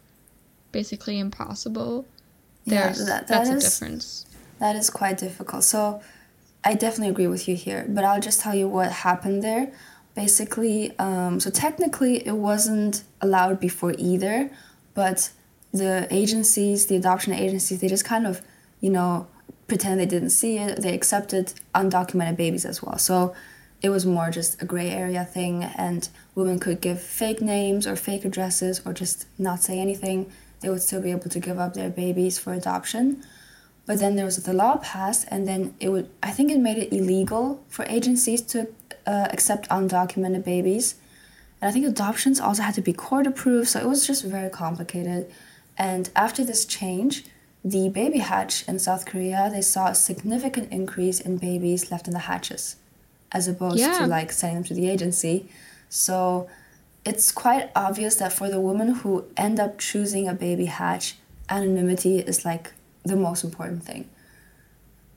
basically 0.73 1.19
impossible. 1.19 2.05
Yeah, 2.65 2.87
There's 2.87 2.99
that- 3.07 3.29
that 3.29 3.45
that's 3.47 3.49
a 3.51 3.61
difference. 3.61 4.27
That 4.59 4.77
is 4.77 4.91
quite 4.91 5.19
difficult. 5.19 5.65
So 5.65 6.01
I 6.65 6.75
definitely 6.75 7.09
agree 7.11 7.27
with 7.27 7.49
you 7.49 7.57
here, 7.57 7.85
but 7.89 8.05
I'll 8.05 8.21
just 8.21 8.41
tell 8.41 8.55
you 8.55 8.69
what 8.69 8.91
happened 8.93 9.43
there. 9.43 9.73
Basically, 10.15 10.97
um, 10.99 11.41
so 11.41 11.51
technically 11.51 12.27
it 12.27 12.37
wasn't 12.37 13.03
allowed 13.21 13.59
before 13.59 13.95
either, 13.99 14.51
but 14.95 15.31
the 15.73 16.07
agencies, 16.11 16.87
the 16.87 16.97
adoption 16.97 17.33
agencies, 17.33 17.81
they 17.81 17.89
just 17.89 18.05
kind 18.05 18.27
of, 18.27 18.43
you 18.81 18.91
know, 18.91 19.27
pretend 19.69 19.99
they 19.99 20.07
didn't 20.07 20.31
see 20.31 20.59
it. 20.59 20.83
They 20.83 20.93
accepted 20.95 21.55
undocumented 21.75 22.37
babies 22.37 22.65
as 22.67 22.83
well. 22.83 22.99
So 22.99 23.35
it 23.81 23.89
was 23.89 24.05
more 24.07 24.31
just 24.31 24.61
a 24.63 24.67
gray 24.67 24.91
area 24.91 25.25
thing, 25.25 25.65
and 25.65 26.09
women 26.35 26.59
could 26.59 26.81
give 26.81 27.01
fake 27.01 27.41
names 27.41 27.87
or 27.87 27.97
fake 27.97 28.25
addresses 28.25 28.81
or 28.85 28.93
just 28.93 29.27
not 29.39 29.63
say 29.63 29.79
anything. 29.79 30.31
They 30.61 30.71
would 30.71 30.83
still 30.83 31.03
be 31.03 31.11
able 31.11 31.29
to 31.31 31.41
give 31.41 31.59
up 31.59 31.75
their 31.75 31.91
babies 31.91 32.39
for 32.39 32.53
adoption. 32.53 33.23
But 33.85 33.99
then 33.99 34.15
there 34.15 34.25
was 34.25 34.37
the 34.37 34.53
law 34.53 34.77
passed, 34.77 35.27
and 35.29 35.47
then 35.49 35.75
it 35.81 35.89
would, 35.89 36.09
I 36.23 36.31
think 36.31 36.53
it 36.53 36.59
made 36.61 36.79
it 36.79 36.93
illegal 36.93 37.65
for 37.69 37.85
agencies 37.89 38.41
to 38.43 38.69
uh, 39.07 39.27
accept 39.33 39.69
undocumented 39.71 40.45
babies. 40.45 40.95
And 41.61 41.69
I 41.69 41.73
think 41.73 41.85
adoptions 41.87 42.39
also 42.39 42.63
had 42.63 42.75
to 42.75 42.81
be 42.81 42.93
court 42.93 43.27
approved, 43.27 43.69
so 43.69 43.81
it 43.81 43.89
was 43.89 44.07
just 44.07 44.25
very 44.25 44.51
complicated. 44.51 45.29
And 45.77 46.11
after 46.15 46.45
this 46.45 46.65
change, 46.65 47.25
the 47.65 47.89
baby 47.89 48.19
hatch 48.19 48.67
in 48.69 48.79
South 48.79 49.05
Korea, 49.05 49.51
they 49.53 49.63
saw 49.63 49.89
a 49.89 49.95
significant 49.97 50.71
increase 50.71 51.19
in 51.19 51.39
babies 51.39 51.91
left 51.91 52.07
in 52.07 52.13
the 52.13 52.21
hatches, 52.21 52.77
as 53.33 53.49
opposed 53.49 53.79
Yeah. 53.79 53.99
to 53.99 54.07
like 54.07 54.31
sending 54.31 54.59
them 54.59 54.65
to 54.65 54.75
the 54.75 54.89
agency. 54.89 55.49
So 55.93 56.49
it's 57.05 57.31
quite 57.33 57.71
obvious 57.77 58.15
that 58.17 58.33
for 58.33 58.49
the 58.49 58.59
women 58.61 58.95
who 58.95 59.27
end 59.37 59.61
up 59.61 59.79
choosing 59.79 60.27
a 60.27 60.33
baby 60.33 60.65
hatch, 60.65 61.17
anonymity 61.51 62.19
is 62.21 62.47
like 62.47 62.73
the 63.05 63.15
most 63.15 63.45
important 63.45 63.83
thing. 63.85 64.09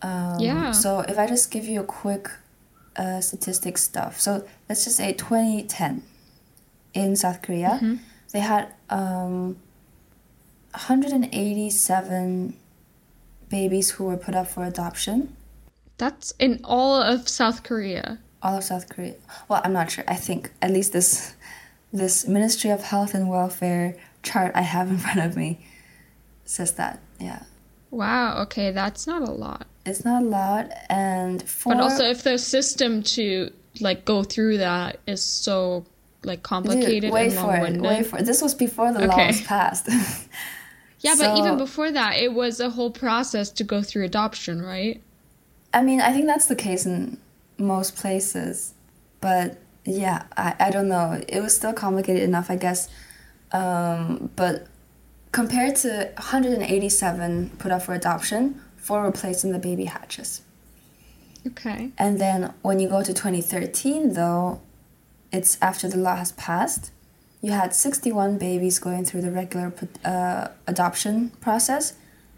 Um, 0.01 0.37
Yeah. 0.39 0.71
So 0.71 0.99
if 1.07 1.17
I 1.17 1.27
just 1.27 1.49
give 1.49 1.65
you 1.65 1.79
a 1.79 1.83
quick 1.85 2.29
uh, 2.97 3.21
statistic 3.21 3.77
stuff, 3.77 4.19
so 4.19 4.45
let's 4.67 4.83
just 4.83 4.97
say 4.97 5.13
2010 5.13 6.03
in 6.93 7.15
South 7.15 7.41
Korea, 7.41 7.79
Mhm. 7.81 7.99
they 8.33 8.41
had 8.41 8.73
um, 8.89 9.55
187 10.73 12.53
babies 13.49 13.91
who 13.91 14.03
were 14.05 14.17
put 14.17 14.35
up 14.35 14.47
for 14.47 14.63
adoption. 14.65 15.35
That's 15.97 16.33
in 16.39 16.59
all 16.65 17.01
of 17.01 17.29
South 17.29 17.63
Korea. 17.63 18.19
All 18.45 18.55
of 18.57 18.63
South 18.63 18.87
Korea. 18.89 19.15
Well, 19.49 19.59
I'm 19.63 19.73
not 19.73 19.89
sure. 19.89 20.03
I 20.07 20.15
think 20.15 20.51
at 20.61 20.71
least 20.71 20.93
this 20.93 21.35
this 21.91 22.27
Ministry 22.27 22.69
of 22.69 22.81
Health 22.83 23.13
and 23.15 23.27
Welfare 23.29 23.97
chart 24.21 24.51
I 24.55 24.61
have 24.61 24.89
in 24.89 24.97
front 25.05 25.19
of 25.19 25.35
me 25.35 25.65
says 26.45 26.73
that. 26.73 26.99
Yeah. 27.19 27.41
Wow, 27.89 28.41
okay, 28.43 28.71
that's 28.71 29.07
not 29.07 29.21
a 29.27 29.31
lot. 29.31 29.65
It's 29.85 30.03
not 30.05 30.21
a 30.21 30.25
lot 30.25 30.71
and 30.89 31.41
for 31.41 31.73
But 31.73 31.81
also 31.81 32.03
if 32.05 32.23
the 32.23 32.37
system 32.37 33.01
to 33.17 33.51
like 33.79 34.05
go 34.05 34.23
through 34.23 34.57
that 34.59 34.99
is 35.07 35.21
so 35.23 35.85
like 36.23 36.39
Dude, 36.39 36.43
complicated 36.43 37.11
wait 37.11 37.33
and 37.33 37.35
long-winded. 37.35 37.81
Wait 37.81 38.05
for 38.05 38.17
it. 38.19 38.25
This 38.25 38.41
was 38.41 38.53
before 38.53 38.91
the 38.93 38.99
law 39.07 39.13
Okay. 39.13 39.27
was 39.27 39.41
passed. 39.41 39.89
Yeah, 40.99 41.13
but 41.19 41.37
even 41.37 41.57
before 41.57 41.91
that, 41.91 42.15
it 42.15 42.33
was 42.33 42.59
a 42.59 42.71
whole 42.71 42.89
process 42.89 43.51
to 43.51 43.63
go 43.63 43.83
through 43.83 44.05
adoption, 44.05 44.59
right? 44.59 45.03
I 45.71 45.83
mean, 45.83 46.01
I 46.01 46.11
think 46.11 46.25
that's 46.25 46.47
the 46.47 46.55
case 46.55 46.87
in 46.87 47.19
most 47.57 47.95
places. 47.95 48.73
But 49.21 49.57
yeah, 49.85 50.23
I, 50.35 50.55
I 50.59 50.71
don't 50.71 50.87
know. 50.87 51.21
It 51.27 51.41
was 51.41 51.55
still 51.55 51.73
complicated 51.73 52.23
enough, 52.23 52.49
I 52.49 52.55
guess. 52.55 52.89
Um, 53.51 54.29
but 54.35 54.67
compared 55.31 55.75
to 55.77 56.11
187 56.17 57.51
put 57.57 57.71
up 57.71 57.83
for 57.83 57.93
adoption, 57.93 58.61
four 58.77 59.01
were 59.01 59.11
placed 59.11 59.43
in 59.43 59.51
the 59.51 59.59
baby 59.59 59.85
hatches. 59.85 60.41
Okay. 61.47 61.91
And 61.97 62.19
then 62.19 62.53
when 62.61 62.79
you 62.79 62.89
go 62.89 63.03
to 63.03 63.13
2013, 63.13 64.13
though, 64.13 64.61
it's 65.31 65.57
after 65.61 65.87
the 65.87 65.97
law 65.97 66.15
has 66.15 66.31
passed, 66.31 66.91
you 67.41 67.51
had 67.51 67.75
61 67.75 68.37
babies 68.39 68.79
going 68.79 69.05
through 69.05 69.21
the 69.21 69.31
regular 69.31 69.71
uh, 70.03 70.47
adoption 70.65 71.29
process 71.41 71.93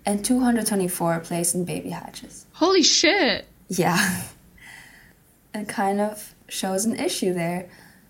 and 0.06 0.24
224 0.24 1.20
placed 1.22 1.56
in 1.56 1.64
baby 1.64 1.90
hatches. 1.90 2.46
Holy 2.54 2.84
shit. 2.84 3.48
Yeah. 3.70 4.24
it 5.54 5.68
kind 5.68 6.00
of 6.00 6.34
shows 6.48 6.86
an 6.86 6.96
issue 7.00 7.34
there 7.34 7.70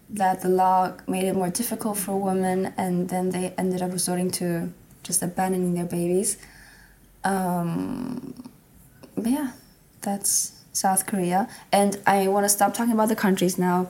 that 0.10 0.42
the 0.42 0.50
law 0.50 0.94
made 1.08 1.26
it 1.26 1.36
more 1.36 1.50
difficult 1.50 1.98
for 1.98 2.20
women 2.20 2.74
and 2.78 3.10
then 3.10 3.30
they 3.32 3.54
ended 3.58 3.82
up 3.82 3.92
resorting 3.92 4.32
to 4.32 4.72
just 5.04 5.22
abandoning 5.22 5.74
their 5.74 5.86
babies. 5.86 6.38
Um, 7.24 8.34
but 9.16 9.28
yeah, 9.28 9.52
that's 10.02 10.54
South 10.72 11.06
Korea. 11.06 11.50
And 11.72 12.00
I 12.06 12.28
want 12.28 12.46
to 12.46 12.50
stop 12.50 12.74
talking 12.74 12.94
about 12.94 13.10
the 13.10 13.16
countries 13.16 13.58
now 13.58 13.90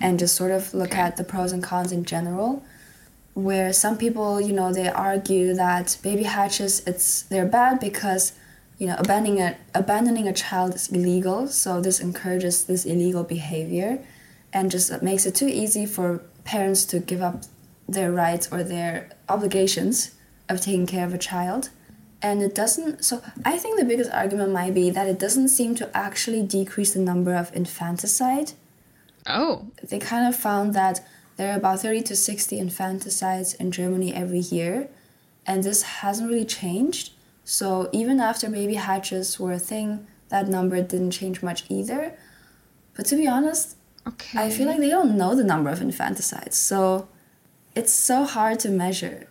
and 0.00 0.18
just 0.18 0.34
sort 0.36 0.50
of 0.50 0.72
look 0.74 0.94
at 0.94 1.16
the 1.16 1.24
pros 1.24 1.52
and 1.52 1.62
cons 1.62 1.92
in 1.92 2.04
general. 2.04 2.62
Where 3.34 3.72
some 3.72 3.98
people, 3.98 4.40
you 4.40 4.52
know, 4.52 4.72
they 4.72 4.88
argue 4.88 5.54
that 5.54 5.98
baby 6.02 6.22
hatches, 6.22 6.82
it's 6.86 7.22
they're 7.22 7.46
bad 7.46 7.80
because, 7.80 8.32
you 8.78 8.86
know, 8.86 8.96
abandoning 8.98 9.40
a 9.40 9.56
abandoning 9.74 10.28
a 10.28 10.32
child 10.32 10.74
is 10.74 10.88
illegal. 10.88 11.48
So 11.48 11.80
this 11.80 12.00
encourages 12.00 12.64
this 12.64 12.84
illegal 12.84 13.24
behavior, 13.24 14.04
and 14.52 14.70
just 14.70 15.02
makes 15.02 15.26
it 15.26 15.34
too 15.34 15.48
easy 15.48 15.86
for 15.86 16.22
parents 16.44 16.84
to 16.86 17.00
give 17.00 17.22
up 17.22 17.44
their 17.88 18.12
rights 18.12 18.48
or 18.52 18.62
their 18.62 19.10
obligations 19.28 20.14
of 20.48 20.60
taking 20.60 20.86
care 20.86 21.04
of 21.04 21.14
a 21.14 21.18
child. 21.18 21.70
And 22.22 22.42
it 22.42 22.54
doesn't, 22.54 23.04
so 23.04 23.22
I 23.44 23.58
think 23.58 23.78
the 23.78 23.84
biggest 23.84 24.10
argument 24.10 24.52
might 24.52 24.74
be 24.74 24.90
that 24.90 25.06
it 25.06 25.18
doesn't 25.18 25.48
seem 25.48 25.74
to 25.76 25.96
actually 25.96 26.42
decrease 26.42 26.94
the 26.94 27.00
number 27.00 27.34
of 27.34 27.54
infanticide. 27.54 28.52
Oh. 29.26 29.66
They 29.82 29.98
kind 29.98 30.26
of 30.26 30.34
found 30.34 30.72
that 30.74 31.06
there 31.36 31.52
are 31.52 31.56
about 31.56 31.80
30 31.80 32.02
to 32.02 32.16
60 32.16 32.58
infanticides 32.58 33.54
in 33.54 33.70
Germany 33.70 34.14
every 34.14 34.38
year, 34.38 34.88
and 35.46 35.62
this 35.62 35.82
hasn't 35.82 36.30
really 36.30 36.46
changed. 36.46 37.12
So 37.46 37.88
even 37.92 38.20
after 38.20 38.50
baby 38.50 38.74
hatches 38.74 39.40
were 39.40 39.52
a 39.52 39.58
thing, 39.58 40.06
that 40.28 40.48
number 40.48 40.82
didn't 40.82 41.12
change 41.12 41.42
much 41.42 41.64
either. 41.70 42.18
But 42.94 43.06
to 43.06 43.16
be 43.16 43.26
honest, 43.26 43.76
Okay. 44.06 44.38
I 44.38 44.50
feel 44.50 44.66
like 44.66 44.78
they 44.78 44.88
don't 44.90 45.16
know 45.16 45.34
the 45.34 45.42
number 45.42 45.68
of 45.70 45.80
infanticides, 45.80 46.54
so 46.54 47.08
it's 47.74 47.92
so 47.92 48.24
hard 48.24 48.60
to 48.60 48.68
measure. 48.68 49.26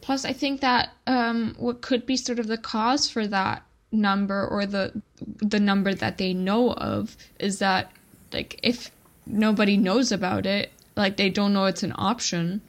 Plus, 0.00 0.24
I 0.24 0.32
think 0.32 0.60
that 0.60 0.90
um, 1.06 1.54
what 1.56 1.82
could 1.82 2.04
be 2.04 2.16
sort 2.16 2.38
of 2.40 2.48
the 2.48 2.58
cause 2.58 3.08
for 3.08 3.26
that 3.28 3.62
number 3.92 4.46
or 4.46 4.66
the 4.66 5.00
the 5.38 5.60
number 5.60 5.94
that 5.94 6.18
they 6.18 6.34
know 6.34 6.72
of 6.74 7.16
is 7.38 7.58
that 7.60 7.90
like 8.32 8.58
if 8.62 8.90
nobody 9.26 9.76
knows 9.76 10.10
about 10.10 10.46
it, 10.46 10.72
like 10.96 11.16
they 11.16 11.30
don't 11.30 11.52
know 11.52 11.66
it's 11.66 11.84
an 11.84 11.94
option, 11.96 12.60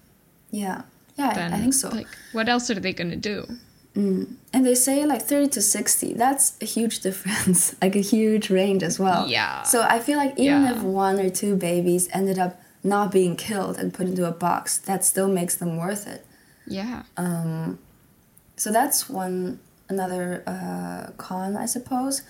Yeah, 0.51 0.83
yeah, 1.17 1.49
I 1.51 1.57
think 1.57 1.73
so. 1.73 1.89
Like, 1.89 2.07
what 2.31 2.47
else 2.47 2.69
are 2.69 2.79
they 2.79 2.93
gonna 2.93 3.15
do? 3.15 3.47
Mm. 3.99 4.35
And 4.53 4.65
they 4.65 4.75
say 4.75 5.05
like 5.05 5.21
30 5.21 5.49
to 5.49 5.61
60. 5.61 6.13
That's 6.13 6.57
a 6.61 6.65
huge 6.65 6.99
difference, 7.07 7.75
like 7.81 7.95
a 7.95 8.01
huge 8.01 8.49
range 8.49 8.83
as 8.83 8.99
well. 8.99 9.27
Yeah. 9.27 9.63
So 9.63 9.81
I 9.83 9.99
feel 9.99 10.17
like 10.17 10.33
even 10.39 10.63
Yeah. 10.63 10.75
if 10.75 10.81
one 10.81 11.19
or 11.19 11.29
two 11.29 11.55
babies 11.55 12.07
ended 12.13 12.39
up 12.39 12.59
not 12.83 13.11
being 13.11 13.35
killed 13.35 13.77
and 13.77 13.93
put 13.93 14.07
into 14.07 14.25
a 14.25 14.31
box, 14.31 14.77
that 14.77 15.03
still 15.05 15.27
makes 15.27 15.55
them 15.55 15.77
worth 15.77 16.07
it. 16.07 16.25
Yeah. 16.65 17.03
Um, 17.17 17.77
so 18.55 18.71
that's 18.71 19.09
one 19.09 19.59
another 19.89 20.43
uh, 20.47 21.11
con, 21.17 21.57
I 21.57 21.65
suppose. 21.65 22.21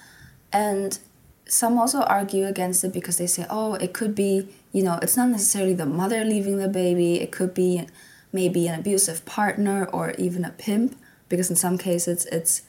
And 0.52 0.98
some 1.46 1.78
also 1.78 2.02
argue 2.02 2.46
against 2.48 2.84
it 2.84 2.94
because 2.94 3.18
they 3.18 3.28
say, 3.28 3.46
oh, 3.50 3.76
it 3.76 3.94
could 3.94 4.16
be, 4.16 4.48
you 4.72 4.84
know, 4.84 4.98
it's 5.02 5.18
not 5.18 5.30
necessarily 5.30 5.74
the 5.74 5.86
mother 5.86 6.24
leaving 6.26 6.58
the 6.58 6.68
baby. 6.68 7.20
It 7.22 7.32
could 7.32 7.54
be 7.54 7.88
maybe 8.32 8.68
an 8.68 8.80
abusive 8.80 9.26
partner 9.26 9.86
or 9.86 10.12
even 10.18 10.46
a 10.46 10.52
pimp, 10.52 10.96
because 11.30 11.50
in 11.50 11.56
some 11.56 11.78
cases 11.78 12.26
it's, 12.32 12.64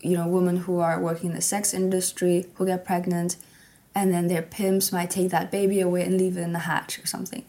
you 0.00 0.16
know, 0.16 0.28
women 0.28 0.58
who 0.58 0.78
are 0.78 1.00
working 1.00 1.30
in 1.30 1.36
the 1.36 1.42
sex 1.42 1.74
industry 1.74 2.46
who 2.54 2.66
get 2.66 2.84
pregnant, 2.84 3.36
and 3.94 4.12
then 4.12 4.28
their 4.28 4.42
pimps 4.42 4.92
might 4.92 5.10
take 5.10 5.30
that 5.30 5.50
baby 5.50 5.80
away 5.80 6.04
and 6.04 6.18
leave 6.18 6.36
it 6.36 6.42
in 6.42 6.52
the 6.52 6.60
hatch 6.60 6.98
or 6.98 7.06
something. 7.06 7.44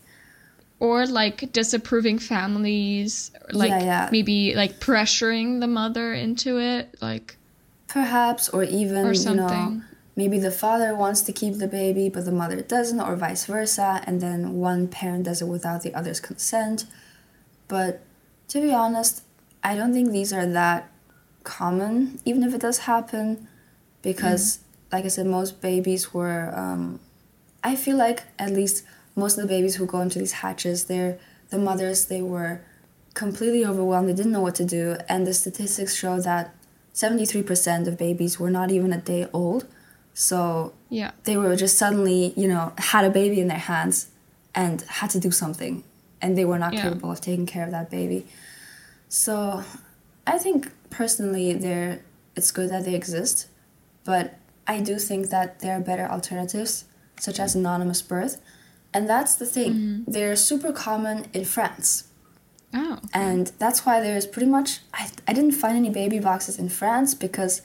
Or 0.79 1.05
like 1.05 1.51
disapproving 1.51 2.19
families, 2.19 3.31
like 3.51 3.69
Yeah, 3.69 3.83
yeah. 3.83 4.09
maybe 4.11 4.55
like 4.55 4.79
pressuring 4.79 5.59
the 5.59 5.67
mother 5.67 6.13
into 6.13 6.59
it, 6.59 6.95
like 7.01 7.37
Perhaps, 7.87 8.49
or 8.49 8.63
even, 8.63 9.05
or 9.05 9.13
you 9.13 9.35
know, 9.35 9.81
maybe 10.15 10.39
the 10.39 10.51
father 10.51 10.95
wants 10.95 11.21
to 11.21 11.33
keep 11.33 11.55
the 11.55 11.67
baby 11.67 12.09
but 12.09 12.25
the 12.25 12.31
mother 12.31 12.61
doesn't 12.61 12.99
or 12.99 13.15
vice 13.15 13.45
versa 13.45 14.01
and 14.05 14.21
then 14.21 14.53
one 14.53 14.87
parent 14.87 15.25
does 15.25 15.41
it 15.41 15.47
without 15.47 15.81
the 15.83 15.93
other's 15.93 16.19
consent 16.19 16.85
but 17.67 18.01
to 18.47 18.61
be 18.61 18.73
honest 18.73 19.23
i 19.69 19.71
don't 19.77 19.93
think 19.97 20.07
these 20.11 20.31
are 20.37 20.45
that 20.61 20.81
common 21.43 21.93
even 22.29 22.41
if 22.47 22.51
it 22.57 22.61
does 22.67 22.79
happen 22.91 23.27
because 24.09 24.59
like 24.91 25.05
i 25.05 25.11
said 25.15 25.25
most 25.39 25.53
babies 25.61 26.03
were 26.13 26.51
um, 26.63 26.99
i 27.63 27.75
feel 27.83 27.97
like 27.97 28.19
at 28.45 28.51
least 28.59 28.83
most 29.23 29.37
of 29.37 29.41
the 29.43 29.47
babies 29.55 29.75
who 29.77 29.85
go 29.85 30.01
into 30.01 30.19
these 30.19 30.33
hatches, 30.43 30.77
they're 30.89 31.17
the 31.49 31.57
mothers 31.57 31.97
they 32.13 32.21
were 32.21 32.59
completely 33.13 33.65
overwhelmed. 33.65 34.09
They 34.09 34.13
didn't 34.19 34.33
know 34.33 34.41
what 34.41 34.55
to 34.55 34.65
do, 34.65 34.97
and 35.07 35.25
the 35.25 35.33
statistics 35.33 35.95
show 35.95 36.19
that 36.19 36.53
73% 36.93 37.87
of 37.87 37.97
babies 37.97 38.33
were 38.41 38.49
not 38.49 38.71
even 38.71 38.91
a 38.91 38.97
day 39.13 39.23
old. 39.31 39.61
So 40.13 40.73
Yeah. 40.89 41.11
they 41.23 41.37
were 41.37 41.55
just 41.55 41.77
suddenly, 41.77 42.33
you 42.35 42.47
know, 42.49 42.73
had 42.77 43.05
a 43.05 43.09
baby 43.09 43.39
in 43.39 43.47
their 43.47 43.65
hands 43.73 44.07
and 44.53 44.81
had 44.99 45.09
to 45.11 45.19
do 45.21 45.31
something, 45.31 45.73
and 46.21 46.37
they 46.37 46.43
were 46.43 46.59
not 46.59 46.73
Yeah. 46.73 46.81
capable 46.83 47.11
of 47.15 47.21
taking 47.21 47.45
care 47.45 47.63
of 47.63 47.71
that 47.71 47.89
baby. 47.89 48.19
So 49.15 49.63
I 50.27 50.37
think 50.37 50.69
personally, 50.89 51.53
they're 51.53 52.01
it's 52.35 52.51
good 52.51 52.69
that 52.69 52.83
they 52.83 52.95
exist, 52.95 53.47
but 54.03 54.35
I 54.67 54.81
do 54.81 54.99
think 54.99 55.29
that 55.29 55.61
there 55.61 55.77
are 55.77 55.79
better 55.79 56.05
alternatives, 56.05 56.83
such 57.17 57.39
as 57.39 57.55
anonymous 57.55 58.01
birth, 58.01 58.41
and 58.93 59.07
that's 59.07 59.35
the 59.35 59.45
thing. 59.45 59.73
Mm-hmm. 59.73 60.11
They're 60.11 60.35
super 60.35 60.73
common 60.73 61.27
in 61.31 61.45
France. 61.45 62.09
Oh. 62.73 62.99
And 63.13 63.53
that's 63.57 63.85
why 63.85 64.01
there's 64.01 64.27
pretty 64.27 64.49
much 64.49 64.79
I, 64.93 65.09
I 65.25 65.31
didn't 65.31 65.53
find 65.53 65.77
any 65.77 65.89
baby 65.89 66.19
boxes 66.19 66.59
in 66.59 66.67
France 66.67 67.13
because 67.15 67.61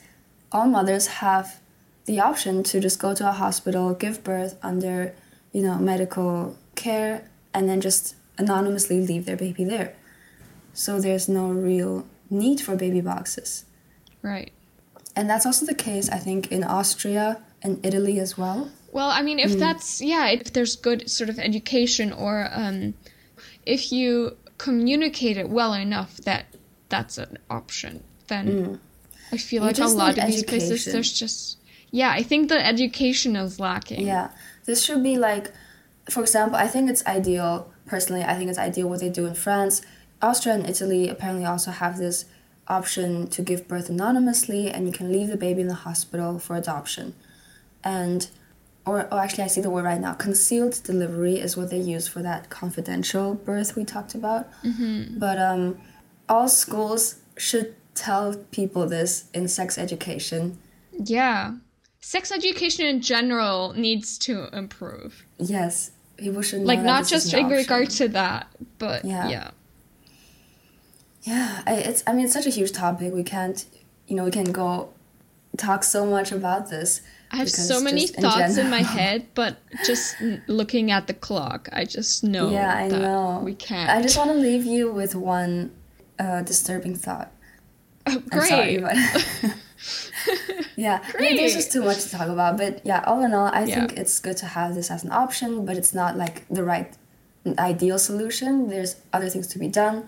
all 0.52 0.68
mothers 0.68 1.08
have 1.18 1.58
the 2.04 2.20
option 2.20 2.62
to 2.62 2.78
just 2.78 3.00
go 3.00 3.12
to 3.12 3.28
a 3.28 3.32
hospital, 3.32 3.92
give 3.92 4.22
birth 4.22 4.56
under, 4.62 5.16
you 5.50 5.62
know, 5.62 5.78
medical 5.78 6.56
care 6.76 7.28
and 7.52 7.68
then 7.68 7.80
just 7.80 8.14
anonymously 8.38 9.04
leave 9.04 9.26
their 9.26 9.36
baby 9.36 9.64
there. 9.64 9.96
So 10.72 11.00
there's 11.00 11.28
no 11.28 11.50
real 11.50 12.06
need 12.28 12.60
for 12.60 12.76
baby 12.76 13.00
boxes. 13.00 13.64
Right. 14.22 14.52
And 15.16 15.28
that's 15.28 15.44
also 15.44 15.66
the 15.66 15.74
case 15.74 16.08
I 16.08 16.18
think 16.18 16.52
in 16.52 16.62
Austria 16.64 17.42
and 17.62 17.84
Italy 17.84 18.18
as 18.20 18.38
well. 18.38 18.70
Well, 18.92 19.10
I 19.10 19.22
mean, 19.22 19.38
if 19.38 19.58
that's 19.58 20.00
yeah, 20.00 20.28
if 20.28 20.52
there's 20.52 20.76
good 20.76 21.08
sort 21.10 21.30
of 21.30 21.38
education 21.38 22.12
or 22.12 22.48
um, 22.52 22.94
if 23.64 23.92
you 23.92 24.36
communicate 24.58 25.36
it 25.36 25.48
well 25.48 25.74
enough 25.74 26.16
that 26.18 26.46
that's 26.88 27.18
an 27.18 27.38
option, 27.48 28.02
then 28.26 28.80
I 29.32 29.36
feel. 29.36 29.62
You 29.62 29.68
like 29.68 29.78
a 29.78 29.86
lot 29.86 30.18
of 30.18 30.26
these 30.26 30.42
places 30.42 30.84
there's 30.86 31.12
just 31.12 31.58
yeah, 31.90 32.10
I 32.10 32.22
think 32.22 32.48
the 32.48 32.64
education 32.64 33.36
is 33.36 33.60
lacking. 33.60 34.06
Yeah, 34.06 34.30
this 34.64 34.82
should 34.82 35.02
be 35.02 35.18
like, 35.18 35.52
for 36.08 36.20
example, 36.20 36.56
I 36.56 36.68
think 36.68 36.90
it's 36.90 37.04
ideal. 37.06 37.70
Personally, 37.86 38.22
I 38.22 38.34
think 38.34 38.50
it's 38.50 38.58
ideal 38.58 38.88
what 38.88 39.00
they 39.00 39.08
do 39.08 39.26
in 39.26 39.34
France. 39.34 39.82
Austria 40.22 40.54
and 40.54 40.68
Italy 40.68 41.08
apparently 41.08 41.44
also 41.44 41.70
have 41.70 41.98
this 41.98 42.24
option 42.68 43.26
to 43.28 43.42
give 43.42 43.66
birth 43.66 43.88
anonymously, 43.88 44.68
and 44.70 44.86
you 44.86 44.92
can 44.92 45.10
leave 45.12 45.28
the 45.28 45.36
baby 45.36 45.60
in 45.60 45.68
the 45.68 45.74
hospital 45.74 46.38
for 46.38 46.56
adoption. 46.56 47.14
And, 47.82 48.28
or 48.86 49.08
oh, 49.10 49.18
actually, 49.18 49.44
I 49.44 49.48
see 49.48 49.60
the 49.60 49.70
word 49.70 49.84
right 49.84 50.00
now. 50.00 50.12
Concealed 50.14 50.80
delivery 50.84 51.36
is 51.36 51.56
what 51.56 51.70
they 51.70 51.78
use 51.80 52.06
for 52.06 52.22
that 52.22 52.50
confidential 52.50 53.34
birth 53.34 53.76
we 53.76 53.84
talked 53.84 54.14
about. 54.14 54.48
Mm-hmm. 54.62 55.18
But 55.18 55.38
um, 55.38 55.80
all 56.28 56.48
schools 56.48 57.16
should 57.36 57.74
tell 57.94 58.34
people 58.50 58.86
this 58.86 59.24
in 59.34 59.48
sex 59.48 59.76
education. 59.78 60.58
Yeah. 60.92 61.54
Sex 62.00 62.30
education 62.30 62.86
in 62.86 63.00
general 63.02 63.72
needs 63.74 64.16
to 64.18 64.48
improve. 64.56 65.26
Yes, 65.38 65.90
people 66.16 66.42
should 66.42 66.62
Like 66.62 66.80
that 66.80 66.86
not 66.86 67.06
just 67.06 67.32
in 67.34 67.46
option. 67.46 67.56
regard 67.58 67.90
to 67.90 68.08
that, 68.08 68.46
but 68.78 69.04
Yeah. 69.04 69.28
yeah. 69.28 69.50
Yeah, 71.22 71.62
I, 71.66 71.74
it's. 71.74 72.02
I 72.06 72.12
mean, 72.14 72.24
it's 72.24 72.32
such 72.34 72.46
a 72.46 72.50
huge 72.50 72.72
topic. 72.72 73.12
We 73.12 73.22
can't, 73.22 73.64
you 74.06 74.16
know, 74.16 74.24
we 74.24 74.30
can 74.30 74.50
go 74.52 74.90
talk 75.56 75.84
so 75.84 76.06
much 76.06 76.32
about 76.32 76.70
this. 76.70 77.02
I 77.32 77.36
have 77.36 77.50
so 77.50 77.80
many 77.80 78.00
just 78.00 78.16
in 78.16 78.22
thoughts 78.22 78.56
in 78.56 78.70
my 78.70 78.82
head, 78.82 79.26
but 79.34 79.58
just 79.84 80.16
looking 80.48 80.90
at 80.90 81.06
the 81.06 81.14
clock, 81.14 81.68
I 81.72 81.84
just 81.84 82.24
know 82.24 82.50
Yeah, 82.50 82.74
I 82.74 82.88
that 82.88 83.00
know. 83.00 83.40
we 83.44 83.54
can't. 83.54 83.88
I 83.88 84.02
just 84.02 84.16
want 84.16 84.30
to 84.30 84.36
leave 84.36 84.64
you 84.64 84.90
with 84.90 85.14
one 85.14 85.70
uh, 86.18 86.42
disturbing 86.42 86.96
thought. 86.96 87.30
Oh, 88.06 88.20
I'm 88.32 88.40
sorry, 88.42 88.78
but 88.78 88.96
yeah, 90.76 91.04
I 91.16 91.20
mean, 91.20 91.36
there's 91.36 91.54
just 91.54 91.70
too 91.72 91.82
much 91.84 92.02
to 92.04 92.10
talk 92.10 92.28
about. 92.28 92.56
But 92.56 92.84
yeah, 92.84 93.04
all 93.06 93.22
in 93.24 93.32
all, 93.34 93.46
I 93.52 93.64
Yeah. 93.64 93.74
think 93.86 93.98
it's 93.98 94.18
good 94.18 94.36
to 94.38 94.46
have 94.46 94.74
this 94.74 94.90
as 94.90 95.04
an 95.04 95.12
option, 95.12 95.64
but 95.64 95.76
it's 95.76 95.94
not 95.94 96.16
like 96.16 96.48
the 96.48 96.64
right 96.64 96.92
ideal 97.58 97.98
solution. 97.98 98.68
There's 98.68 98.96
other 99.12 99.28
things 99.28 99.46
to 99.48 99.58
be 99.58 99.68
done, 99.68 100.04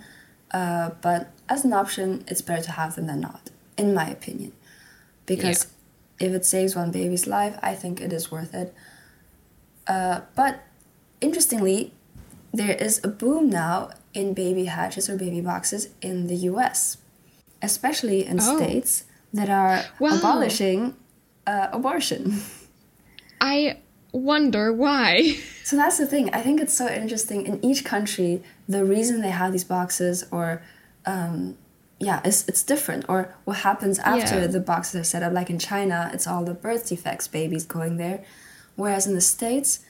uh, 0.52 0.90
but 1.00 1.30
as 1.48 1.64
an 1.64 1.72
option, 1.72 2.24
it's 2.28 2.42
better 2.42 2.62
to 2.62 2.72
have 2.72 2.94
them 2.96 3.06
than 3.06 3.20
not, 3.20 3.50
in 3.76 3.94
my 3.94 4.08
opinion. 4.08 4.52
Because 5.26 5.66
if 6.20 6.32
it 6.32 6.44
saves 6.44 6.74
one 6.76 6.90
baby's 6.90 7.26
life, 7.26 7.58
I 7.62 7.74
think 7.74 8.00
it 8.00 8.12
is 8.12 8.30
worth 8.30 8.54
it. 8.54 8.74
Uh, 9.86 10.20
but 10.34 10.60
interestingly, 11.20 11.92
there 12.52 12.74
is 12.76 13.00
a 13.02 13.08
boom 13.08 13.48
now 13.50 13.90
in 14.14 14.34
baby 14.34 14.66
hatches 14.66 15.08
or 15.08 15.16
baby 15.16 15.40
boxes 15.40 15.88
in 16.00 16.26
the 16.26 16.36
US, 16.50 16.98
especially 17.62 18.26
in 18.26 18.38
Oh. 18.40 18.56
states 18.56 19.04
that 19.32 19.48
are 19.48 19.84
abolishing 20.00 20.94
uh, 21.46 21.68
abortion. 21.72 22.40
I 23.40 23.78
wonder 24.12 24.72
why. 24.72 25.38
So 25.64 25.76
that's 25.76 25.98
the 25.98 26.06
thing. 26.06 26.28
I 26.34 26.40
think 26.42 26.60
it's 26.60 26.74
so 26.74 26.86
interesting. 26.88 27.46
In 27.46 27.64
each 27.64 27.84
country, 27.84 28.42
the 28.72 28.84
reason 28.84 29.20
they 29.20 29.30
have 29.30 29.52
these 29.52 29.64
boxes, 29.64 30.24
or 30.30 30.62
um, 31.06 31.56
yeah, 31.98 32.20
it's, 32.24 32.48
it's 32.48 32.62
different. 32.62 33.04
Or 33.08 33.34
what 33.44 33.58
happens 33.58 33.98
after 34.00 34.40
Yeah. 34.40 34.46
the 34.48 34.60
boxes 34.60 34.94
are 35.00 35.04
set 35.04 35.22
up. 35.22 35.32
Like 35.32 35.50
in 35.50 35.58
China, 35.58 36.10
it's 36.12 36.26
all 36.26 36.44
the 36.44 36.54
birth 36.54 36.88
defects 36.88 37.28
babies 37.28 37.64
going 37.64 37.96
there. 37.96 38.24
Whereas 38.76 39.06
in 39.06 39.14
the 39.14 39.20
States, 39.20 39.80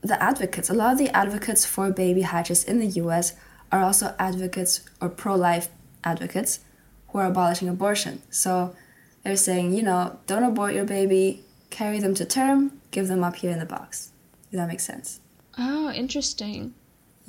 the 0.00 0.22
advocates, 0.22 0.70
a 0.70 0.74
lot 0.74 0.92
of 0.92 0.98
the 0.98 1.08
advocates 1.16 1.64
for 1.64 1.90
baby 1.90 2.22
hatches 2.22 2.62
in 2.64 2.78
the 2.78 2.86
US 3.02 3.34
are 3.72 3.82
also 3.82 4.14
advocates 4.18 4.82
or 5.00 5.08
pro 5.08 5.34
life 5.34 5.68
advocates 6.04 6.60
who 7.08 7.18
are 7.18 7.26
abolishing 7.26 7.68
abortion. 7.68 8.22
So 8.30 8.76
they're 9.24 9.36
saying, 9.36 9.74
you 9.74 9.82
know, 9.82 10.18
don't 10.26 10.44
abort 10.44 10.74
your 10.74 10.84
baby, 10.84 11.42
carry 11.70 11.98
them 11.98 12.14
to 12.14 12.24
term, 12.24 12.80
give 12.92 13.08
them 13.08 13.24
up 13.24 13.36
here 13.36 13.50
in 13.50 13.58
the 13.58 13.66
box. 13.66 14.10
Does 14.50 14.58
that 14.60 14.68
make 14.68 14.80
sense. 14.80 15.20
Oh, 15.58 15.90
interesting. 15.90 16.74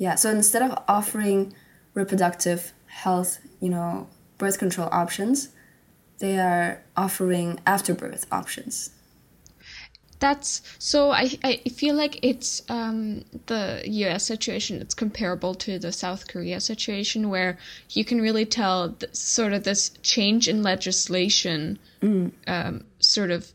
Yeah, 0.00 0.14
so 0.14 0.30
instead 0.30 0.62
of 0.62 0.82
offering 0.88 1.52
reproductive 1.92 2.72
health, 2.86 3.38
you 3.60 3.68
know, 3.68 4.08
birth 4.38 4.58
control 4.58 4.88
options, 4.90 5.50
they 6.20 6.38
are 6.38 6.82
offering 6.96 7.60
afterbirth 7.66 8.24
options. 8.32 8.92
That's 10.18 10.62
so. 10.78 11.10
I 11.10 11.38
I 11.44 11.56
feel 11.68 11.94
like 11.96 12.18
it's 12.22 12.62
um 12.70 13.24
the 13.44 13.82
U.S. 13.84 14.24
situation. 14.24 14.80
It's 14.80 14.94
comparable 14.94 15.54
to 15.56 15.78
the 15.78 15.92
South 15.92 16.28
Korea 16.28 16.60
situation, 16.60 17.28
where 17.28 17.58
you 17.90 18.06
can 18.06 18.22
really 18.22 18.46
tell 18.46 18.92
th- 18.92 19.14
sort 19.14 19.52
of 19.52 19.64
this 19.64 19.90
change 20.02 20.48
in 20.48 20.62
legislation, 20.62 21.78
um, 22.46 22.84
sort 23.00 23.30
of 23.30 23.52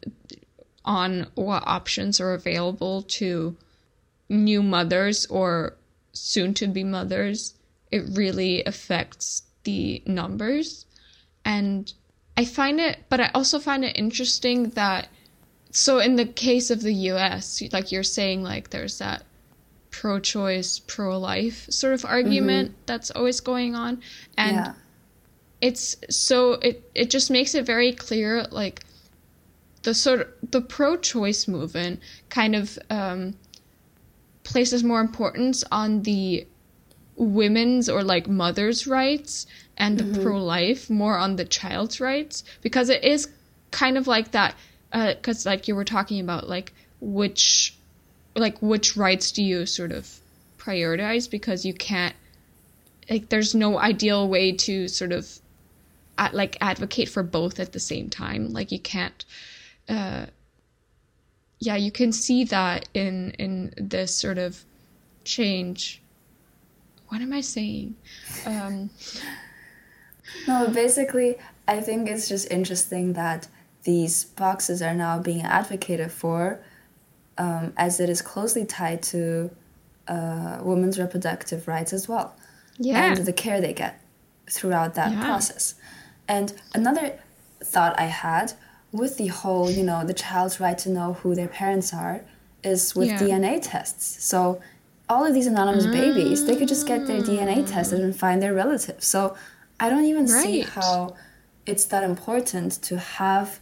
on 0.84 1.26
what 1.34 1.64
options 1.66 2.22
are 2.22 2.34
available 2.34 3.02
to 3.20 3.58
new 4.30 4.62
mothers 4.62 5.26
or 5.26 5.76
soon 6.16 6.54
to 6.56 6.68
be 6.68 6.84
mothers. 6.84 7.54
It 7.92 8.04
really 8.12 8.64
affects 8.64 9.44
the 9.64 10.02
numbers, 10.06 10.86
and 11.44 11.92
I 12.36 12.46
find 12.46 12.80
it. 12.80 12.98
But 13.10 13.20
I 13.20 13.32
also 13.36 13.60
find 13.60 13.86
it 13.86 13.98
interesting 13.98 14.72
that 14.72 15.08
so 15.76 16.00
in 16.00 16.16
the 16.16 16.26
case 16.26 16.72
of 16.72 16.82
the 16.82 16.94
US, 17.12 17.62
like 17.74 17.92
you're 17.92 18.04
saying, 18.04 18.44
like 18.44 18.70
there's 18.70 19.00
that 19.00 19.24
pro-choice, 19.92 20.80
pro-life 20.80 21.68
sort 21.70 21.94
of 21.94 22.06
argument 22.06 22.76
that's 22.86 23.12
always 23.12 23.42
going 23.42 23.76
on, 23.76 24.02
and 24.38 24.56
yeah. 24.56 24.74
it's 25.60 25.98
so 26.10 26.54
it 26.54 26.90
it 26.96 27.10
just 27.10 27.30
makes 27.30 27.56
it 27.56 27.66
very 27.66 27.92
clear, 27.92 28.46
like 28.52 28.84
the 29.84 29.94
sort 29.94 30.22
of 30.22 30.28
the 30.52 30.62
pro-choice 30.62 31.48
movement 31.48 32.00
kind 32.30 32.56
of 32.56 32.80
um, 32.90 33.36
places 34.46 34.84
more 34.84 35.02
importance 35.02 35.64
on 35.72 36.04
the 36.04 36.48
women's 37.18 37.90
or 37.90 38.04
like 38.04 38.28
mothers' 38.28 38.88
rights 38.88 39.48
and 39.78 39.98
the 39.98 40.22
pro-life 40.22 40.90
more 40.90 41.18
on 41.18 41.36
the 41.36 41.44
child's 41.44 42.00
rights 42.00 42.44
because 42.62 42.90
it 42.90 43.04
is 43.04 43.28
kind 43.72 43.98
of 43.98 44.08
like 44.08 44.32
that 44.32 44.56
because 44.94 45.46
like 45.46 45.68
you 45.68 45.76
were 45.76 45.84
talking 45.84 46.22
about 46.22 46.48
like 46.48 46.72
which 47.02 47.76
like 48.36 48.62
which 48.62 48.96
rights 48.96 49.32
do 49.32 49.44
you 49.44 49.66
sort 49.66 49.92
of 49.92 50.20
prioritize 50.58 51.30
because 51.30 51.66
you 51.66 51.74
can't 51.74 52.16
like 53.10 53.30
there's 53.30 53.54
no 53.54 53.78
ideal 53.78 54.28
way 54.28 54.52
to 54.52 54.88
sort 54.88 55.12
of 55.12 55.40
uh, 56.18 56.30
like 56.32 56.58
advocate 56.62 57.10
for 57.10 57.24
both 57.24 57.60
at 57.60 57.74
the 57.74 57.80
same 57.80 58.10
time. 58.10 58.52
Like 58.52 58.72
you 58.72 58.80
can't 58.80 59.26
uh 59.88 60.26
yeah 61.66 61.76
you 61.86 61.92
can 62.00 62.12
see 62.12 62.44
that 62.44 62.88
in 62.94 63.32
in 63.46 63.74
this 63.78 64.12
sort 64.24 64.38
of 64.38 64.64
change 65.24 66.02
what 67.10 67.22
am 67.22 67.34
i 67.34 67.42
saying 67.42 67.96
um 68.46 68.90
No, 70.48 70.68
basically, 70.70 71.38
I 71.68 71.82
think 71.82 72.10
it's 72.10 72.28
just 72.28 72.52
interesting 72.52 73.14
that 73.14 73.48
these 73.84 74.24
boxes 74.26 74.82
are 74.82 74.94
now 74.94 75.20
being 75.20 75.42
advocated 75.44 76.12
for, 76.12 76.60
um, 77.38 77.74
as 77.78 78.00
it 78.00 78.10
is 78.10 78.22
closely 78.22 78.66
tied 78.66 79.02
to 79.04 79.52
uh, 80.08 80.60
women's 80.64 81.00
reproductive 81.00 81.68
rights 81.68 81.94
as 81.94 82.08
well. 82.08 82.36
Yeah. 82.78 83.14
And 83.14 83.26
the 83.26 83.34
care 83.34 83.62
they 83.62 83.74
get 83.74 84.02
throughout 84.50 84.96
that 84.96 85.12
Yeah. 85.14 85.26
process. 85.26 85.76
And 86.28 86.54
another 86.74 87.20
thought 87.64 87.94
I 88.00 88.06
had 88.06 88.54
with 88.96 89.18
the 89.18 89.28
whole, 89.28 89.70
you 89.70 89.84
know, 89.84 90.04
the 90.06 90.14
child's 90.14 90.60
right 90.60 90.78
to 90.80 90.90
know 90.90 91.14
who 91.14 91.36
their 91.36 91.48
parents 91.48 91.94
are 91.94 92.22
is 92.64 92.96
with 92.96 93.10
Yeah. 93.10 93.20
DNA 93.20 93.60
tests. 93.62 94.24
So 94.24 94.62
all 95.08 95.24
of 95.26 95.34
these 95.34 95.48
anonymous 95.48 95.86
babies, 95.86 96.46
they 96.46 96.56
could 96.56 96.68
just 96.68 96.88
get 96.88 97.06
their 97.06 97.22
DNA 97.22 97.58
mm. 97.58 97.70
tested 97.70 98.00
and 98.00 98.16
find 98.16 98.42
their 98.42 98.54
relatives. 98.54 99.06
So 99.06 99.36
I 99.80 99.90
don't 99.90 100.06
even 100.06 100.28
see 100.28 100.62
how 100.62 101.16
it's 101.66 101.86
that 101.86 102.04
important 102.04 102.72
to 102.84 102.98
have, 102.98 103.60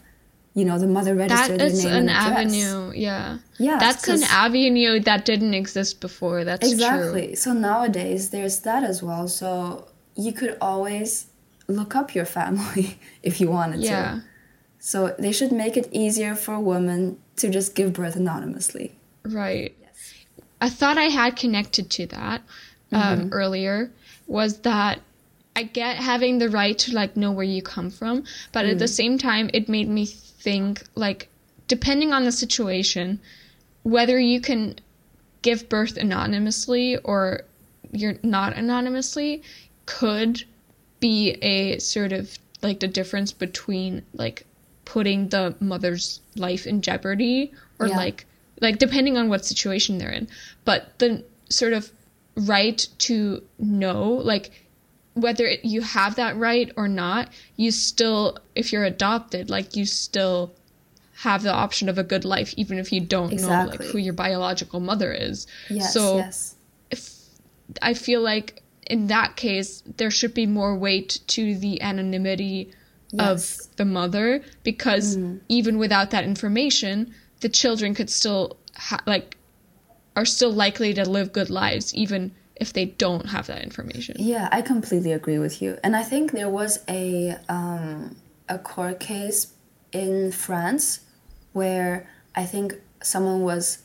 you 0.53 0.63
know, 0.63 0.77
the 0.77 0.88
mother 0.88 1.15
that 1.15 1.29
register 1.29 1.57
their 1.57 1.67
is 1.67 1.84
name 1.84 1.93
an 1.93 2.09
avenue 2.09 2.91
yeah 2.95 3.39
Yeah, 3.57 3.77
that's 3.79 4.07
an 4.07 4.23
avenue 4.23 4.99
that 5.01 5.25
didn't 5.25 5.53
exist 5.53 5.99
before 5.99 6.43
that's 6.45 6.65
true 6.67 6.73
Exactly. 6.73 7.36
So 7.36 7.53
nowadays 7.53 8.29
there's 8.29 8.59
that 8.61 8.84
as 8.84 9.01
well. 9.01 9.27
So 9.27 9.88
you 10.15 10.31
could 10.31 10.57
always 10.61 11.27
look 11.67 11.95
up 11.95 12.13
your 12.13 12.25
family 12.25 12.99
if 13.23 13.41
you 13.41 13.49
wanted 13.49 13.81
yeah 13.81 14.11
to. 14.11 14.23
So 14.86 15.15
they 15.17 15.31
should 15.31 15.53
make 15.53 15.77
it 15.77 15.88
easier 15.93 16.36
for 16.36 16.59
women 16.59 17.17
to 17.38 17.49
just 17.49 17.73
give 17.73 17.93
birth 17.93 18.17
anonymously. 18.17 18.91
Right. 19.23 19.73
Yes. 19.81 20.13
A 20.59 20.69
thought 20.69 20.97
I 20.97 21.05
had 21.05 21.38
connected 21.38 21.89
to 21.91 22.07
that 22.07 22.41
um, 22.91 23.29
earlier 23.31 23.91
was 24.27 24.57
that 24.59 24.99
I 25.55 25.63
get 25.63 25.95
having 25.95 26.38
the 26.38 26.49
right 26.49 26.77
to 26.79 26.93
like 26.93 27.15
know 27.15 27.31
where 27.31 27.45
you 27.45 27.61
come 27.61 27.91
from, 27.91 28.25
but 28.51 28.65
at 28.65 28.77
the 28.77 28.89
same 28.89 29.17
time, 29.17 29.49
it 29.53 29.69
made 29.69 29.88
me 29.88 30.05
think 30.05 30.84
like, 30.95 31.29
depending 31.69 32.11
on 32.11 32.25
the 32.25 32.31
situation, 32.34 33.21
whether 33.84 34.19
you 34.19 34.41
can 34.41 34.75
give 35.43 35.69
birth 35.69 35.95
anonymously 35.95 36.97
or 36.97 37.45
you're 37.93 38.17
not 38.21 38.57
anonymously 38.57 39.43
could 39.86 40.43
be 40.99 41.38
a 41.41 41.79
sort 41.79 42.11
of 42.11 42.38
like 42.61 42.81
the 42.81 42.88
difference 42.89 43.31
between 43.31 44.03
like 44.13 44.45
putting 44.86 45.29
the 45.29 45.55
mother's 45.59 46.19
life 46.36 46.65
in 46.67 46.81
jeopardy 46.81 47.51
or 47.79 47.88
Yeah. 47.88 47.97
like 47.97 48.25
like 48.61 48.77
depending 48.79 49.17
on 49.17 49.29
what 49.29 49.45
situation 49.45 49.97
they're 49.97 50.11
in 50.11 50.27
but 50.65 50.97
the 50.99 51.23
sort 51.49 51.73
of 51.73 51.91
right 52.36 52.88
to 52.97 53.43
know 53.59 54.13
like 54.23 54.51
whether 55.13 55.45
it, 55.45 55.63
you 55.63 55.81
have 55.81 56.15
that 56.15 56.36
right 56.38 56.71
or 56.75 56.88
not 56.88 57.29
you 57.55 57.71
still 57.71 58.38
if 58.55 58.71
you're 58.73 58.84
adopted 58.84 59.49
like 59.49 59.75
you 59.75 59.86
still 59.86 60.51
have 61.17 61.43
the 61.43 61.53
option 61.53 61.88
of 61.88 61.97
a 61.97 62.03
good 62.03 62.25
life 62.25 62.53
even 62.57 62.77
if 62.77 62.91
you 62.91 62.99
don't 62.99 63.34
know 63.39 63.65
like 63.69 63.81
who 63.81 63.97
your 63.97 64.13
biological 64.13 64.79
mother 64.79 65.13
is 65.13 65.45
Yes, 65.69 65.93
so 65.93 66.17
yes. 66.17 66.55
if 66.89 67.09
I 67.81 67.93
feel 67.93 68.21
like 68.21 68.61
in 68.88 69.07
that 69.07 69.36
case 69.36 69.84
there 69.97 70.11
should 70.11 70.34
be 70.34 70.45
more 70.45 70.75
weight 70.75 71.19
to 71.27 71.55
the 71.55 71.81
anonymity 71.81 72.71
Yes. 73.14 73.22
Mm. 73.22 73.70
of 73.70 73.76
the 73.78 73.86
mother 73.86 74.41
because 74.64 75.18
even 75.47 75.78
without 75.78 76.09
that 76.11 76.24
information 76.24 77.14
the 77.41 77.49
children 77.49 77.93
could 77.93 78.09
still 78.09 78.57
ha- 78.76 79.03
like 79.05 79.38
are 80.16 80.26
still 80.26 80.51
likely 80.51 80.93
to 80.95 81.05
live 81.07 81.32
good 81.32 81.51
lives 81.51 81.93
even 81.93 82.34
if 82.55 82.74
they 82.74 82.86
don't 82.86 83.28
have 83.28 83.45
that 83.47 83.61
information 83.61 84.16
Yeah, 84.18 84.49
I 84.51 84.61
completely 84.61 85.11
agree 85.11 85.39
with 85.39 85.61
you. 85.61 85.78
And 85.84 85.95
I 85.95 86.03
think 86.03 86.32
there 86.32 86.49
was 86.49 86.80
a 86.88 87.36
um, 87.49 88.16
a 88.47 88.57
court 88.59 88.99
case 88.99 89.53
in 89.91 90.32
France 90.32 91.01
where 91.51 92.07
I 92.36 92.45
think 92.45 92.76
someone 93.01 93.41
was 93.41 93.80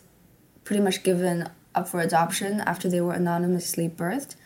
pretty 0.64 0.82
much 0.82 1.02
given 1.02 1.48
up 1.74 1.88
for 1.88 2.00
adoption 2.00 2.60
after 2.60 2.88
they 2.88 3.00
were 3.00 3.12
anonymously 3.12 3.88
birthed, 3.88 4.36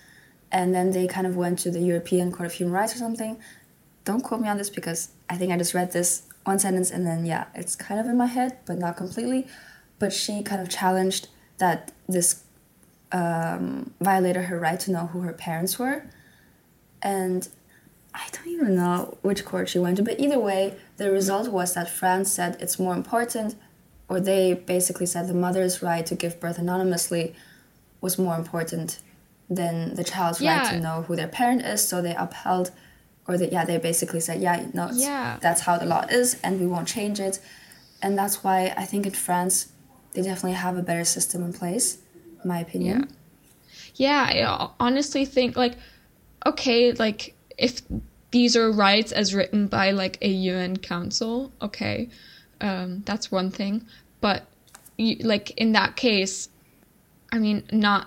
and 0.51 0.75
then 0.75 0.93
they 0.93 1.07
kind 1.07 1.27
of 1.27 1.37
went 1.37 1.59
to 1.61 1.71
the 1.71 1.81
European 1.81 2.31
Court 2.33 2.47
of 2.47 2.53
Human 2.53 2.75
Rights 2.75 2.95
or 2.95 2.99
something. 2.99 3.39
Don't 4.05 4.23
quote 4.23 4.41
me 4.41 4.49
on 4.49 4.57
this 4.59 4.71
because 4.71 5.09
I 5.29 5.37
think 5.37 5.53
I 5.53 5.57
just 5.57 5.75
read 5.75 5.93
this 5.93 6.25
one 6.45 6.59
sentence 6.59 6.91
and 6.91 7.07
then 7.07 7.25
yeah, 7.25 7.47
it's 7.55 7.77
kind 7.77 8.01
of 8.01 8.07
in 8.07 8.17
my 8.17 8.27
head, 8.27 8.59
but 8.67 8.79
not 8.79 8.97
completely. 8.97 9.47
But 9.99 10.13
she 10.13 10.43
kind 10.43 10.61
of 10.61 10.69
challenged 10.69 11.29
that 11.59 11.93
this 12.09 12.43
um, 13.13 13.93
violated 14.01 14.45
her 14.45 14.59
right 14.59 14.81
to 14.81 14.91
know 14.91 15.07
who 15.07 15.21
her 15.21 15.33
parents 15.33 15.79
were. 15.79 16.05
And 17.03 17.49
I 18.15 18.29
don't 18.33 18.49
even 18.49 18.75
know 18.75 19.19
which 19.23 19.45
court 19.45 19.69
she 19.69 19.79
went 19.79 19.97
to, 19.99 20.03
but 20.03 20.19
either 20.21 20.39
way, 20.39 20.77
the 20.97 21.11
result 21.11 21.49
was 21.49 21.75
that 21.75 21.89
France 21.89 22.33
said 22.33 22.57
it's 22.61 22.79
more 22.79 22.95
important, 22.95 23.57
or 24.09 24.21
they 24.21 24.55
basically 24.55 25.07
said 25.07 25.29
the 25.29 25.35
mother's 25.35 25.83
right 25.83 26.05
to 26.07 26.15
give 26.15 26.41
birth 26.41 26.59
anonymously 26.59 27.35
was 28.01 28.19
more 28.19 28.37
important 28.37 29.01
than 29.49 29.95
the 29.95 30.05
child's 30.05 30.41
right 30.41 30.71
to 30.71 30.81
know 30.81 31.03
who 31.03 31.17
their 31.17 31.29
parent 31.29 31.63
is. 31.63 31.87
So 31.87 32.03
they 32.03 32.15
upheld, 32.15 32.71
or 33.29 33.39
that 33.39 33.53
yeah, 33.53 33.65
they 33.65 33.79
basically 33.79 34.21
said, 34.21 34.41
yeah, 34.41 34.67
no, 34.75 34.91
Yeah. 34.93 35.39
that's 35.41 35.63
how 35.63 35.79
the 35.79 35.87
law 35.87 36.05
is, 36.11 36.37
and 36.43 36.61
we 36.61 36.67
won't 36.67 36.89
change 36.89 37.21
it. 37.21 37.39
And 38.03 38.19
that's 38.19 38.43
why 38.43 38.75
I 38.77 38.85
think 38.85 39.07
in 39.07 39.13
France, 39.13 39.69
they 40.13 40.23
definitely 40.23 40.53
have 40.59 40.77
a 40.77 40.83
better 40.83 41.05
system 41.05 41.43
in 41.45 41.53
place, 41.53 41.99
in 42.43 42.49
my 42.49 42.59
opinion. 42.61 43.09
yeah 43.95 44.27
i 44.31 44.71
honestly 44.81 45.25
think 45.25 45.57
like 45.57 45.75
okay 46.47 46.93
like 46.93 47.35
if 47.59 47.83
these 48.31 48.57
are 48.57 48.73
rights 48.73 49.13
as 49.13 49.35
written 49.35 49.67
by 49.67 49.91
like 49.91 50.17
a 50.23 50.31
un 50.49 50.77
council 50.79 51.53
okay 51.61 52.09
um, 52.61 53.03
that's 53.05 53.31
one 53.31 53.51
thing 53.51 53.85
but 54.21 54.47
you, 54.97 55.17
like 55.17 55.51
in 55.53 55.73
that 55.73 55.95
case 55.97 56.49
i 57.33 57.39
mean 57.39 57.63
not 57.73 58.07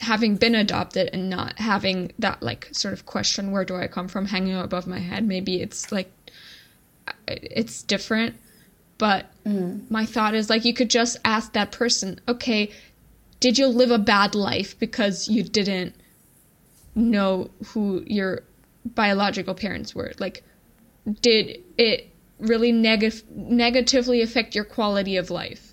having 0.00 0.36
been 0.36 0.54
adopted 0.54 1.10
and 1.12 1.28
not 1.30 1.58
having 1.58 2.12
that 2.18 2.42
like 2.42 2.68
sort 2.72 2.94
of 2.94 3.06
question 3.06 3.52
where 3.52 3.64
do 3.64 3.76
i 3.76 3.86
come 3.86 4.08
from? 4.08 4.26
hanging 4.26 4.56
above 4.56 4.86
my 4.86 4.98
head 4.98 5.26
maybe 5.26 5.60
it's 5.60 5.92
like 5.92 6.10
it's 7.26 7.82
different. 7.82 8.36
But 8.98 9.26
mm. 9.44 9.90
my 9.90 10.04
thought 10.04 10.34
is 10.34 10.50
like 10.50 10.64
you 10.64 10.74
could 10.74 10.90
just 10.90 11.16
ask 11.24 11.52
that 11.54 11.72
person 11.72 12.20
okay 12.28 12.70
did 13.40 13.56
you 13.56 13.66
live 13.68 13.90
a 13.90 13.98
bad 13.98 14.34
life 14.34 14.78
because 14.78 15.26
you 15.28 15.42
didn't 15.42 15.94
know 16.94 17.50
who 17.68 18.04
your 18.06 18.42
biological 18.84 19.54
parents 19.54 19.94
were? 19.94 20.12
Like 20.18 20.44
did 21.22 21.62
it 21.78 22.10
really 22.38 22.72
neg- 22.72 23.22
negatively 23.30 24.20
affect 24.20 24.54
your 24.54 24.64
quality 24.64 25.16
of 25.16 25.30
life? 25.30 25.72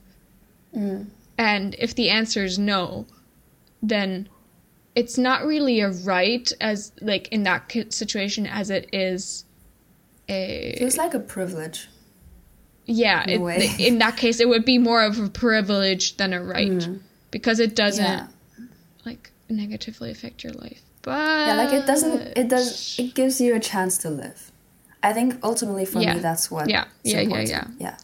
Mm. 0.73 1.07
And 1.37 1.75
if 1.77 1.93
the 1.93 2.09
answer 2.09 2.45
is 2.45 2.57
no 2.57 3.05
then 3.81 4.27
it's 4.95 5.17
not 5.17 5.45
really 5.45 5.79
a 5.81 5.89
right 5.89 6.51
as 6.59 6.91
like 7.01 7.27
in 7.29 7.43
that 7.43 7.71
situation 7.89 8.45
as 8.47 8.69
it 8.69 8.89
is 8.93 9.45
a 10.29 10.75
It 10.79 10.83
was 10.83 10.97
like 10.97 11.13
a 11.13 11.19
privilege. 11.19 11.87
yeah 12.85 13.23
in 13.27 13.41
it, 13.47 13.79
in 13.79 13.97
that 13.99 14.17
case 14.17 14.39
it 14.39 14.47
would 14.47 14.65
be 14.65 14.77
more 14.77 15.03
of 15.03 15.19
a 15.19 15.29
privilege 15.29 16.17
than 16.17 16.33
a 16.33 16.43
right 16.43 16.71
mm. 16.71 16.99
because 17.31 17.59
it 17.59 17.75
doesn't 17.75 18.05
Yeah. 18.05 18.27
like 19.05 19.31
negatively 19.49 20.09
affect 20.11 20.43
your 20.43 20.53
life 20.53 20.81
but 21.07 21.47
Yeah, 21.47 21.55
like 21.55 21.73
it 21.73 21.85
doesn't. 21.87 22.37
It 22.37 22.49
does. 22.49 22.99
It 22.99 23.13
gives 23.15 23.39
you 23.39 23.55
a 23.55 23.61
chance 23.61 23.97
to 23.99 24.09
live. 24.09 24.51
I 25.01 25.13
think 25.13 25.39
ultimately 25.41 25.85
for 25.85 26.01
Yeah. 26.01 26.15
me 26.15 26.19
that's 26.19 26.51
what. 26.51 26.69
Yeah. 26.69 26.83
Yeah, 27.03 27.21
yeah, 27.21 27.39
yeah. 27.39 27.67
Yeah. 27.79 27.97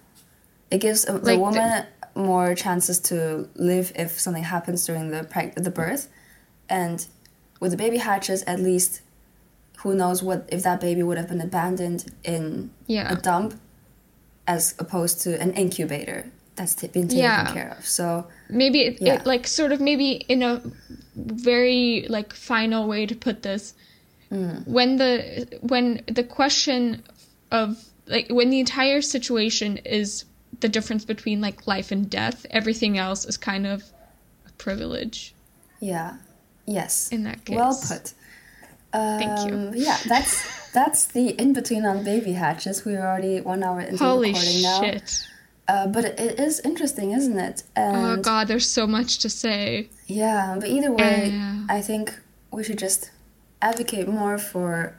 It 0.73 0.79
gives 0.81 1.01
the 1.05 1.13
Like 1.13 1.23
the- 1.23 1.39
woman 1.39 1.85
more 2.15 2.49
chances 2.55 2.97
to 3.09 3.47
live 3.55 3.91
if 3.95 4.19
something 4.19 4.43
happens 4.55 4.85
during 4.87 5.05
the 5.15 5.21
preg- 5.33 5.55
the 5.67 5.69
birth, 5.81 6.03
and 6.69 6.97
with 7.59 7.71
the 7.71 7.77
baby 7.77 7.97
hatches, 8.09 8.43
at 8.53 8.59
least, 8.59 9.01
who 9.81 9.93
knows 10.01 10.17
what 10.27 10.39
if 10.55 10.63
that 10.63 10.79
baby 10.87 11.03
would 11.03 11.17
have 11.21 11.29
been 11.33 11.41
abandoned 11.41 12.01
in 12.23 12.71
Yeah. 12.87 13.11
a 13.13 13.15
dump, 13.29 13.53
as 14.47 14.73
opposed 14.83 15.21
to 15.25 15.29
an 15.45 15.51
incubator 15.53 16.19
that's 16.55 16.75
been 16.75 17.07
taken 17.07 17.17
Yeah. 17.17 17.53
care 17.53 17.75
of. 17.77 17.85
So 17.85 18.27
maybe 18.49 18.79
it, 18.87 18.93
Yeah. 19.01 19.15
it 19.15 19.25
like 19.25 19.45
sort 19.47 19.71
of 19.71 19.79
maybe 19.79 20.09
in 20.33 20.41
a 20.43 20.61
very 21.15 22.05
like 22.09 22.33
final 22.33 22.87
way 22.87 23.05
to 23.05 23.15
put 23.15 23.43
this 23.43 23.73
Mm. 24.31 24.65
when 24.67 24.97
the 24.97 25.47
when 25.61 26.01
the 26.07 26.23
question 26.23 27.03
of 27.51 27.67
like 28.07 28.27
when 28.37 28.49
the 28.49 28.59
entire 28.59 29.01
situation 29.01 29.77
is 30.01 30.25
the 30.59 30.69
difference 30.69 31.05
between 31.05 31.41
like 31.41 31.67
life 31.67 31.91
and 31.91 32.09
death 32.09 32.45
everything 32.51 32.97
else 32.97 33.25
is 33.25 33.37
kind 33.37 33.65
of 33.65 33.83
a 34.47 34.51
privilege 34.53 35.33
yeah, 35.79 36.17
yes. 36.65 37.09
in 37.09 37.23
that 37.23 37.43
case 37.43 37.57
Well 37.57 37.77
put. 37.87 38.13
Thank 38.93 39.49
you. 39.51 39.57
Um, 39.57 39.73
Yeah, 39.75 39.97
that's 40.07 40.71
that's 40.71 41.05
the 41.05 41.33
Inbetween 41.33 41.83
on 41.83 42.03
baby 42.03 42.33
hatches. 42.33 42.85
We're 42.85 43.01
already 43.01 43.41
one 43.41 43.63
hour 43.63 43.81
into 43.81 43.97
holy 43.97 44.29
recording 44.29 44.61
now. 44.61 44.77
Holy 44.77 44.91
shit 44.91 45.27
Uh, 45.67 45.87
but 45.87 46.05
it, 46.05 46.39
is 46.39 46.59
interesting, 46.61 47.11
isn't 47.11 47.37
it? 47.39 47.63
oh 47.75 48.17
god 48.17 48.47
there's 48.47 48.69
so 48.69 48.85
much 48.87 49.19
to 49.19 49.29
say 49.29 49.89
yeah, 50.07 50.55
but 50.59 50.69
either 50.69 50.91
way, 50.91 51.31
Yeah. 51.33 51.65
I 51.69 51.81
think 51.81 52.13
we 52.51 52.63
should 52.63 52.79
just 52.79 53.11
advocate 53.61 54.07
more 54.07 54.37
for 54.37 54.95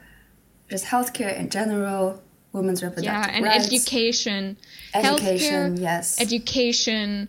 just 0.69 0.85
healthcare 0.85 1.35
in 1.37 1.49
general, 1.49 2.21
women's 2.55 2.81
reproductive 2.81 3.05
yeah 3.05 3.29
and 3.35 3.43
rights, 3.45 3.67
education 3.67 4.57
education. 4.93 5.75
healthcare 5.77 5.81
Yes, 5.81 6.19
education 6.21 7.27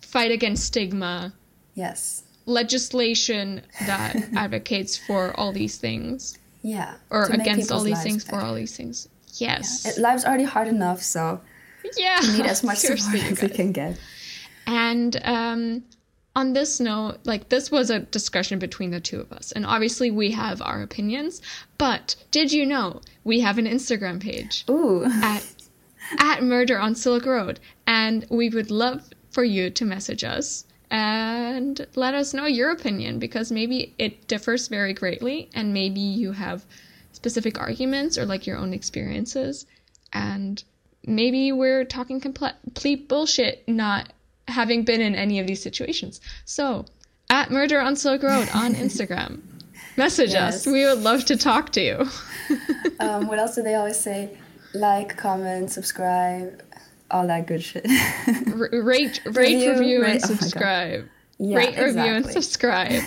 fight 0.00 0.30
against 0.30 0.64
stigma 0.64 1.32
yes, 1.74 2.22
legislation 2.46 3.62
that 3.86 4.16
advocates 4.36 4.96
for 4.96 5.32
all 5.38 5.52
these 5.52 5.76
things 5.78 6.38
Yeah. 6.62 6.94
or 7.10 7.24
against 7.24 7.70
all 7.72 7.82
these 7.82 8.02
things 8.02 8.24
for 8.24 8.36
all 8.40 8.54
these 8.54 8.76
things. 8.76 9.08
Yes. 9.34 9.84
It, 9.86 10.00
life's 10.00 10.24
already 10.24 10.44
hard 10.44 10.68
enough, 10.68 11.02
so 11.02 11.40
yeah. 11.96 12.20
we 12.22 12.38
need 12.38 12.46
as 12.46 12.62
much 12.62 12.78
support 12.86 13.00
as 13.32 13.42
we 13.42 13.48
can 13.48 13.72
get. 13.72 13.98
And 14.66 15.20
um, 15.24 15.82
on 16.36 16.52
this 16.52 16.80
note, 16.80 17.18
like 17.24 17.48
this 17.48 17.70
was 17.70 17.90
a 17.90 18.00
discussion 18.00 18.58
between 18.58 18.90
the 18.90 19.00
two 19.00 19.20
of 19.20 19.32
us, 19.32 19.52
and 19.52 19.64
obviously 19.64 20.10
we 20.10 20.32
have 20.32 20.60
our 20.60 20.82
opinions. 20.82 21.40
But 21.78 22.16
did 22.30 22.52
you 22.52 22.66
know 22.66 23.00
we 23.22 23.40
have 23.40 23.58
an 23.58 23.66
Instagram 23.66 24.20
page 24.20 24.64
Ooh. 24.68 25.04
at 25.04 25.44
at 26.18 26.42
Murder 26.42 26.78
on 26.78 26.94
Silk 26.94 27.24
Road, 27.24 27.60
and 27.86 28.26
we 28.30 28.48
would 28.48 28.70
love 28.70 29.08
for 29.30 29.44
you 29.44 29.70
to 29.70 29.84
message 29.84 30.24
us 30.24 30.64
and 30.90 31.86
let 31.94 32.14
us 32.14 32.34
know 32.34 32.46
your 32.46 32.70
opinion 32.70 33.18
because 33.18 33.50
maybe 33.50 33.94
it 33.98 34.26
differs 34.28 34.68
very 34.68 34.92
greatly, 34.92 35.48
and 35.54 35.72
maybe 35.72 36.00
you 36.00 36.32
have 36.32 36.64
specific 37.12 37.60
arguments 37.60 38.18
or 38.18 38.26
like 38.26 38.46
your 38.46 38.58
own 38.58 38.74
experiences, 38.74 39.66
and 40.12 40.64
maybe 41.06 41.52
we're 41.52 41.84
talking 41.84 42.20
complete 42.20 43.08
bullshit, 43.08 43.62
not 43.68 44.12
having 44.48 44.84
been 44.84 45.00
in 45.00 45.14
any 45.14 45.38
of 45.40 45.46
these 45.46 45.62
situations. 45.62 46.20
So, 46.44 46.84
at 47.30 47.50
Murder 47.50 47.80
on 47.80 47.96
Silk 47.96 48.22
Road 48.22 48.48
on 48.54 48.74
Instagram, 48.84 49.40
message 49.96 50.32
Yes. 50.32 50.66
us. 50.66 50.66
We 50.66 50.84
would 50.84 50.98
love 51.00 51.24
to 51.26 51.36
talk 51.36 51.70
to 51.72 51.80
you. 51.80 52.06
Um, 53.00 53.26
what 53.26 53.38
else 53.40 53.56
do 53.56 53.62
they 53.62 53.74
always 53.74 53.98
say? 53.98 54.38
Like, 54.72 55.16
comment, 55.16 55.70
subscribe, 55.70 56.62
all 57.10 57.26
that 57.26 57.46
good 57.46 57.62
shit. 57.62 57.84
R- 58.54 58.68
rate, 58.82 59.20
rate, 59.24 59.34
Review, 59.34 59.70
review, 59.72 60.02
rate- 60.02 60.22
and 60.22 60.24
oh 60.24 60.26
subscribe. 60.34 61.08
Yeah, 61.38 61.56
rate, 61.56 61.76
review, 61.76 62.02
and 62.14 62.24
subscribe. 62.26 63.02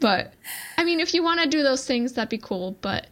but 0.00 0.32
I 0.78 0.84
mean, 0.84 1.00
if 1.00 1.12
you 1.12 1.22
want 1.22 1.42
to 1.42 1.48
do 1.48 1.62
those 1.62 1.84
things, 1.86 2.14
that'd 2.14 2.30
be 2.30 2.38
cool. 2.38 2.78
But 2.80 3.08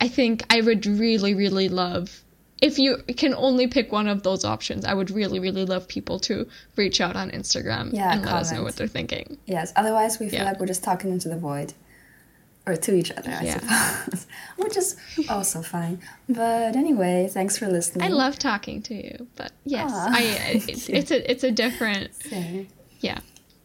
I 0.00 0.08
think 0.08 0.44
I 0.48 0.62
would 0.62 0.86
really, 0.86 1.34
really 1.34 1.68
love 1.68 2.21
if 2.62 2.78
you 2.78 2.96
can 3.16 3.34
only 3.34 3.66
pick 3.66 3.92
one 3.92 4.08
of 4.08 4.22
those 4.22 4.44
options. 4.44 4.84
I 4.86 4.94
would 4.94 5.10
really, 5.10 5.38
really 5.40 5.66
love 5.66 5.86
people 5.88 6.18
to 6.20 6.46
reach 6.76 7.00
out 7.00 7.16
on 7.16 7.30
Instagram 7.30 7.92
Yeah, 7.92 8.12
and 8.12 8.24
let 8.24 8.34
us 8.34 8.52
know 8.52 8.62
what 8.62 8.76
they're 8.76 8.86
thinking. 8.98 9.36
yes, 9.46 9.72
otherwise 9.76 10.18
we 10.20 10.28
feel 10.30 10.38
Yeah. 10.40 10.44
like 10.50 10.60
we're 10.60 10.66
just 10.74 10.84
talking 10.84 11.10
into 11.10 11.28
the 11.28 11.36
void. 11.36 11.74
Or 12.64 12.76
to 12.76 12.94
each 12.94 13.10
other, 13.10 13.28
I 13.30 13.42
Yeah. 13.42 13.58
suppose. 13.58 14.26
Which 14.56 14.76
is 14.76 14.96
also 15.28 15.62
fine. 15.62 16.00
But 16.28 16.76
anyway, 16.76 17.28
thanks 17.28 17.58
for 17.58 17.66
listening. 17.66 18.04
I 18.06 18.10
love 18.14 18.38
talking 18.38 18.80
to 18.82 18.94
you, 18.94 19.26
but 19.34 19.50
yes. 19.64 19.90
I 19.92 20.20
it's, 20.68 20.88
it's 20.88 21.10
a 21.10 21.18
it's 21.32 21.42
a 21.42 21.50
different 21.50 22.14
Same. 22.14 22.68
yeah 23.00 23.18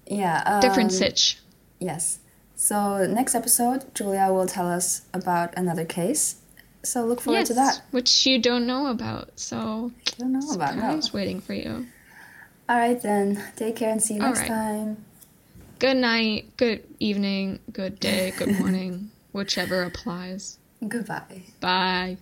Yeah. 0.08 0.41
Um, 0.48 0.62
different 0.62 0.91
sitch. 0.91 1.38
Yes. 1.80 2.18
So 2.56 3.06
next 3.06 3.36
episode, 3.36 3.93
Julia 3.93 4.34
will 4.34 4.48
tell 4.48 4.68
us 4.68 5.04
about 5.14 5.54
another 5.56 5.86
case. 5.86 6.38
So 6.84 7.06
look 7.06 7.22
forward 7.22 7.40
Yes, 7.40 7.48
to 7.50 7.54
that. 7.56 7.82
which 7.92 8.26
you 8.26 8.40
don't 8.40 8.66
know 8.68 8.88
about. 8.88 9.40
So 9.40 9.92
I 10.08 10.12
don't 10.20 10.34
know 10.34 10.52
about 10.52 10.74
I 10.74 10.82
that. 10.82 10.96
was 10.96 11.14
waiting 11.14 11.42
for 11.42 11.54
you. 11.54 11.88
All 12.70 12.78
right 12.78 13.02
then. 13.02 13.42
Take 13.56 13.76
care 13.78 13.92
and 13.92 14.02
see 14.02 14.16
you 14.16 14.22
All 14.22 14.28
next 14.28 14.40
right. 14.42 14.48
time. 14.50 15.06
Good 15.80 15.98
night, 15.98 16.58
good 16.58 16.84
evening, 17.00 17.60
good 17.72 18.00
day, 18.00 18.32
good 18.36 18.50
morning, 18.50 19.12
whichever 19.32 19.84
applies. 19.84 20.58
Goodbye. 20.88 21.44
Bye. 21.60 22.18